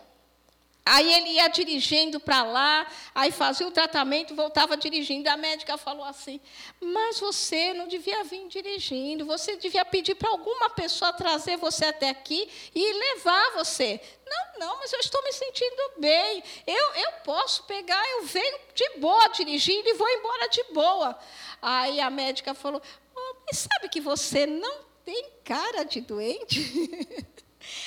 Aí 0.85 1.13
ele 1.13 1.29
ia 1.29 1.47
dirigindo 1.47 2.19
para 2.19 2.43
lá, 2.43 2.85
aí 3.15 3.31
fazia 3.31 3.65
o 3.65 3.71
tratamento, 3.71 4.35
voltava 4.35 4.75
dirigindo. 4.75 5.29
A 5.29 5.37
médica 5.37 5.77
falou 5.77 6.03
assim: 6.03 6.41
Mas 6.81 7.19
você 7.19 7.73
não 7.73 7.87
devia 7.87 8.21
vir 8.25 8.47
dirigindo, 8.49 9.25
você 9.25 9.55
devia 9.55 9.85
pedir 9.85 10.15
para 10.15 10.29
alguma 10.29 10.69
pessoa 10.71 11.13
trazer 11.13 11.55
você 11.55 11.85
até 11.85 12.09
aqui 12.09 12.49
e 12.75 12.93
levar 12.93 13.51
você. 13.51 14.01
Não, 14.27 14.67
não, 14.67 14.79
mas 14.79 14.91
eu 14.91 14.99
estou 14.99 15.23
me 15.23 15.31
sentindo 15.31 15.91
bem. 15.99 16.43
Eu, 16.67 16.93
eu 16.95 17.11
posso 17.23 17.63
pegar, 17.63 18.03
eu 18.11 18.25
venho 18.25 18.59
de 18.75 18.89
boa 18.97 19.27
dirigindo 19.29 19.87
e 19.87 19.93
vou 19.93 20.09
embora 20.09 20.49
de 20.49 20.63
boa. 20.73 21.17
Aí 21.61 22.01
a 22.01 22.09
médica 22.09 22.53
falou: 22.53 22.81
oh, 23.15 23.35
Mas 23.45 23.59
sabe 23.59 23.87
que 23.87 24.01
você 24.01 24.45
não 24.45 24.81
tem 25.05 25.29
cara 25.45 25.83
de 25.83 26.01
doente? 26.01 27.33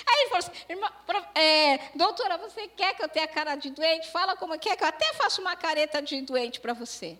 Aí 0.06 0.20
ele 0.20 0.30
falou 0.30 0.38
assim, 0.38 1.40
é, 1.40 1.90
doutora, 1.94 2.38
você 2.38 2.66
quer 2.68 2.94
que 2.94 3.02
eu 3.02 3.08
tenha 3.08 3.26
cara 3.28 3.54
de 3.54 3.70
doente? 3.70 4.10
Fala 4.10 4.36
como 4.36 4.58
quer 4.58 4.76
que 4.76 4.82
eu 4.82 4.88
até 4.88 5.12
faça 5.14 5.40
uma 5.40 5.54
careta 5.56 6.00
de 6.00 6.20
doente 6.22 6.60
para 6.60 6.72
você. 6.72 7.18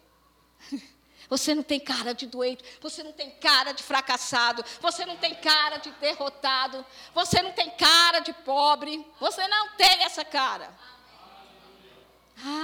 Você 1.28 1.57
não 1.57 1.62
tem 1.64 1.80
cara 1.80 2.14
de 2.14 2.24
doente, 2.24 2.62
você 2.80 3.02
não 3.02 3.12
tem 3.12 3.30
cara 3.32 3.72
de 3.72 3.82
fracassado, 3.82 4.64
você 4.80 5.04
não 5.04 5.16
tem 5.16 5.34
cara 5.34 5.78
de 5.78 5.90
derrotado, 5.92 6.86
você 7.12 7.42
não 7.42 7.50
tem 7.50 7.68
cara 7.70 8.20
de 8.20 8.32
pobre, 8.32 9.04
você 9.18 9.46
não 9.48 9.70
tem 9.70 10.04
essa 10.04 10.24
cara. 10.24 10.72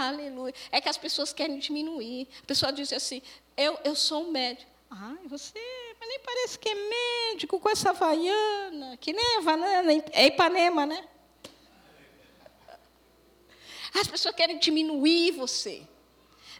aleluia. 0.06 0.54
É 0.70 0.80
que 0.80 0.88
as 0.88 0.96
pessoas 0.96 1.32
querem 1.32 1.58
diminuir. 1.58 2.28
A 2.40 2.46
pessoa 2.46 2.72
diz 2.72 2.92
assim: 2.92 3.20
eu, 3.56 3.78
eu 3.82 3.96
sou 3.96 4.28
um 4.28 4.30
médico. 4.30 4.71
Ah, 4.94 5.16
você 5.24 5.58
mas 5.98 6.06
nem 6.06 6.18
parece 6.18 6.58
que 6.58 6.68
é 6.68 6.74
médico 6.74 7.58
com 7.58 7.70
essa 7.70 7.94
vaiana, 7.94 8.96
que 8.98 9.12
nem 9.12 9.38
Havaiana, 9.38 9.92
é 10.12 10.26
Ipanema, 10.26 10.84
né? 10.84 11.08
As 13.94 14.06
pessoas 14.06 14.34
querem 14.34 14.58
diminuir 14.58 15.30
você. 15.30 15.86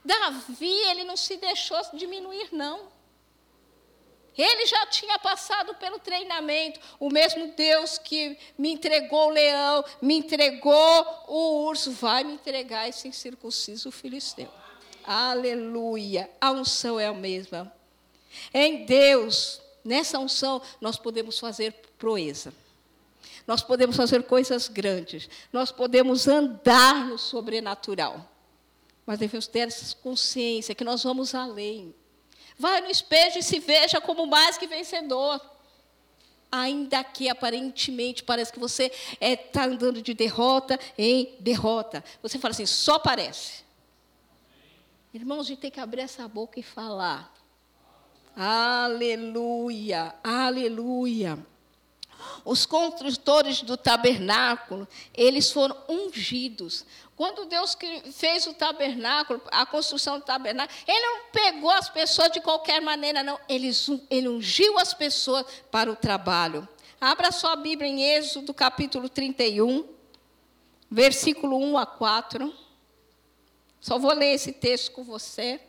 Davi, 0.03 0.73
ele 0.89 1.05
não 1.05 1.17
se 1.17 1.37
deixou 1.37 1.79
diminuir, 1.93 2.49
não. 2.53 2.91
Ele 4.39 4.65
já 4.65 4.87
tinha 4.87 5.19
passado 5.19 5.75
pelo 5.75 5.99
treinamento. 5.99 6.81
O 6.99 7.11
mesmo 7.11 7.53
Deus 7.55 7.99
que 7.99 8.39
me 8.57 8.73
entregou 8.73 9.27
o 9.27 9.31
leão, 9.31 9.85
me 10.01 10.15
entregou 10.15 11.25
o 11.29 11.65
urso, 11.67 11.93
vai 11.93 12.25
me 12.25 12.33
entregar 12.35 12.89
esse 12.89 13.07
incircunciso 13.07 13.91
filisteu. 13.91 14.49
Aleluia. 15.05 16.31
A 16.41 16.51
unção 16.51 16.99
é 16.99 17.07
a 17.07 17.13
mesma. 17.13 17.82
Em 18.53 18.85
Deus, 18.85 19.61
nessa 19.85 20.19
unção, 20.19 20.63
nós 20.81 20.99
podemos 20.99 21.39
fazer 21.39 21.73
proeza. 21.99 22.53
Nós 23.47 23.63
podemos 23.63 23.97
fazer 23.97 24.23
coisas 24.25 24.69
grandes. 24.69 25.29
Nós 25.53 25.73
podemos 25.73 26.29
andar 26.29 27.07
no 27.07 27.19
sobrenatural. 27.19 28.29
Mas 29.05 29.19
devemos 29.19 29.47
ter 29.47 29.69
essa 29.69 29.97
consciência 29.97 30.75
que 30.75 30.85
nós 30.85 31.03
vamos 31.03 31.35
além. 31.35 31.95
Vai 32.57 32.81
no 32.81 32.91
espelho 32.91 33.39
e 33.39 33.43
se 33.43 33.59
veja 33.59 34.01
como 34.01 34.27
mais 34.27 34.57
que 34.57 34.67
vencedor. 34.67 35.41
Ainda 36.51 37.03
que 37.03 37.29
aparentemente 37.29 38.23
parece 38.23 38.53
que 38.53 38.61
você 38.61 38.87
está 38.87 39.17
é, 39.21 39.37
tá 39.37 39.65
andando 39.65 40.03
de 40.03 40.15
derrota 40.15 40.79
em 40.97 41.35
derrota. 41.41 42.05
Você 42.23 42.39
fala 42.39 42.53
assim, 42.53 42.67
só 42.67 42.99
parece. 42.99 43.65
Irmãos, 45.13 45.41
a 45.41 45.49
gente 45.49 45.61
tem 45.61 45.71
que 45.71 45.81
abrir 45.81 46.03
essa 46.03 46.29
boca 46.29 46.61
e 46.61 46.63
falar. 46.63 47.33
Aleluia, 48.37 50.15
aleluia. 50.25 51.39
Os 52.45 52.65
construtores 52.65 53.63
do 53.63 53.77
tabernáculo, 53.77 54.89
eles 55.15 55.51
foram 55.51 55.77
ungidos. 55.89 56.85
Quando 57.15 57.45
Deus 57.45 57.77
fez 58.13 58.47
o 58.47 58.55
tabernáculo, 58.55 59.41
a 59.51 59.67
construção 59.67 60.19
do 60.19 60.25
tabernáculo, 60.25 60.77
Ele 60.87 61.01
não 61.01 61.31
pegou 61.31 61.71
as 61.71 61.89
pessoas 61.89 62.31
de 62.33 62.41
qualquer 62.41 62.81
maneira, 62.81 63.23
não. 63.23 63.39
Ele, 63.49 63.71
ele 64.11 64.29
ungiu 64.29 64.79
as 64.79 64.95
pessoas 64.95 65.45
para 65.71 65.91
o 65.91 65.97
trabalho. 65.97 66.67
Abra 67.01 67.33
sua 67.33 67.55
Bíblia 67.57 67.89
em 67.89 68.03
Êxodo, 68.03 68.55
capítulo 68.55 69.09
31, 69.09 69.87
versículo 70.91 71.59
1 71.59 71.79
a 71.79 71.87
4. 71.87 72.55
Só 73.81 73.99
vou 73.99 74.13
ler 74.15 74.35
esse 74.35 74.53
texto 74.53 74.93
com 74.93 75.05
você. 75.05 75.61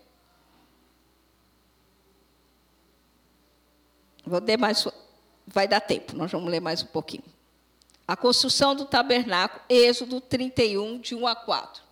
Vou 4.26 4.40
ler 4.40 4.58
mais, 4.58 4.88
vai 5.46 5.68
dar 5.68 5.82
tempo, 5.82 6.16
nós 6.16 6.32
vamos 6.32 6.50
ler 6.50 6.60
mais 6.60 6.82
um 6.82 6.88
pouquinho. 6.88 7.24
A 8.08 8.16
construção 8.16 8.76
do 8.76 8.86
tabernáculo, 8.86 9.62
Êxodo 9.70 10.20
31, 10.20 11.00
de 11.00 11.16
1 11.16 11.28
a 11.28 11.36
4. 11.36 11.84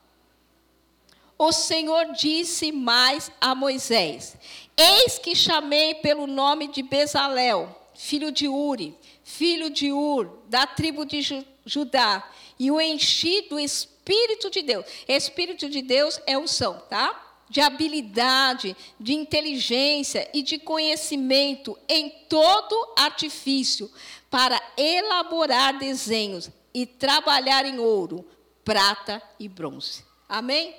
O 1.37 1.51
Senhor 1.51 2.13
disse 2.13 2.71
mais 2.71 3.31
a 3.41 3.55
Moisés: 3.55 4.37
Eis 4.77 5.17
que 5.17 5.35
chamei 5.35 5.95
pelo 5.95 6.27
nome 6.27 6.67
de 6.67 6.83
Bezalel, 6.83 7.75
filho 7.95 8.31
de 8.31 8.47
Uri, 8.47 8.95
filho 9.23 9.69
de 9.69 9.91
Ur, 9.91 10.29
da 10.47 10.67
tribo 10.67 11.05
de 11.05 11.45
Judá, 11.65 12.29
e 12.59 12.69
o 12.69 12.79
enchi 12.79 13.41
do 13.49 13.59
Espírito 13.59 14.49
de 14.49 14.61
Deus. 14.61 14.85
Espírito 15.07 15.69
de 15.69 15.81
Deus 15.81 16.21
é 16.27 16.37
unção, 16.37 16.79
tá? 16.89 17.30
De 17.51 17.59
habilidade, 17.59 18.77
de 18.97 19.13
inteligência 19.13 20.29
e 20.33 20.41
de 20.41 20.57
conhecimento 20.57 21.77
em 21.89 22.09
todo 22.29 22.93
artifício, 22.97 23.91
para 24.29 24.57
elaborar 24.77 25.77
desenhos 25.77 26.49
e 26.73 26.85
trabalhar 26.85 27.65
em 27.65 27.77
ouro, 27.77 28.25
prata 28.63 29.21
e 29.37 29.49
bronze. 29.49 30.05
Amém? 30.29 30.73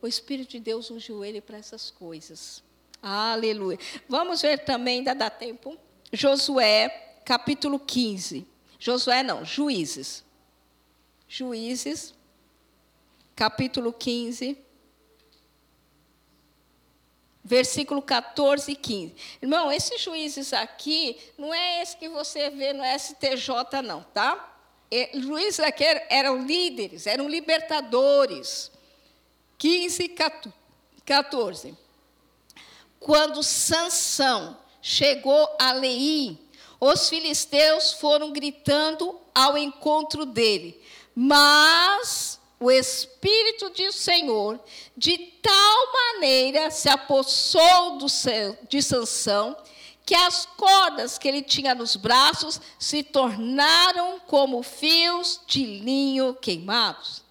O 0.00 0.06
Espírito 0.06 0.50
de 0.50 0.60
Deus 0.60 0.92
ungiu 0.92 1.24
ele 1.24 1.40
para 1.40 1.58
essas 1.58 1.90
coisas. 1.90 2.62
Aleluia. 3.02 3.80
Vamos 4.08 4.42
ver 4.42 4.58
também, 4.58 4.98
ainda 4.98 5.16
dá 5.16 5.28
tempo. 5.28 5.76
Josué, 6.12 7.18
capítulo 7.24 7.80
15. 7.80 8.46
Josué 8.78 9.24
não, 9.24 9.44
Juízes. 9.44 10.24
Juízes, 11.26 12.14
capítulo 13.34 13.92
15 13.92 14.56
versículo 17.44 18.00
14 18.00 18.72
e 18.72 18.76
15. 18.76 19.14
Irmão, 19.42 19.72
esses 19.72 20.00
juízes 20.00 20.52
aqui, 20.52 21.16
não 21.36 21.52
é 21.52 21.82
esse 21.82 21.96
que 21.96 22.08
você 22.08 22.50
vê 22.50 22.72
no 22.72 22.84
STJ, 22.84 23.82
não, 23.84 24.02
tá? 24.14 24.56
E, 24.90 25.20
juízes 25.20 25.60
aqui 25.60 25.84
eram 26.08 26.44
líderes, 26.44 27.06
eram 27.06 27.28
libertadores. 27.28 28.70
15 29.58 30.02
e 30.02 30.08
14. 31.04 31.76
Quando 32.98 33.42
Sansão 33.42 34.58
chegou 34.80 35.48
a 35.58 35.72
Leí, 35.72 36.38
os 36.80 37.08
filisteus 37.08 37.92
foram 37.92 38.32
gritando 38.32 39.18
ao 39.34 39.56
encontro 39.56 40.26
dele. 40.26 40.80
Mas 41.14 42.31
o 42.62 42.70
Espírito 42.70 43.70
do 43.70 43.92
Senhor, 43.92 44.60
de 44.96 45.18
tal 45.42 45.92
maneira 45.92 46.70
se 46.70 46.88
apossou 46.88 47.98
do 47.98 48.08
seu, 48.08 48.56
de 48.68 48.80
Sansão, 48.80 49.56
que 50.06 50.14
as 50.14 50.46
cordas 50.46 51.18
que 51.18 51.26
ele 51.26 51.42
tinha 51.42 51.74
nos 51.74 51.96
braços 51.96 52.60
se 52.78 53.02
tornaram 53.02 54.20
como 54.28 54.62
fios 54.62 55.40
de 55.44 55.64
linho 55.64 56.34
queimados. 56.34 57.22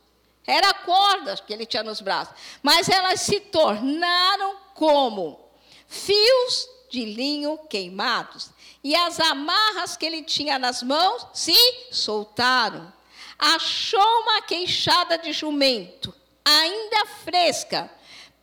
Era 0.46 0.74
cordas 0.74 1.40
que 1.40 1.54
ele 1.54 1.66
tinha 1.66 1.84
nos 1.84 2.02
braços, 2.02 2.36
mas 2.62 2.90
elas 2.90 3.22
se 3.22 3.40
tornaram 3.40 4.58
como 4.74 5.40
fios 5.88 6.68
de 6.90 7.06
linho 7.06 7.58
queimados. 7.70 8.50
E 8.84 8.94
as 8.96 9.18
amarras 9.20 9.96
que 9.96 10.06
ele 10.06 10.24
tinha 10.24 10.60
nas 10.60 10.84
mãos 10.84 11.26
se 11.34 11.56
soltaram 11.90 12.92
achou 13.42 14.22
uma 14.22 14.44
queixada 14.44 15.18
de 15.18 15.34
jumento, 15.34 16.14
ainda 16.46 17.08
fresca, 17.24 17.92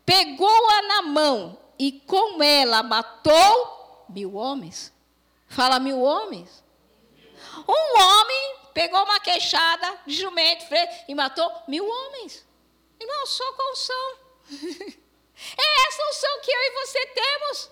pegou-a 0.05 0.83
na 0.83 1.03
mão 1.03 1.57
e 1.79 1.93
com 1.93 2.43
ela 2.43 2.83
matou 2.83 4.05
mil 4.09 4.35
homens. 4.35 4.93
Fala 5.47 5.79
mil 5.79 6.01
homens. 6.01 6.65
Um 7.69 8.01
homem 8.01 8.57
pegou 8.75 9.03
uma 9.05 9.21
queixada 9.21 10.01
de 10.05 10.15
jumento 10.15 10.67
fresca 10.67 11.05
e 11.07 11.15
matou 11.15 11.51
mil 11.69 11.87
homens. 11.87 12.45
Irmão, 13.01 13.27
só 13.27 13.53
com 13.53 13.73
unção. 13.73 14.19
É 15.57 15.87
essa 15.87 16.03
unção 16.09 16.41
que 16.41 16.51
eu 16.51 16.61
e 16.61 16.71
você 16.85 17.07
temos. 17.07 17.71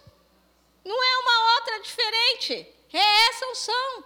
Não 0.84 1.02
é 1.02 1.18
uma 1.18 1.54
outra 1.56 1.80
diferente. 1.80 2.74
É 2.92 3.28
essa 3.28 3.46
unção. 3.48 4.04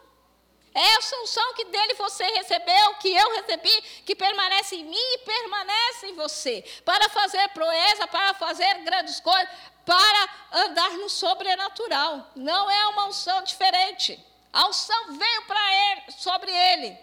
É 0.73 0.95
a 0.95 1.23
unção 1.23 1.55
que 1.55 1.65
dele 1.65 1.95
você 1.95 2.25
recebeu, 2.25 2.95
que 2.95 3.09
eu 3.09 3.35
recebi, 3.37 3.83
que 4.05 4.15
permanece 4.15 4.77
em 4.77 4.85
mim 4.85 4.97
e 4.97 5.19
permanece 5.19 6.07
em 6.07 6.15
você, 6.15 6.65
para 6.85 7.09
fazer 7.09 7.49
proeza, 7.49 8.07
para 8.07 8.35
fazer 8.35 8.75
grandes 8.85 9.19
coisas, 9.19 9.49
para 9.85 10.31
andar 10.53 10.91
no 10.93 11.09
sobrenatural. 11.09 12.31
Não 12.37 12.71
é 12.71 12.87
uma 12.87 13.07
unção 13.07 13.43
diferente. 13.43 14.19
A 14.53 14.69
unção 14.69 15.17
veio 15.17 15.43
para 15.47 15.75
ele, 15.75 16.03
sobre 16.13 16.51
ele. 16.53 16.97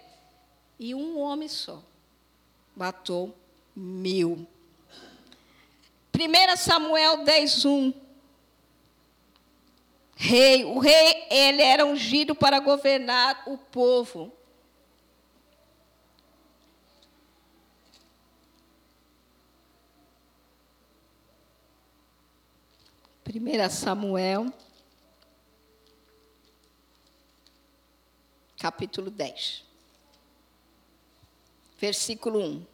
E 0.79 0.95
um 0.95 1.19
homem 1.19 1.49
só 1.49 1.81
matou 2.75 3.35
mil. 3.75 4.47
1 6.15 6.57
Samuel 6.57 7.23
10, 7.23 7.65
1 7.65 8.06
rei. 10.17 10.65
O 10.65 10.79
rei, 10.79 11.27
ele 11.29 11.61
era 11.61 11.85
ungido 11.85 12.35
para 12.35 12.59
governar 12.59 13.43
o 13.45 13.57
povo. 13.57 14.33
Primeira 23.23 23.69
Samuel, 23.69 24.51
capítulo 28.57 29.11
10, 29.11 29.65
versículo 31.77 32.39
1. 32.39 32.65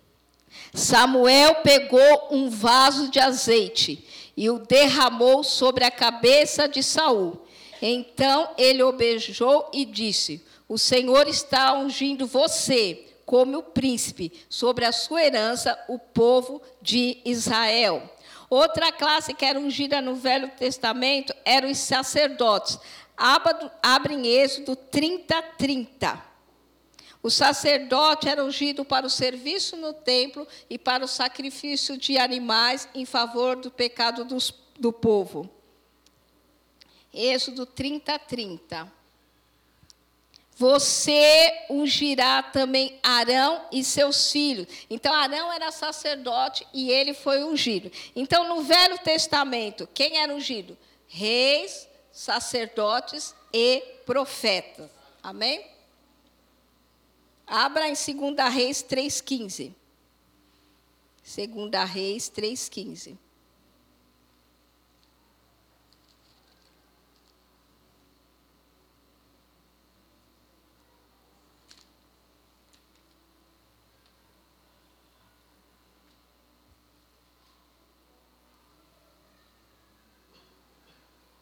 Samuel 0.76 1.56
pegou 1.64 2.28
um 2.32 2.52
vaso 2.52 3.10
de 3.10 3.20
azeite 3.20 4.08
e 4.36 4.50
o 4.50 4.60
derramou 4.60 5.44
sobre 5.44 5.84
a 5.84 5.92
cabeça 5.92 6.68
de 6.68 6.82
Saul. 6.82 7.46
Então 7.82 8.50
ele 8.58 8.82
o 8.84 8.92
beijou 8.92 9.70
e 9.74 9.86
disse: 9.86 10.44
O 10.68 10.78
Senhor 10.78 11.28
está 11.28 11.74
ungindo 11.74 12.26
você 12.26 13.06
como 13.26 13.58
o 13.58 13.64
príncipe 13.64 14.32
sobre 14.50 14.86
a 14.86 14.92
sua 14.92 15.24
herança, 15.24 15.78
o 15.88 15.98
povo 15.98 16.62
de 16.82 17.18
Israel. 17.26 18.10
Outra 18.50 18.92
classe 18.92 19.34
que 19.34 19.46
era 19.46 19.60
ungida 19.60 20.02
no 20.02 20.16
Velho 20.16 20.50
Testamento 20.50 21.34
eram 21.44 21.72
os 21.72 21.78
sacerdotes. 21.78 22.78
Abre 23.18 24.14
em 24.14 24.28
Êxodo 24.28 24.76
30, 24.76 25.42
30. 25.58 26.33
O 27.24 27.30
sacerdote 27.30 28.28
era 28.28 28.44
ungido 28.44 28.84
para 28.84 29.08
o 29.08 29.10
serviço 29.10 29.78
no 29.78 29.94
templo 29.94 30.46
e 30.70 30.78
para 30.78 31.06
o 31.06 31.08
sacrifício 31.08 31.98
de 31.98 32.18
animais 32.18 32.90
em 32.94 33.06
favor 33.06 33.56
do 33.56 33.72
pecado 33.72 34.26
dos, 34.26 34.54
do 34.78 34.92
povo. 34.92 35.50
Êxodo 37.14 37.66
30, 37.66 38.20
30. 38.20 38.92
Você 40.58 41.66
ungirá 41.70 42.44
também 42.44 43.00
Arão 43.02 43.68
e 43.72 43.86
seus 43.86 44.30
filhos. 44.30 44.68
Então, 44.90 45.14
Arão 45.14 45.52
era 45.52 45.72
sacerdote 45.72 46.68
e 46.74 46.92
ele 46.92 47.14
foi 47.14 47.42
ungido. 47.42 47.90
Então, 48.14 48.50
no 48.50 48.64
Velho 48.64 48.98
Testamento, 48.98 49.88
quem 49.94 50.18
era 50.18 50.34
ungido? 50.34 50.78
Reis, 51.08 51.88
sacerdotes 52.12 53.34
e 53.54 53.82
profetas. 54.06 54.90
Amém? 55.24 55.73
Abra 57.46 57.88
em 57.88 57.94
2 57.94 58.54
Reis 58.54 58.84
3,15. 58.84 59.74
2 61.24 61.90
Reis 61.90 62.30
3,15. 62.30 63.18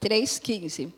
Três 0.02 0.40
quinze. 0.40 0.92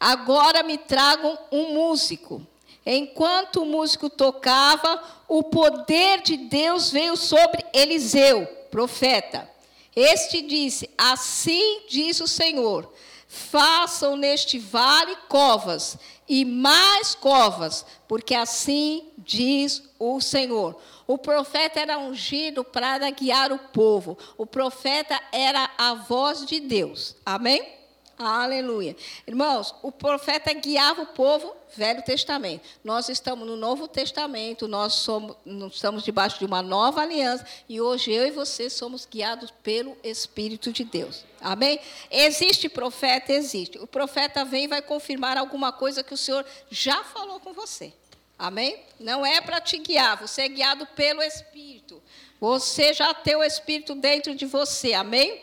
Agora 0.00 0.64
me 0.64 0.76
tragam 0.76 1.38
um 1.52 1.74
músico. 1.74 2.44
Enquanto 2.84 3.62
o 3.62 3.66
músico 3.66 4.10
tocava, 4.10 5.02
o 5.28 5.42
poder 5.44 6.20
de 6.22 6.36
Deus 6.36 6.90
veio 6.90 7.16
sobre 7.16 7.64
Eliseu, 7.72 8.46
profeta. 8.70 9.48
Este 9.94 10.42
disse: 10.42 10.90
Assim 10.98 11.82
diz 11.88 12.20
o 12.20 12.26
Senhor: 12.26 12.92
façam 13.28 14.16
neste 14.16 14.58
vale 14.58 15.16
covas 15.28 15.96
e 16.28 16.44
mais 16.44 17.14
covas, 17.14 17.86
porque 18.06 18.34
assim 18.34 19.08
diz 19.16 19.82
o 19.98 20.20
Senhor. 20.20 20.78
O 21.06 21.16
profeta 21.16 21.80
era 21.80 21.98
ungido 21.98 22.64
para 22.64 23.10
guiar 23.10 23.52
o 23.52 23.58
povo. 23.58 24.18
O 24.36 24.46
profeta 24.46 25.20
era 25.32 25.70
a 25.78 25.94
voz 25.94 26.44
de 26.44 26.60
Deus. 26.60 27.16
Amém? 27.24 27.81
Aleluia. 28.24 28.94
Irmãos, 29.26 29.74
o 29.82 29.90
profeta 29.90 30.52
guiava 30.52 31.02
o 31.02 31.06
povo, 31.06 31.56
Velho 31.74 32.02
Testamento. 32.02 32.62
Nós 32.84 33.08
estamos 33.08 33.44
no 33.44 33.56
Novo 33.56 33.88
Testamento, 33.88 34.68
nós 34.68 34.92
somos, 34.92 35.36
estamos 35.72 36.04
debaixo 36.04 36.38
de 36.38 36.44
uma 36.44 36.62
nova 36.62 37.00
aliança 37.00 37.44
e 37.68 37.80
hoje 37.80 38.12
eu 38.12 38.24
e 38.24 38.30
você 38.30 38.70
somos 38.70 39.06
guiados 39.06 39.50
pelo 39.62 39.96
Espírito 40.04 40.72
de 40.72 40.84
Deus. 40.84 41.24
Amém? 41.40 41.80
Existe 42.08 42.68
profeta? 42.68 43.32
Existe. 43.32 43.76
O 43.78 43.88
profeta 43.88 44.44
vem 44.44 44.64
e 44.64 44.68
vai 44.68 44.82
confirmar 44.82 45.36
alguma 45.36 45.72
coisa 45.72 46.04
que 46.04 46.14
o 46.14 46.16
Senhor 46.18 46.46
já 46.70 47.02
falou 47.02 47.40
com 47.40 47.52
você. 47.52 47.92
Amém? 48.38 48.78
Não 49.00 49.26
é 49.26 49.40
para 49.40 49.60
te 49.60 49.78
guiar, 49.78 50.16
você 50.16 50.42
é 50.42 50.48
guiado 50.48 50.86
pelo 50.94 51.22
Espírito. 51.22 52.00
Você 52.40 52.94
já 52.94 53.12
tem 53.12 53.34
o 53.34 53.42
Espírito 53.42 53.96
dentro 53.96 54.32
de 54.32 54.46
você. 54.46 54.92
Amém? 54.92 55.40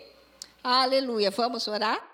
Aleluia. 0.64 1.30
Vamos 1.30 1.68
orar? 1.68 2.09